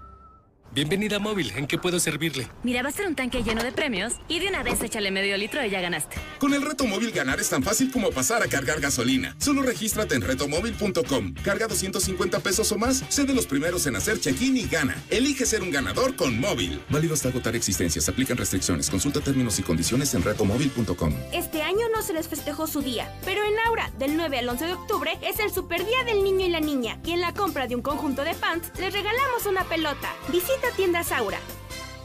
Bienvenida 0.75 1.17
a 1.17 1.19
Móvil, 1.19 1.53
¿en 1.55 1.67
qué 1.67 1.77
puedo 1.77 2.01
servirle? 2.01 2.49
Mira, 2.63 2.83
va 2.83 2.89
a 2.89 2.93
ser 2.93 3.07
un 3.07 3.15
tanque 3.15 3.43
lleno 3.43 3.63
de 3.63 3.73
premios 3.73 4.15
y 4.27 4.39
de 4.39 4.49
una 4.49 4.63
vez 4.63 4.83
échale 4.83 5.11
medio 5.11 5.37
litro 5.37 5.63
y 5.63 5.69
ya 5.69 5.83
ganaste. 5.83 6.17
Con 6.39 6.55
el 6.55 6.63
reto 6.63 6.87
móvil 6.87 7.11
ganar 7.11 7.39
es 7.41 7.51
tan 7.51 7.63
fácil 7.63 7.93
como 7.93 8.11
pasar 8.11 8.43
a 8.43 8.47
cargar 8.47 8.81
gasolina. 8.81 9.37
Solo 9.39 9.61
regístrate 9.61 10.15
en 10.15 10.23
retomóvil.com. 10.23 11.35
Carga 11.45 11.67
250 11.67 12.41
pesos 12.41 12.73
o 12.73 12.79
más, 12.79 13.05
sé 13.11 13.25
de 13.25 13.35
los 13.35 13.47
primeros 13.47 13.87
en 13.87 13.97
hacer 13.97 14.19
check-in 14.19 14.57
y 14.57 14.67
gana. 14.67 14.97
Elige 15.11 15.45
ser 15.45 15.63
un 15.63 15.71
ganador 15.71 16.17
con 16.17 16.41
móvil. 16.41 16.81
Válido 16.89 17.13
hasta 17.13 17.29
agotar 17.29 17.55
existencias. 17.55 18.09
Aplican 18.09 18.39
restricciones. 18.39 18.89
Consulta 18.89 19.21
términos 19.21 19.59
y 19.59 19.63
condiciones 19.63 20.15
en 20.15 20.23
retomóvil.com. 20.23 21.15
Este 21.35 21.61
año 21.61 21.87
no 21.95 22.01
se 22.01 22.15
les 22.15 22.29
festejó 22.29 22.67
su 22.67 22.81
día, 22.81 23.15
pero 23.27 23.45
en 23.45 23.59
Aura, 23.67 23.91
del 23.99 24.17
9 24.17 24.39
al 24.39 24.49
11 24.49 24.65
de 24.65 24.73
octubre, 24.73 25.19
es 25.21 25.39
el 25.39 25.53
super 25.53 25.85
día 25.85 26.03
del 26.07 26.25
niño 26.25 26.47
y 26.47 26.49
la 26.49 26.61
niña. 26.61 26.99
Y 27.05 27.13
en 27.13 27.21
la 27.21 27.35
compra 27.35 27.67
de 27.67 27.77
un 27.77 27.83
conjunto 27.83 28.25
de 28.25 28.33
pants, 28.33 28.73
les 28.81 28.91
regalamos 28.95 29.45
una 29.45 29.65
pelota. 29.65 30.15
Visita 30.33 30.62
tiendas 30.71 31.13
Aura. 31.13 31.39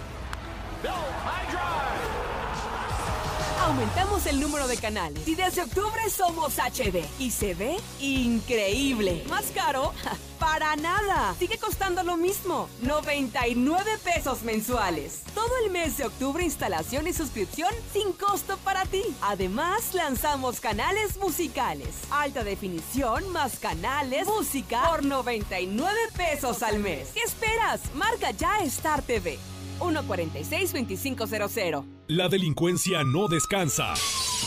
Aumentamos 3.69 4.25
el 4.25 4.41
número 4.41 4.67
de 4.67 4.79
canales 4.79 5.29
y 5.29 5.35
desde 5.35 5.61
octubre 5.61 6.01
somos 6.09 6.55
HD 6.59 7.05
y 7.19 7.31
se 7.31 7.53
ve 7.53 7.77
increíble. 8.01 9.23
¿Más 9.29 9.45
caro? 9.55 9.93
Para 10.39 10.75
nada. 10.77 11.35
Sigue 11.39 11.59
costando 11.59 12.03
lo 12.03 12.17
mismo. 12.17 12.71
99 12.81 13.99
pesos 14.03 14.43
mensuales. 14.43 15.21
Todo 15.35 15.51
el 15.67 15.71
mes 15.71 15.99
de 15.99 16.07
octubre 16.07 16.43
instalación 16.43 17.09
y 17.09 17.13
suscripción 17.13 17.71
sin 17.93 18.15
costo 18.15 18.57
para 18.65 18.87
ti. 18.87 19.03
Además, 19.21 19.93
lanzamos 19.93 20.61
canales 20.61 21.19
musicales. 21.19 21.91
Alta 22.11 22.45
definición 22.45 23.31
más 23.33 23.59
canales, 23.59 24.27
música 24.29 24.89
por 24.89 25.05
99 25.05 25.95
pesos 26.17 26.63
al 26.63 26.79
mes. 26.79 27.11
¿Qué 27.13 27.21
esperas? 27.21 27.81
Marca 27.95 28.31
ya 28.31 28.61
Star 28.61 29.03
TV. 29.03 29.39
146-2500. 29.79 31.85
La 32.09 32.29
delincuencia 32.29 33.05
no 33.05 33.29
descansa. 33.29 33.95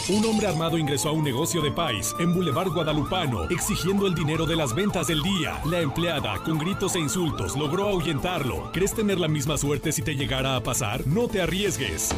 Un 0.09 0.25
hombre 0.25 0.47
armado 0.47 0.77
ingresó 0.77 1.09
a 1.09 1.11
un 1.11 1.23
negocio 1.23 1.61
de 1.61 1.71
Pais 1.71 2.15
en 2.19 2.33
Boulevard 2.33 2.69
Guadalupano, 2.69 3.47
exigiendo 3.49 4.07
el 4.07 4.15
dinero 4.15 4.47
de 4.47 4.55
las 4.55 4.73
ventas 4.73 5.05
del 5.07 5.21
día. 5.21 5.61
La 5.65 5.79
empleada, 5.79 6.41
con 6.43 6.57
gritos 6.57 6.95
e 6.95 6.99
insultos, 6.99 7.55
logró 7.55 7.87
ahuyentarlo. 7.87 8.71
¿Crees 8.71 8.95
tener 8.95 9.19
la 9.19 9.27
misma 9.27 9.57
suerte 9.57 9.91
si 9.91 10.01
te 10.01 10.15
llegara 10.15 10.55
a 10.55 10.63
pasar? 10.63 11.05
No 11.05 11.27
te 11.27 11.39
arriesgues. 11.41 12.09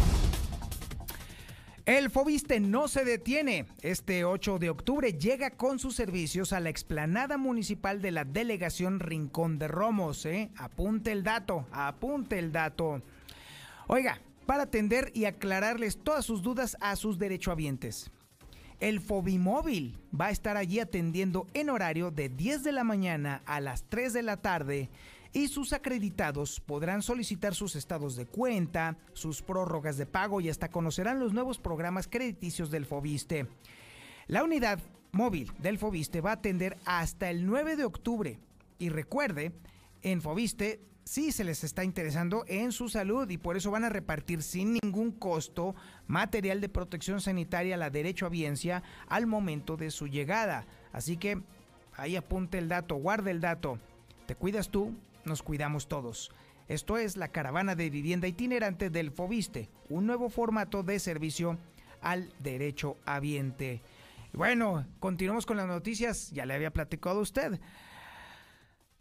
El 1.87 2.11
Fobiste 2.11 2.61
no 2.61 2.89
se 2.89 3.05
detiene. 3.05 3.67
Este 3.81 4.25
8 4.25 4.59
de 4.59 4.71
octubre 4.71 5.13
llega 5.13 5.51
con 5.51 5.79
sus 5.79 5.95
servicios 5.95 6.53
a 6.53 6.61
la 6.61 6.69
explanada 6.69 7.39
municipal 7.39 8.03
de 8.03 8.11
la 8.11 8.25
delegación 8.25 9.01
Rincón 9.01 9.59
de 9.59 9.69
Romos. 9.69 10.27
¿eh? 10.27 10.51
Apunte 10.57 11.13
el 11.13 11.23
dato, 11.23 11.67
apunte 11.73 12.39
el 12.39 12.53
dato. 12.53 13.01
Oiga, 13.87 14.21
para 14.47 14.65
atender 14.65 15.11
y 15.15 15.27
aclararles 15.27 15.97
todas 15.97 16.25
sus 16.25 16.43
dudas 16.43 16.77
a 16.81 16.97
sus 16.97 17.19
derechohabientes. 17.19 18.11
El 18.81 19.01
Fobimóvil 19.01 19.99
va 20.19 20.27
a 20.27 20.31
estar 20.31 20.57
allí 20.57 20.79
atendiendo 20.79 21.49
en 21.53 21.69
horario 21.69 22.13
de 22.13 22.29
10 22.29 22.63
de 22.63 22.71
la 22.71 22.85
mañana 22.85 23.43
a 23.45 23.61
las 23.61 23.83
3 23.89 24.13
de 24.13 24.23
la 24.23 24.37
tarde 24.37 24.89
y 25.33 25.49
sus 25.49 25.73
acreditados 25.73 26.61
podrán 26.61 27.03
solicitar 27.03 27.57
sus 27.57 27.75
estados 27.75 28.15
de 28.15 28.27
cuenta, 28.27 28.97
sus 29.15 29.43
prórrogas 29.43 29.97
de 29.97 30.07
pago 30.07 30.41
y 30.41 30.49
hasta 30.49 30.71
conocerán 30.71 31.19
los 31.19 31.33
nuevos 31.33 31.59
programas 31.59 32.07
crediticios 32.07 32.71
del 32.71 32.87
Fobiste. 32.87 33.49
La 34.29 34.45
unidad 34.45 34.79
móvil 35.11 35.51
del 35.59 35.79
Fobiste 35.79 36.21
va 36.21 36.31
a 36.31 36.35
atender 36.35 36.79
hasta 36.85 37.31
el 37.31 37.47
9 37.47 37.75
de 37.75 37.85
octubre. 37.85 38.39
Y 38.79 38.91
recuerde, 38.91 39.53
en 40.03 40.23
Fobiste 40.23 40.81
sí 41.09 41.33
se 41.33 41.43
les 41.43 41.65
está 41.65 41.85
interesando 41.85 42.45
en 42.49 42.71
su 42.71 42.91
salud 42.91 43.31
y 43.31 43.39
por 43.39 43.57
eso 43.57 43.71
van 43.71 43.85
a 43.85 43.89
repartir 43.89 44.43
sin 44.43 44.75
ningún 44.75 45.11
costo 45.11 45.75
material 46.07 46.61
de 46.61 46.69
protección 46.69 47.23
sanitaria 47.23 47.77
a 47.77 47.79
la 47.79 47.89
derecho 47.89 48.27
a 48.27 48.29
biencia 48.29 48.83
al 49.09 49.27
momento 49.27 49.79
de 49.79 49.91
su 49.91 50.07
llegada. 50.07 50.67
Así 50.93 51.17
que 51.17 51.41
ahí 51.97 52.15
apunte 52.15 52.59
el 52.59 52.69
dato, 52.69 52.97
guarde 52.97 53.31
el 53.31 53.41
dato. 53.41 53.79
Te 54.27 54.35
cuidas 54.35 54.69
tú, 54.69 54.95
nos 55.25 55.43
cuidamos 55.43 55.89
todos. 55.89 56.31
Esto 56.69 56.99
es 56.99 57.17
la 57.17 57.29
caravana 57.29 57.75
de 57.75 57.89
vivienda 57.89 58.29
itinerante 58.29 58.91
del 58.91 59.11
Fobiste, 59.11 59.71
un 59.89 60.05
nuevo 60.05 60.29
formato 60.29 60.83
de 60.83 60.99
servicio 60.99 61.57
al 62.03 62.31
derecho 62.41 62.99
habiente. 63.07 63.81
Bueno, 64.35 64.85
continuamos 65.01 65.47
con 65.47 65.57
las 65.57 65.67
noticias, 65.67 66.31
ya 66.33 66.45
le 66.45 66.53
había 66.53 66.71
platicado 66.71 67.21
a 67.21 67.23
usted. 67.23 67.59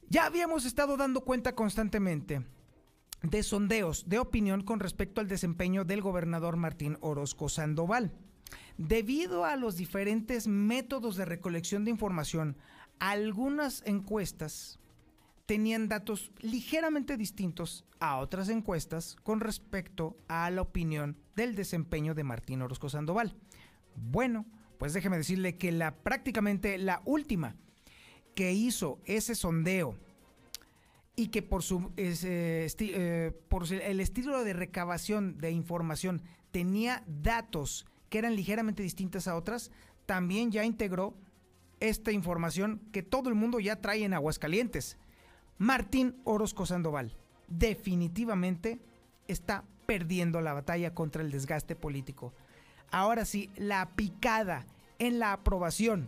Ya 0.10 0.26
habíamos 0.26 0.64
estado 0.64 0.96
dando 0.96 1.26
cuenta 1.26 1.54
constantemente 1.54 2.46
de 3.24 3.44
sondeos 3.44 4.08
de 4.08 4.20
opinión 4.20 4.64
con 4.64 4.80
respecto 4.80 5.20
al 5.20 5.28
desempeño 5.28 5.84
del 5.84 6.02
gobernador 6.02 6.56
Martín 6.56 6.98
Orozco 7.02 7.50
Sandoval. 7.50 8.14
Debido 8.78 9.44
a 9.44 9.58
los 9.58 9.76
diferentes 9.76 10.48
métodos 10.48 11.18
de 11.18 11.26
recolección 11.26 11.84
de 11.84 11.92
información, 11.92 12.56
algunas 13.00 13.84
encuestas 13.86 14.80
tenían 15.46 15.90
datos 15.90 16.32
ligeramente 16.40 17.18
distintos 17.18 17.84
a 18.00 18.18
otras 18.20 18.48
encuestas 18.48 19.18
con 19.24 19.42
respecto 19.42 20.16
a 20.30 20.50
la 20.52 20.62
opinión 20.62 21.18
del 21.36 21.54
desempeño 21.54 22.16
de 22.16 22.24
Martín 22.24 22.62
Orozco 22.62 22.88
Sandoval. 22.88 23.36
Bueno, 23.96 24.46
pues 24.78 24.94
déjeme 24.94 25.18
decirle 25.18 25.58
que 25.58 25.74
la 25.74 25.96
prácticamente 25.96 26.78
la 26.78 27.02
última 27.04 27.58
que 28.38 28.54
hizo 28.54 29.00
ese 29.06 29.34
sondeo 29.34 29.96
y 31.16 31.30
que 31.30 31.42
por 31.42 31.64
su 31.64 31.92
eh, 31.98 33.32
por 33.50 33.74
el 33.74 34.00
estilo 34.00 34.44
de 34.44 34.54
recabación 34.54 35.40
de 35.40 35.50
información 35.50 36.22
tenía 36.52 37.04
datos 37.08 37.88
que 38.12 38.20
eran 38.20 38.36
ligeramente 38.36 38.84
distintas 38.84 39.28
a 39.28 39.36
otras, 39.36 39.72
también 40.06 40.52
ya 40.52 40.64
integró 40.66 41.16
esta 41.80 42.12
información 42.12 42.80
que 42.92 43.02
todo 43.02 43.30
el 43.30 43.34
mundo 43.34 43.60
ya 43.60 43.82
trae 43.82 44.04
en 44.04 44.14
Aguascalientes. 44.14 44.98
Martín 45.58 46.16
Orozco 46.24 46.68
Sandoval 46.68 47.18
definitivamente 47.48 48.78
está 49.28 49.64
perdiendo 49.88 50.42
la 50.42 50.54
batalla 50.54 50.94
contra 50.94 51.24
el 51.24 51.32
desgaste 51.32 51.76
político. 51.76 52.34
Ahora 52.92 53.26
sí, 53.26 53.50
la 53.56 53.96
picada 53.96 54.68
en 55.00 55.18
la 55.18 55.34
aprobación 55.34 56.08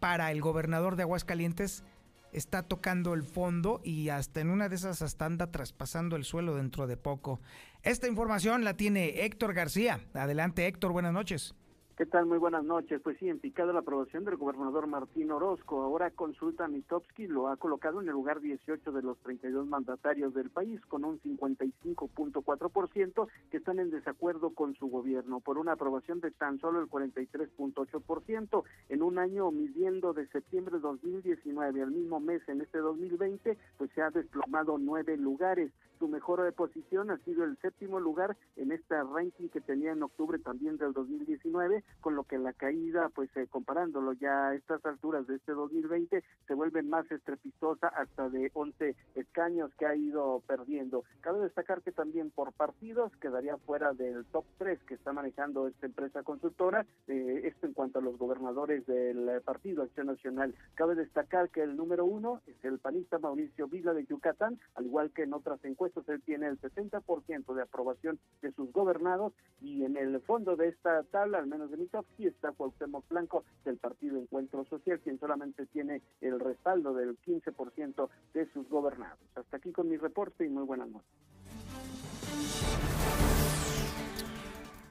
para 0.00 0.32
el 0.32 0.40
gobernador 0.40 0.96
de 0.96 1.02
Aguascalientes 1.02 1.84
está 2.32 2.62
tocando 2.62 3.14
el 3.14 3.22
fondo 3.22 3.80
y 3.84 4.08
hasta 4.08 4.40
en 4.40 4.50
una 4.50 4.68
de 4.68 4.76
esas 4.76 5.02
hasta 5.02 5.26
anda 5.26 5.50
traspasando 5.50 6.16
el 6.16 6.24
suelo 6.24 6.56
dentro 6.56 6.86
de 6.86 6.96
poco. 6.96 7.40
Esta 7.82 8.08
información 8.08 8.64
la 8.64 8.76
tiene 8.76 9.24
Héctor 9.24 9.52
García. 9.54 10.00
Adelante 10.14 10.66
Héctor, 10.66 10.92
buenas 10.92 11.12
noches. 11.12 11.54
¿Qué 12.00 12.06
tal? 12.06 12.24
Muy 12.24 12.38
buenas 12.38 12.64
noches. 12.64 12.98
Pues 13.02 13.18
sí, 13.18 13.28
en 13.28 13.40
picado 13.40 13.74
la 13.74 13.80
aprobación 13.80 14.24
del 14.24 14.38
gobernador 14.38 14.86
Martín 14.86 15.30
Orozco. 15.30 15.82
Ahora 15.82 16.10
consulta 16.10 16.66
Mitowski 16.66 17.26
lo 17.26 17.48
ha 17.48 17.58
colocado 17.58 18.00
en 18.00 18.08
el 18.08 18.14
lugar 18.14 18.40
18 18.40 18.90
de 18.90 19.02
los 19.02 19.18
32 19.18 19.66
mandatarios 19.66 20.32
del 20.32 20.48
país, 20.48 20.80
con 20.86 21.04
un 21.04 21.20
55.4% 21.20 23.28
que 23.50 23.58
están 23.58 23.80
en 23.80 23.90
desacuerdo 23.90 24.54
con 24.54 24.74
su 24.76 24.86
gobierno, 24.86 25.40
por 25.40 25.58
una 25.58 25.72
aprobación 25.72 26.20
de 26.20 26.30
tan 26.30 26.58
solo 26.58 26.80
el 26.80 26.88
43.8%. 26.88 28.64
En 28.88 29.02
un 29.02 29.18
año 29.18 29.50
midiendo 29.50 30.14
de 30.14 30.26
septiembre 30.28 30.76
de 30.76 30.80
2019 30.80 31.82
al 31.82 31.90
mismo 31.90 32.18
mes 32.18 32.40
en 32.48 32.62
este 32.62 32.78
2020, 32.78 33.58
pues 33.76 33.90
se 33.90 34.00
ha 34.00 34.08
desplomado 34.08 34.78
nueve 34.78 35.18
lugares. 35.18 35.70
Su 36.00 36.08
mejor 36.08 36.50
posición 36.54 37.10
ha 37.10 37.18
sido 37.18 37.44
el 37.44 37.58
séptimo 37.58 38.00
lugar 38.00 38.34
en 38.56 38.72
este 38.72 39.00
ranking 39.02 39.48
que 39.48 39.60
tenía 39.60 39.92
en 39.92 40.02
octubre 40.02 40.38
también 40.38 40.78
del 40.78 40.94
2019 40.94 41.84
con 42.00 42.16
lo 42.16 42.24
que 42.24 42.38
la 42.38 42.54
caída, 42.54 43.10
pues 43.14 43.28
eh, 43.36 43.46
comparándolo 43.50 44.14
ya 44.14 44.48
a 44.48 44.54
estas 44.54 44.82
alturas 44.86 45.26
de 45.26 45.36
este 45.36 45.52
2020, 45.52 46.24
se 46.46 46.54
vuelve 46.54 46.82
más 46.82 47.04
estrepitosa 47.12 47.88
hasta 47.88 48.30
de 48.30 48.50
11 48.54 48.96
escaños 49.14 49.70
que 49.74 49.84
ha 49.84 49.94
ido 49.94 50.42
perdiendo. 50.46 51.04
Cabe 51.20 51.40
destacar 51.40 51.82
que 51.82 51.92
también 51.92 52.30
por 52.30 52.54
partidos 52.54 53.14
quedaría 53.16 53.58
fuera 53.58 53.92
del 53.92 54.24
top 54.24 54.46
3 54.56 54.82
que 54.84 54.94
está 54.94 55.12
manejando 55.12 55.68
esta 55.68 55.84
empresa 55.84 56.22
consultora, 56.22 56.86
eh, 57.08 57.42
esto 57.44 57.66
en 57.66 57.74
cuanto 57.74 57.98
a 57.98 58.02
los 58.02 58.16
gobernadores 58.16 58.86
del 58.86 59.42
Partido 59.44 59.82
Acción 59.82 60.06
Nacional. 60.06 60.54
Cabe 60.76 60.94
destacar 60.94 61.50
que 61.50 61.62
el 61.62 61.76
número 61.76 62.06
uno 62.06 62.40
es 62.46 62.64
el 62.64 62.78
panista 62.78 63.18
Mauricio 63.18 63.68
Vila 63.68 63.92
de 63.92 64.06
Yucatán, 64.06 64.58
al 64.76 64.86
igual 64.86 65.10
que 65.10 65.24
en 65.24 65.34
otras 65.34 65.62
encuestas, 65.62 65.89
él 66.08 66.22
tiene 66.24 66.46
el 66.46 66.60
60% 66.60 67.54
de 67.54 67.62
aprobación 67.62 68.18
de 68.42 68.52
sus 68.52 68.72
gobernados 68.72 69.32
y 69.60 69.84
en 69.84 69.96
el 69.96 70.20
fondo 70.20 70.56
de 70.56 70.68
esta 70.68 71.02
tabla, 71.04 71.38
al 71.38 71.46
menos 71.46 71.70
de 71.70 71.80
y 72.18 72.26
está 72.26 72.52
Cuauhtémoc 72.52 73.08
Blanco 73.08 73.44
del 73.64 73.78
Partido 73.78 74.18
Encuentro 74.18 74.64
Social, 74.66 75.00
quien 75.00 75.18
solamente 75.18 75.66
tiene 75.66 76.02
el 76.20 76.38
respaldo 76.38 76.92
del 76.94 77.18
15% 77.20 78.08
de 78.34 78.46
sus 78.52 78.68
gobernados. 78.68 79.18
Hasta 79.34 79.56
aquí 79.56 79.72
con 79.72 79.88
mi 79.88 79.96
reporte 79.96 80.44
y 80.44 80.48
muy 80.48 80.64
buenas 80.64 80.88
noches. 80.88 81.08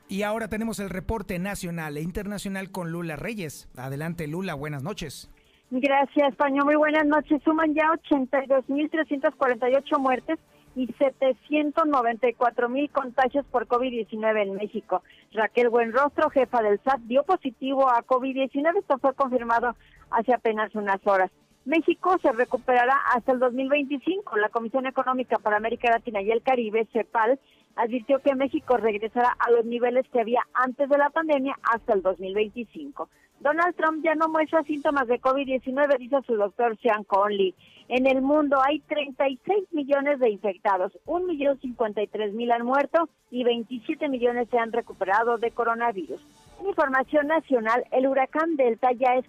Y 0.08 0.24
ahora 0.24 0.48
tenemos 0.48 0.80
el 0.80 0.90
reporte 0.90 1.38
nacional 1.38 1.96
e 1.98 2.02
internacional 2.02 2.72
con 2.72 2.92
Lula 2.92 3.16
Reyes. 3.16 3.70
Adelante, 3.78 4.28
Lula, 4.28 4.56
buenas 4.56 4.82
noches. 4.82 5.30
Gracias, 5.70 6.36
Paño. 6.36 6.66
Muy 6.66 6.76
buenas 6.76 7.06
noches. 7.06 7.40
Suman 7.44 7.76
ya 7.76 7.84
82.348 8.10 10.00
muertes 10.00 10.40
y 10.80 10.88
794 10.98 12.70
mil 12.70 12.90
contagios 12.90 13.46
por 13.48 13.68
COVID-19 13.68 14.44
en 14.44 14.54
México. 14.54 15.04
Raquel 15.34 15.68
Buenrostro, 15.68 16.30
jefa 16.30 16.62
del 16.62 16.80
SAT, 16.80 17.02
dio 17.02 17.24
positivo 17.24 17.90
a 17.90 18.06
COVID-19. 18.06 18.80
Esto 18.80 18.98
fue 18.98 19.14
confirmado 19.14 19.76
hace 20.10 20.34
apenas 20.34 20.74
unas 20.76 21.06
horas. 21.06 21.32
México 21.66 22.18
se 22.22 22.32
recuperará 22.32 22.96
hasta 23.14 23.34
el 23.34 23.40
2025. 23.40 24.38
La 24.38 24.48
Comisión 24.48 24.86
Económica 24.86 25.38
para 25.38 25.58
América 25.58 25.92
Latina 25.92 26.22
y 26.22 26.32
el 26.32 26.42
Caribe, 26.42 26.88
CEPAL, 26.94 27.40
advirtió 27.80 28.20
que 28.20 28.36
México 28.36 28.76
regresará 28.76 29.36
a 29.40 29.52
los 29.52 29.66
niveles 29.66 30.06
que 30.12 30.20
había 30.20 30.42
antes 30.54 30.90
de 30.90 30.98
la 30.98 31.10
pandemia 31.10 31.58
hasta 31.64 31.94
el 31.94 32.02
2025. 32.02 33.10
Donald 33.40 33.74
Trump 33.78 34.04
ya 34.04 34.16
no 34.16 34.28
muestra 34.28 34.64
síntomas 34.64 35.08
de 35.08 35.22
COVID-19, 35.22 35.98
dice 35.98 36.18
su 36.28 36.36
doctor 36.36 36.78
Sean 36.82 37.06
Conley. 37.06 37.56
En 37.88 38.06
el 38.06 38.22
mundo 38.22 38.62
hay 38.62 38.82
36 38.82 39.72
millones 39.72 40.20
de 40.20 40.30
infectados, 40.30 40.92
1.053.000 41.06 42.52
han 42.54 42.66
muerto 42.66 43.08
y 43.32 43.46
27 43.46 44.10
millones 44.10 44.50
se 44.52 44.60
han 44.60 44.74
recuperado 44.74 45.38
de 45.38 45.52
coronavirus. 45.52 46.22
En 46.60 46.68
información 46.68 47.28
nacional, 47.28 47.86
el 47.92 48.08
huracán 48.08 48.58
Delta 48.58 48.92
ya 48.92 49.16
es 49.16 49.26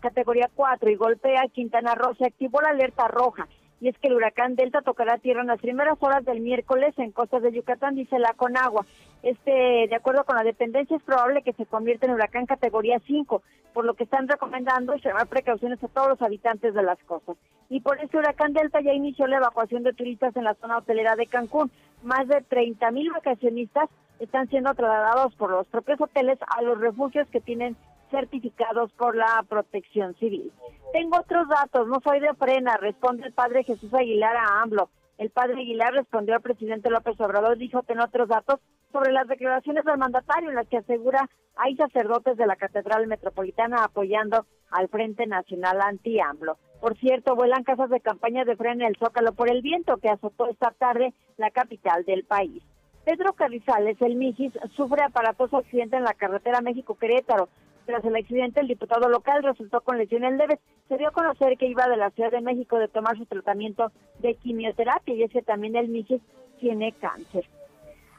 categoría 0.00 0.50
4 0.52 0.90
y 0.90 0.96
golpea 0.96 1.42
a 1.42 1.48
Quintana 1.48 1.94
Roo. 1.94 2.16
Se 2.16 2.26
activó 2.26 2.60
la 2.60 2.70
alerta 2.70 3.06
roja 3.06 3.46
y 3.84 3.88
es 3.88 3.98
que 3.98 4.08
el 4.08 4.14
huracán 4.14 4.54
Delta 4.56 4.80
tocará 4.80 5.18
tierra 5.18 5.42
en 5.42 5.48
las 5.48 5.60
primeras 5.60 5.98
horas 6.00 6.24
del 6.24 6.40
miércoles 6.40 6.94
en 6.96 7.12
costas 7.12 7.42
de 7.42 7.52
Yucatán, 7.52 7.94
dice 7.94 8.18
la 8.18 8.32
Conagua. 8.32 8.86
Este, 9.22 9.50
de 9.50 9.94
acuerdo 9.94 10.24
con 10.24 10.36
la 10.36 10.42
dependencia, 10.42 10.96
es 10.96 11.02
probable 11.02 11.42
que 11.42 11.52
se 11.52 11.66
convierta 11.66 12.06
en 12.06 12.12
huracán 12.12 12.46
categoría 12.46 12.98
5, 13.06 13.42
por 13.74 13.84
lo 13.84 13.92
que 13.92 14.04
están 14.04 14.26
recomendando 14.26 14.94
extremar 14.94 15.26
precauciones 15.26 15.84
a 15.84 15.88
todos 15.88 16.08
los 16.08 16.22
habitantes 16.22 16.72
de 16.72 16.82
las 16.82 16.98
costas. 17.00 17.36
Y 17.68 17.80
por 17.80 18.02
este 18.02 18.16
huracán 18.16 18.54
Delta 18.54 18.80
ya 18.80 18.94
inició 18.94 19.26
la 19.26 19.36
evacuación 19.36 19.82
de 19.82 19.92
turistas 19.92 20.34
en 20.34 20.44
la 20.44 20.54
zona 20.54 20.78
hotelera 20.78 21.14
de 21.14 21.26
Cancún. 21.26 21.70
Más 22.02 22.26
de 22.26 22.40
30 22.40 22.90
mil 22.90 23.10
vacacionistas 23.10 23.90
están 24.18 24.48
siendo 24.48 24.72
trasladados 24.72 25.34
por 25.34 25.50
los 25.50 25.66
propios 25.66 26.00
hoteles 26.00 26.38
a 26.56 26.62
los 26.62 26.80
refugios 26.80 27.28
que 27.28 27.42
tienen 27.42 27.76
certificados 28.14 28.92
por 28.92 29.16
la 29.16 29.44
protección 29.48 30.14
civil. 30.14 30.52
Tengo 30.92 31.18
otros 31.18 31.48
datos, 31.48 31.88
no 31.88 32.00
soy 32.04 32.20
de 32.20 32.32
frena, 32.34 32.76
responde 32.76 33.26
el 33.26 33.32
padre 33.32 33.64
Jesús 33.64 33.92
Aguilar 33.92 34.36
a 34.36 34.62
AMLO. 34.62 34.88
El 35.18 35.30
padre 35.30 35.54
Aguilar 35.54 35.92
respondió 35.92 36.34
al 36.36 36.40
presidente 36.40 36.90
López 36.90 37.20
Obrador, 37.20 37.58
dijo 37.58 37.82
tener 37.82 38.04
otros 38.04 38.28
datos 38.28 38.60
sobre 38.92 39.12
las 39.12 39.26
declaraciones 39.26 39.84
del 39.84 39.98
mandatario 39.98 40.50
en 40.50 40.54
las 40.54 40.68
que 40.68 40.78
asegura 40.78 41.28
hay 41.56 41.76
sacerdotes 41.76 42.36
de 42.36 42.46
la 42.46 42.56
Catedral 42.56 43.06
Metropolitana 43.08 43.84
apoyando 43.84 44.46
al 44.70 44.88
Frente 44.88 45.26
Nacional 45.26 45.80
Anti-AMLO. 45.80 46.56
Por 46.80 46.96
cierto, 46.98 47.34
vuelan 47.34 47.64
casas 47.64 47.90
de 47.90 48.00
campaña 48.00 48.44
de 48.44 48.56
freno 48.56 48.84
en 48.84 48.88
el 48.88 48.96
Zócalo 48.96 49.32
por 49.32 49.50
el 49.50 49.62
viento 49.62 49.96
que 49.96 50.10
azotó 50.10 50.48
esta 50.48 50.70
tarde 50.70 51.14
la 51.36 51.50
capital 51.50 52.04
del 52.04 52.24
país. 52.24 52.62
Pedro 53.04 53.34
Carrizales, 53.34 54.00
el 54.00 54.16
Mijis, 54.16 54.52
sufre 54.76 55.02
aparatoso 55.02 55.58
accidente 55.58 55.96
en 55.96 56.04
la 56.04 56.14
carretera 56.14 56.60
México-Querétaro. 56.60 57.48
Tras 57.86 58.04
el 58.04 58.16
accidente, 58.16 58.60
el 58.60 58.68
diputado 58.68 59.08
local 59.08 59.42
resultó 59.42 59.82
con 59.82 59.98
lesiones 59.98 60.34
leves. 60.36 60.58
Se 60.88 60.96
dio 60.96 61.08
a 61.08 61.12
conocer 61.12 61.58
que 61.58 61.66
iba 61.66 61.86
de 61.86 61.96
la 61.96 62.10
Ciudad 62.10 62.30
de 62.30 62.40
México 62.40 62.78
de 62.78 62.88
tomar 62.88 63.16
su 63.18 63.26
tratamiento 63.26 63.92
de 64.20 64.34
quimioterapia 64.36 65.14
y 65.14 65.22
es 65.22 65.30
que 65.30 65.42
también 65.42 65.76
el 65.76 65.88
Mijis 65.88 66.22
tiene 66.58 66.92
cáncer. 66.92 67.46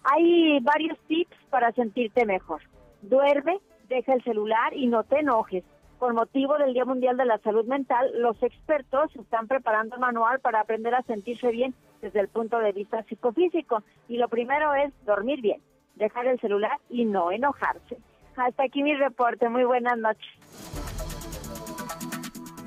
Hay 0.03 0.59
varios 0.59 0.99
tips 1.07 1.36
para 1.49 1.72
sentirte 1.72 2.26
mejor. 2.26 2.61
Duerme, 3.01 3.59
deja 3.89 4.13
el 4.13 4.24
celular 4.24 4.76
y 4.76 4.86
no 4.86 5.03
te 5.03 5.20
enojes. 5.20 5.63
Por 5.97 6.13
motivo 6.13 6.57
del 6.57 6.74
Día 6.74 6.86
Mundial 6.86 7.18
de 7.18 7.26
la 7.26 7.39
Salud 7.39 7.66
Mental, 7.66 8.11
los 8.22 8.41
expertos 8.43 9.16
están 9.16 9.47
preparando 9.47 9.95
un 9.95 10.01
manual 10.01 10.39
para 10.41 10.59
aprender 10.59 10.93
a 10.93 11.01
sentirse 11.03 11.49
bien 11.49 11.74
desde 12.01 12.20
el 12.20 12.28
punto 12.28 12.59
de 12.59 12.72
vista 12.72 13.01
psicofísico. 13.03 13.82
Y 14.07 14.18
lo 14.18 14.28
primero 14.28 14.76
es 14.76 14.93
dormir 15.05 15.41
bien, 15.41 15.61
dejar 15.95 16.28
el 16.28 16.39
celular 16.39 16.78
y 16.89 17.05
no 17.05 17.32
enojarse. 17.32 17.97
Hasta 18.38 18.63
aquí 18.63 18.83
mi 18.83 18.95
reporte. 18.95 19.49
Muy 19.49 19.63
buenas 19.63 19.97
noches. 19.97 20.27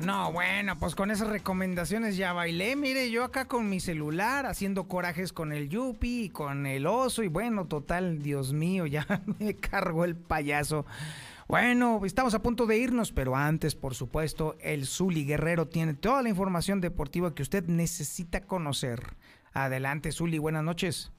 No, 0.05 0.33
bueno, 0.33 0.79
pues 0.79 0.95
con 0.95 1.11
esas 1.11 1.29
recomendaciones 1.29 2.17
ya 2.17 2.33
bailé. 2.33 2.77
Mire, 2.77 3.11
yo 3.11 3.25
acá 3.25 3.47
con 3.47 3.69
mi 3.69 3.81
celular 3.81 4.47
haciendo 4.47 4.87
corajes 4.87 5.33
con 5.33 5.53
el 5.53 5.69
Yupi 5.69 6.25
y 6.25 6.29
con 6.31 6.67
el 6.67 6.87
oso. 6.87 7.25
Y 7.25 7.29
bueno, 7.29 7.67
total, 7.67 8.23
Dios 8.23 8.53
mío, 8.53 8.87
ya 8.87 9.07
me 9.41 9.55
cargó 9.55 10.05
el 10.05 10.15
payaso. 10.15 10.87
Bueno, 11.49 12.01
estamos 12.05 12.35
a 12.35 12.43
punto 12.43 12.67
de 12.67 12.79
irnos, 12.79 13.11
pero 13.11 13.35
antes, 13.35 13.75
por 13.75 13.95
supuesto, 13.95 14.57
el 14.61 14.87
Zuli 14.87 15.25
Guerrero 15.25 15.67
tiene 15.67 15.95
toda 15.95 16.23
la 16.23 16.29
información 16.29 16.81
deportiva 16.81 17.35
que 17.35 17.43
usted 17.43 17.65
necesita 17.65 18.43
conocer. 18.43 19.17
Adelante, 19.53 20.13
Zuli, 20.13 20.39
buenas 20.39 20.63
noches. 20.63 21.11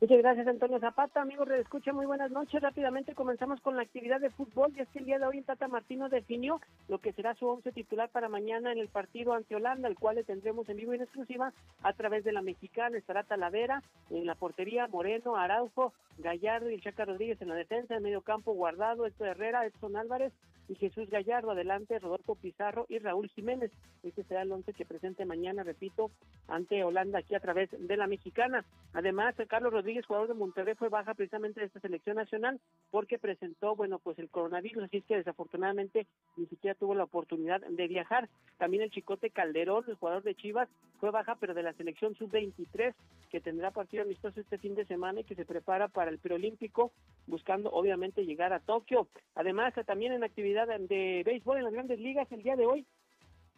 Muchas 0.00 0.18
gracias, 0.18 0.46
Antonio 0.48 0.80
Zapata. 0.80 1.22
Amigos, 1.22 1.48
escucha 1.50 1.92
muy 1.92 2.04
buenas 2.04 2.30
noches. 2.30 2.60
Rápidamente 2.60 3.14
comenzamos 3.14 3.60
con 3.60 3.76
la 3.76 3.82
actividad 3.82 4.20
de 4.20 4.28
fútbol. 4.28 4.72
Y 4.76 4.80
es 4.80 4.92
día 4.92 5.18
de 5.18 5.26
hoy 5.26 5.40
Tata 5.42 5.68
Martino 5.68 6.08
definió 6.08 6.60
lo 6.88 6.98
que 6.98 7.12
será 7.12 7.34
su 7.34 7.46
once 7.46 7.70
titular 7.70 8.10
para 8.10 8.28
mañana 8.28 8.72
en 8.72 8.78
el 8.78 8.88
partido 8.88 9.34
ante 9.34 9.54
Holanda, 9.54 9.88
el 9.88 9.94
cual 9.94 10.16
le 10.16 10.24
tendremos 10.24 10.68
en 10.68 10.78
vivo 10.78 10.92
y 10.92 10.96
en 10.96 11.02
exclusiva 11.02 11.52
a 11.82 11.92
través 11.92 12.24
de 12.24 12.32
la 12.32 12.42
mexicana. 12.42 12.98
Estará 12.98 13.22
Talavera 13.22 13.82
en 14.10 14.26
la 14.26 14.34
portería, 14.34 14.88
Moreno, 14.88 15.36
Araujo, 15.36 15.94
Gallardo 16.18 16.70
y 16.70 16.80
Chaca 16.80 17.04
Rodríguez 17.04 17.40
en 17.40 17.48
la 17.48 17.54
defensa, 17.54 17.94
en 17.94 18.02
medio 18.02 18.20
campo, 18.20 18.52
Guardado, 18.52 19.06
Esto 19.06 19.24
Herrera, 19.24 19.64
Edson 19.64 19.96
Álvarez 19.96 20.32
y 20.68 20.74
Jesús 20.74 21.08
Gallardo. 21.08 21.52
Adelante, 21.52 21.98
Rodolfo 21.98 22.34
Pizarro 22.34 22.84
y 22.88 22.98
Raúl 22.98 23.28
Jiménez. 23.28 23.70
Este 24.02 24.24
será 24.24 24.42
el 24.42 24.52
once 24.52 24.72
que 24.72 24.84
presente 24.84 25.24
mañana, 25.24 25.62
repito, 25.62 26.10
ante 26.48 26.82
Holanda 26.84 27.20
aquí 27.20 27.34
a 27.34 27.40
través 27.40 27.70
de 27.70 27.96
la 27.96 28.06
mexicana. 28.06 28.64
Además, 28.92 29.34
Carlos 29.48 29.72
Rodríguez 29.72 29.83
jugador 30.06 30.28
de 30.28 30.34
Monterrey, 30.34 30.74
fue 30.74 30.88
baja 30.88 31.14
precisamente 31.14 31.60
de 31.60 31.66
esta 31.66 31.80
selección 31.80 32.16
nacional 32.16 32.60
porque 32.90 33.18
presentó, 33.18 33.76
bueno, 33.76 33.98
pues 33.98 34.18
el 34.18 34.28
coronavirus, 34.28 34.84
así 34.84 34.98
es 34.98 35.04
que 35.04 35.16
desafortunadamente 35.16 36.06
ni 36.36 36.46
siquiera 36.46 36.74
tuvo 36.74 36.94
la 36.94 37.04
oportunidad 37.04 37.60
de 37.60 37.88
viajar. 37.88 38.28
También 38.58 38.82
el 38.82 38.90
Chicote 38.90 39.30
Calderón, 39.30 39.84
el 39.86 39.94
jugador 39.94 40.22
de 40.22 40.34
Chivas, 40.34 40.68
fue 41.00 41.10
baja, 41.10 41.36
pero 41.36 41.54
de 41.54 41.62
la 41.62 41.72
selección 41.74 42.14
sub-23, 42.14 42.94
que 43.30 43.40
tendrá 43.40 43.70
partido 43.70 44.02
amistoso 44.02 44.40
este 44.40 44.58
fin 44.58 44.74
de 44.74 44.86
semana 44.86 45.20
y 45.20 45.24
que 45.24 45.34
se 45.34 45.44
prepara 45.44 45.88
para 45.88 46.10
el 46.10 46.18
preolímpico, 46.18 46.92
buscando 47.26 47.70
obviamente 47.70 48.24
llegar 48.24 48.52
a 48.52 48.60
Tokio. 48.60 49.08
Además, 49.34 49.74
también 49.86 50.12
en 50.12 50.24
actividad 50.24 50.66
de 50.66 51.22
béisbol 51.24 51.58
en 51.58 51.64
las 51.64 51.72
grandes 51.72 51.98
ligas 51.98 52.30
el 52.32 52.42
día 52.42 52.56
de 52.56 52.66
hoy, 52.66 52.86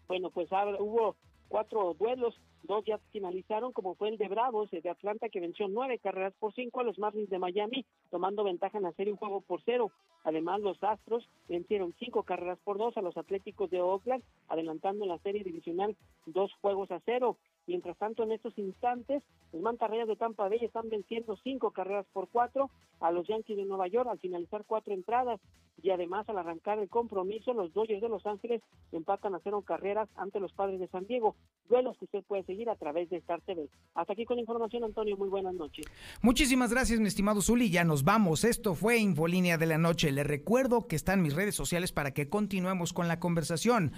bueno, 0.09 0.31
pues 0.31 0.49
hubo 0.51 1.17
cuatro 1.49 1.95
duelos, 1.95 2.41
dos 2.67 2.85
ya 2.85 2.99
finalizaron, 3.13 3.73
como 3.73 3.95
fue 3.95 4.09
el 4.09 4.19
de 4.19 4.29
Bravos, 4.29 4.71
de 4.71 4.89
Atlanta, 4.89 5.29
que 5.29 5.41
venció 5.41 5.69
nueve 5.69 5.99
carreras 5.99 6.35
por 6.39 6.53
cinco 6.55 6.81
a 6.81 6.85
los 6.85 6.99
Marlins 6.99 7.31
de 7.31 7.39
Miami, 7.39 7.85
tomando 8.11 8.45
ventaja 8.45 8.79
en 8.79 8.85
serie 8.97 9.13
un 9.13 9.19
juego 9.19 9.41
por 9.41 9.63
cero. 9.65 9.91
Además, 10.25 10.61
los 10.61 10.83
Astros 10.83 11.29
vencieron 11.49 11.95
cinco 11.99 12.23
carreras 12.25 12.59
por 12.65 12.79
dos 12.79 12.97
a 12.97 13.03
los 13.03 13.17
Atléticos 13.17 13.71
de 13.71 13.81
Oakland, 13.81 14.23
adelantando 14.49 15.05
en 15.05 15.11
la 15.11 15.19
serie 15.19 15.45
divisional 15.45 15.97
dos 16.27 16.53
juegos 16.61 16.91
a 16.91 17.01
cero. 17.05 17.37
Mientras 17.67 17.97
tanto, 17.99 18.23
en 18.23 18.33
estos 18.33 18.57
instantes, 18.59 19.23
los 19.53 19.63
Mantarrayas 19.63 20.07
de 20.07 20.17
Tampa 20.17 20.49
Bay 20.49 20.59
están 20.63 20.89
venciendo 20.89 21.37
cinco 21.43 21.73
carreras 21.73 22.07
por 22.13 22.29
cuatro 22.29 22.71
a 23.01 23.11
los 23.11 23.27
Yankees 23.27 23.57
de 23.57 23.65
Nueva 23.65 23.89
York 23.89 24.09
al 24.09 24.19
finalizar 24.19 24.65
cuatro 24.67 24.95
entradas 24.95 25.41
y 25.83 25.91
además 25.91 26.29
al 26.29 26.39
arrancar 26.39 26.79
el 26.79 26.89
compromiso, 26.89 27.53
los 27.53 27.73
Dodgers 27.73 28.01
de 28.01 28.09
Los 28.09 28.25
Ángeles 28.25 28.63
empatan 28.93 29.35
a 29.35 29.41
cero 29.43 29.63
carreras 29.63 30.09
ante 30.17 30.41
los 30.41 30.53
Padres 30.53 30.81
de 30.81 30.89
San 30.89 31.07
Diego. 31.07 31.37
Duelos 31.69 31.99
que 31.99 32.07
usted 32.07 32.25
puede 32.25 32.45
seguir 32.45 32.71
a 32.71 32.77
través 32.77 33.11
de 33.11 33.19
Star 33.19 33.41
TV. 33.43 33.69
Hasta 33.95 34.13
aquí 34.13 34.25
con 34.25 34.37
la 34.37 34.43
información, 34.43 34.85
Antonio. 34.85 35.17
Muy 35.17 35.29
buenas 35.29 35.55
noches. 35.55 35.87
Muchísimas 36.23 36.71
gracias, 36.73 37.01
mi 37.01 37.09
estimado 37.09 37.43
Zuli. 37.43 37.71
Ya 37.71 37.85
nos 37.85 38.05
vamos. 38.05 38.45
Esto 38.45 38.75
fue 38.75 38.99
Infolínea 38.99 39.59
de 39.59 39.67
la 39.67 39.79
Noche. 39.79 40.13
Le 40.13 40.25
recuerdo 40.25 40.87
que 40.87 40.97
están 40.97 41.23
mis 41.23 41.35
redes 41.35 41.55
sociales 41.55 41.93
para 41.93 42.13
que 42.13 42.29
continuemos 42.29 42.93
con 42.93 43.09
la 43.09 43.21
conversación. 43.21 43.93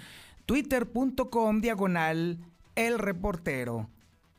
Twitter.com 0.45 1.61
diagonal 1.61 2.39
el 2.79 2.97
Reportero, 2.97 3.91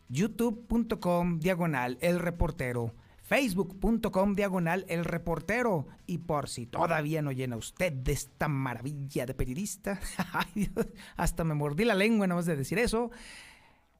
youtube.com 0.08 1.38
diagonal 1.40 1.98
El 2.00 2.18
Reportero, 2.18 2.94
facebook.com 3.20 4.34
diagonal 4.34 4.86
El 4.88 5.04
Reportero. 5.04 5.86
Y 6.06 6.16
por 6.18 6.48
si 6.48 6.66
todavía 6.66 7.20
no 7.20 7.32
llena 7.32 7.58
usted 7.58 7.92
de 7.92 8.12
esta 8.12 8.48
maravilla 8.48 9.26
de 9.26 9.34
periodista, 9.34 10.00
hasta 11.16 11.44
me 11.44 11.52
mordí 11.52 11.84
la 11.84 11.94
lengua 11.94 12.26
nada 12.26 12.38
más 12.38 12.46
de 12.46 12.56
decir 12.56 12.78
eso, 12.78 13.10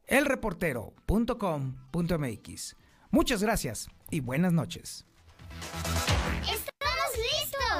elreportero.com.mx. 0.07 2.77
Muchas 3.11 3.43
gracias 3.43 3.91
y 4.11 4.21
buenas 4.21 4.55
noches. 4.55 5.05
¡Estamos 6.41 7.13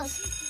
listos! 0.05 0.50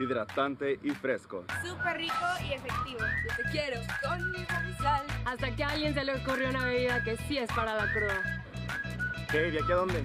Hidratante 0.00 0.80
y 0.82 0.90
fresco. 0.90 1.44
Súper 1.62 1.98
rico 1.98 2.14
y 2.48 2.54
efectivo. 2.54 3.00
Yo 3.00 3.36
te 3.36 3.50
quiero 3.50 3.80
conmigo 4.02 4.48
mi 4.66 4.72
sal. 4.74 5.06
Hasta 5.26 5.54
que 5.54 5.62
a 5.62 5.68
alguien 5.68 5.94
se 5.94 6.04
le 6.04 6.14
ocurrió 6.14 6.48
una 6.48 6.64
bebida 6.64 7.04
que 7.04 7.16
sí 7.28 7.38
es 7.38 7.50
para 7.52 7.74
la 7.74 7.92
cruda. 7.92 8.44
¿Qué? 9.30 9.50
¿Y 9.50 9.58
aquí 9.58 9.72
a 9.72 9.76
dónde? 9.76 10.04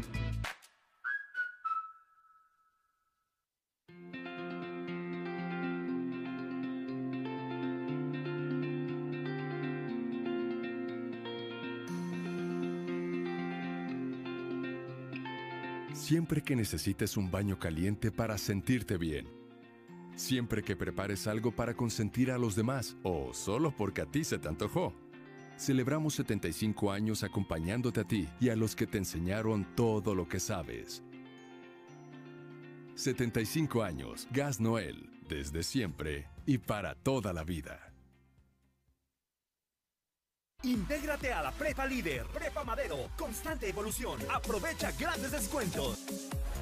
Siempre 15.94 16.44
que 16.44 16.56
necesites 16.56 17.18
un 17.18 17.32
baño 17.32 17.58
caliente 17.58 18.12
para 18.12 18.38
sentirte 18.38 18.96
bien 18.98 19.45
Siempre 20.16 20.64
que 20.64 20.78
prepares 20.78 21.28
algo 21.28 21.52
para 21.52 21.74
consentir 21.74 22.32
a 22.32 22.38
los 22.38 22.56
demás 22.56 22.96
o 23.04 23.34
solo 23.34 23.76
porque 23.76 24.02
a 24.02 24.06
ti 24.06 24.24
se 24.24 24.40
te 24.40 24.48
antojó. 24.48 24.94
Celebramos 25.58 26.16
75 26.16 26.92
años 26.92 27.24
acompañándote 27.24 28.02
a 28.02 28.04
ti 28.06 28.28
y 28.40 28.50
a 28.50 28.56
los 28.56 28.76
que 28.76 28.88
te 28.88 28.98
enseñaron 28.98 29.66
todo 29.76 30.16
lo 30.16 30.28
que 30.28 30.40
sabes. 30.40 31.04
75 32.96 33.84
años, 33.84 34.28
Gas 34.32 34.62
Noel, 34.62 35.10
desde 35.28 35.64
siempre 35.64 36.30
y 36.46 36.60
para 36.60 36.96
toda 36.96 37.34
la 37.34 37.44
vida. 37.44 37.94
Intégrate 40.64 41.32
a 41.32 41.44
la 41.44 41.52
Prepa 41.52 41.86
Líder, 41.86 42.26
Prepa 42.34 42.64
Madero, 42.64 43.10
constante 43.18 43.70
evolución. 43.70 44.18
Aprovecha 44.34 44.92
grandes 44.98 45.32
descuentos. 45.32 46.06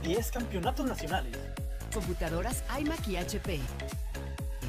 10 0.03 0.31
campeonatos 0.31 0.85
nacionales 0.85 1.62
computadoras 1.93 2.63
iMac 2.79 3.07
y 3.07 3.17
HP. 3.17 3.59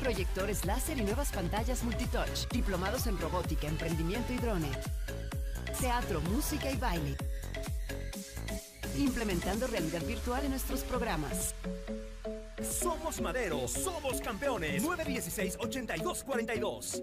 Proyectores 0.01 0.65
láser 0.65 0.99
y 0.99 1.03
nuevas 1.03 1.33
pantallas 1.33 1.83
multitouch. 1.83 2.49
Diplomados 2.53 3.07
en 3.07 3.19
robótica, 3.19 3.67
emprendimiento 3.67 4.33
y 4.33 4.37
drone. 4.37 4.71
Teatro, 5.81 6.21
música 6.21 6.71
y 6.71 6.77
baile. 6.77 7.17
Implementando 8.97 9.67
realidad 9.67 10.03
virtual 10.03 10.45
en 10.45 10.51
nuestros 10.51 10.83
programas. 10.83 11.55
Somos 12.63 13.21
Madero, 13.21 13.67
somos 13.67 14.21
campeones. 14.21 14.85
916-8242. 14.85 17.03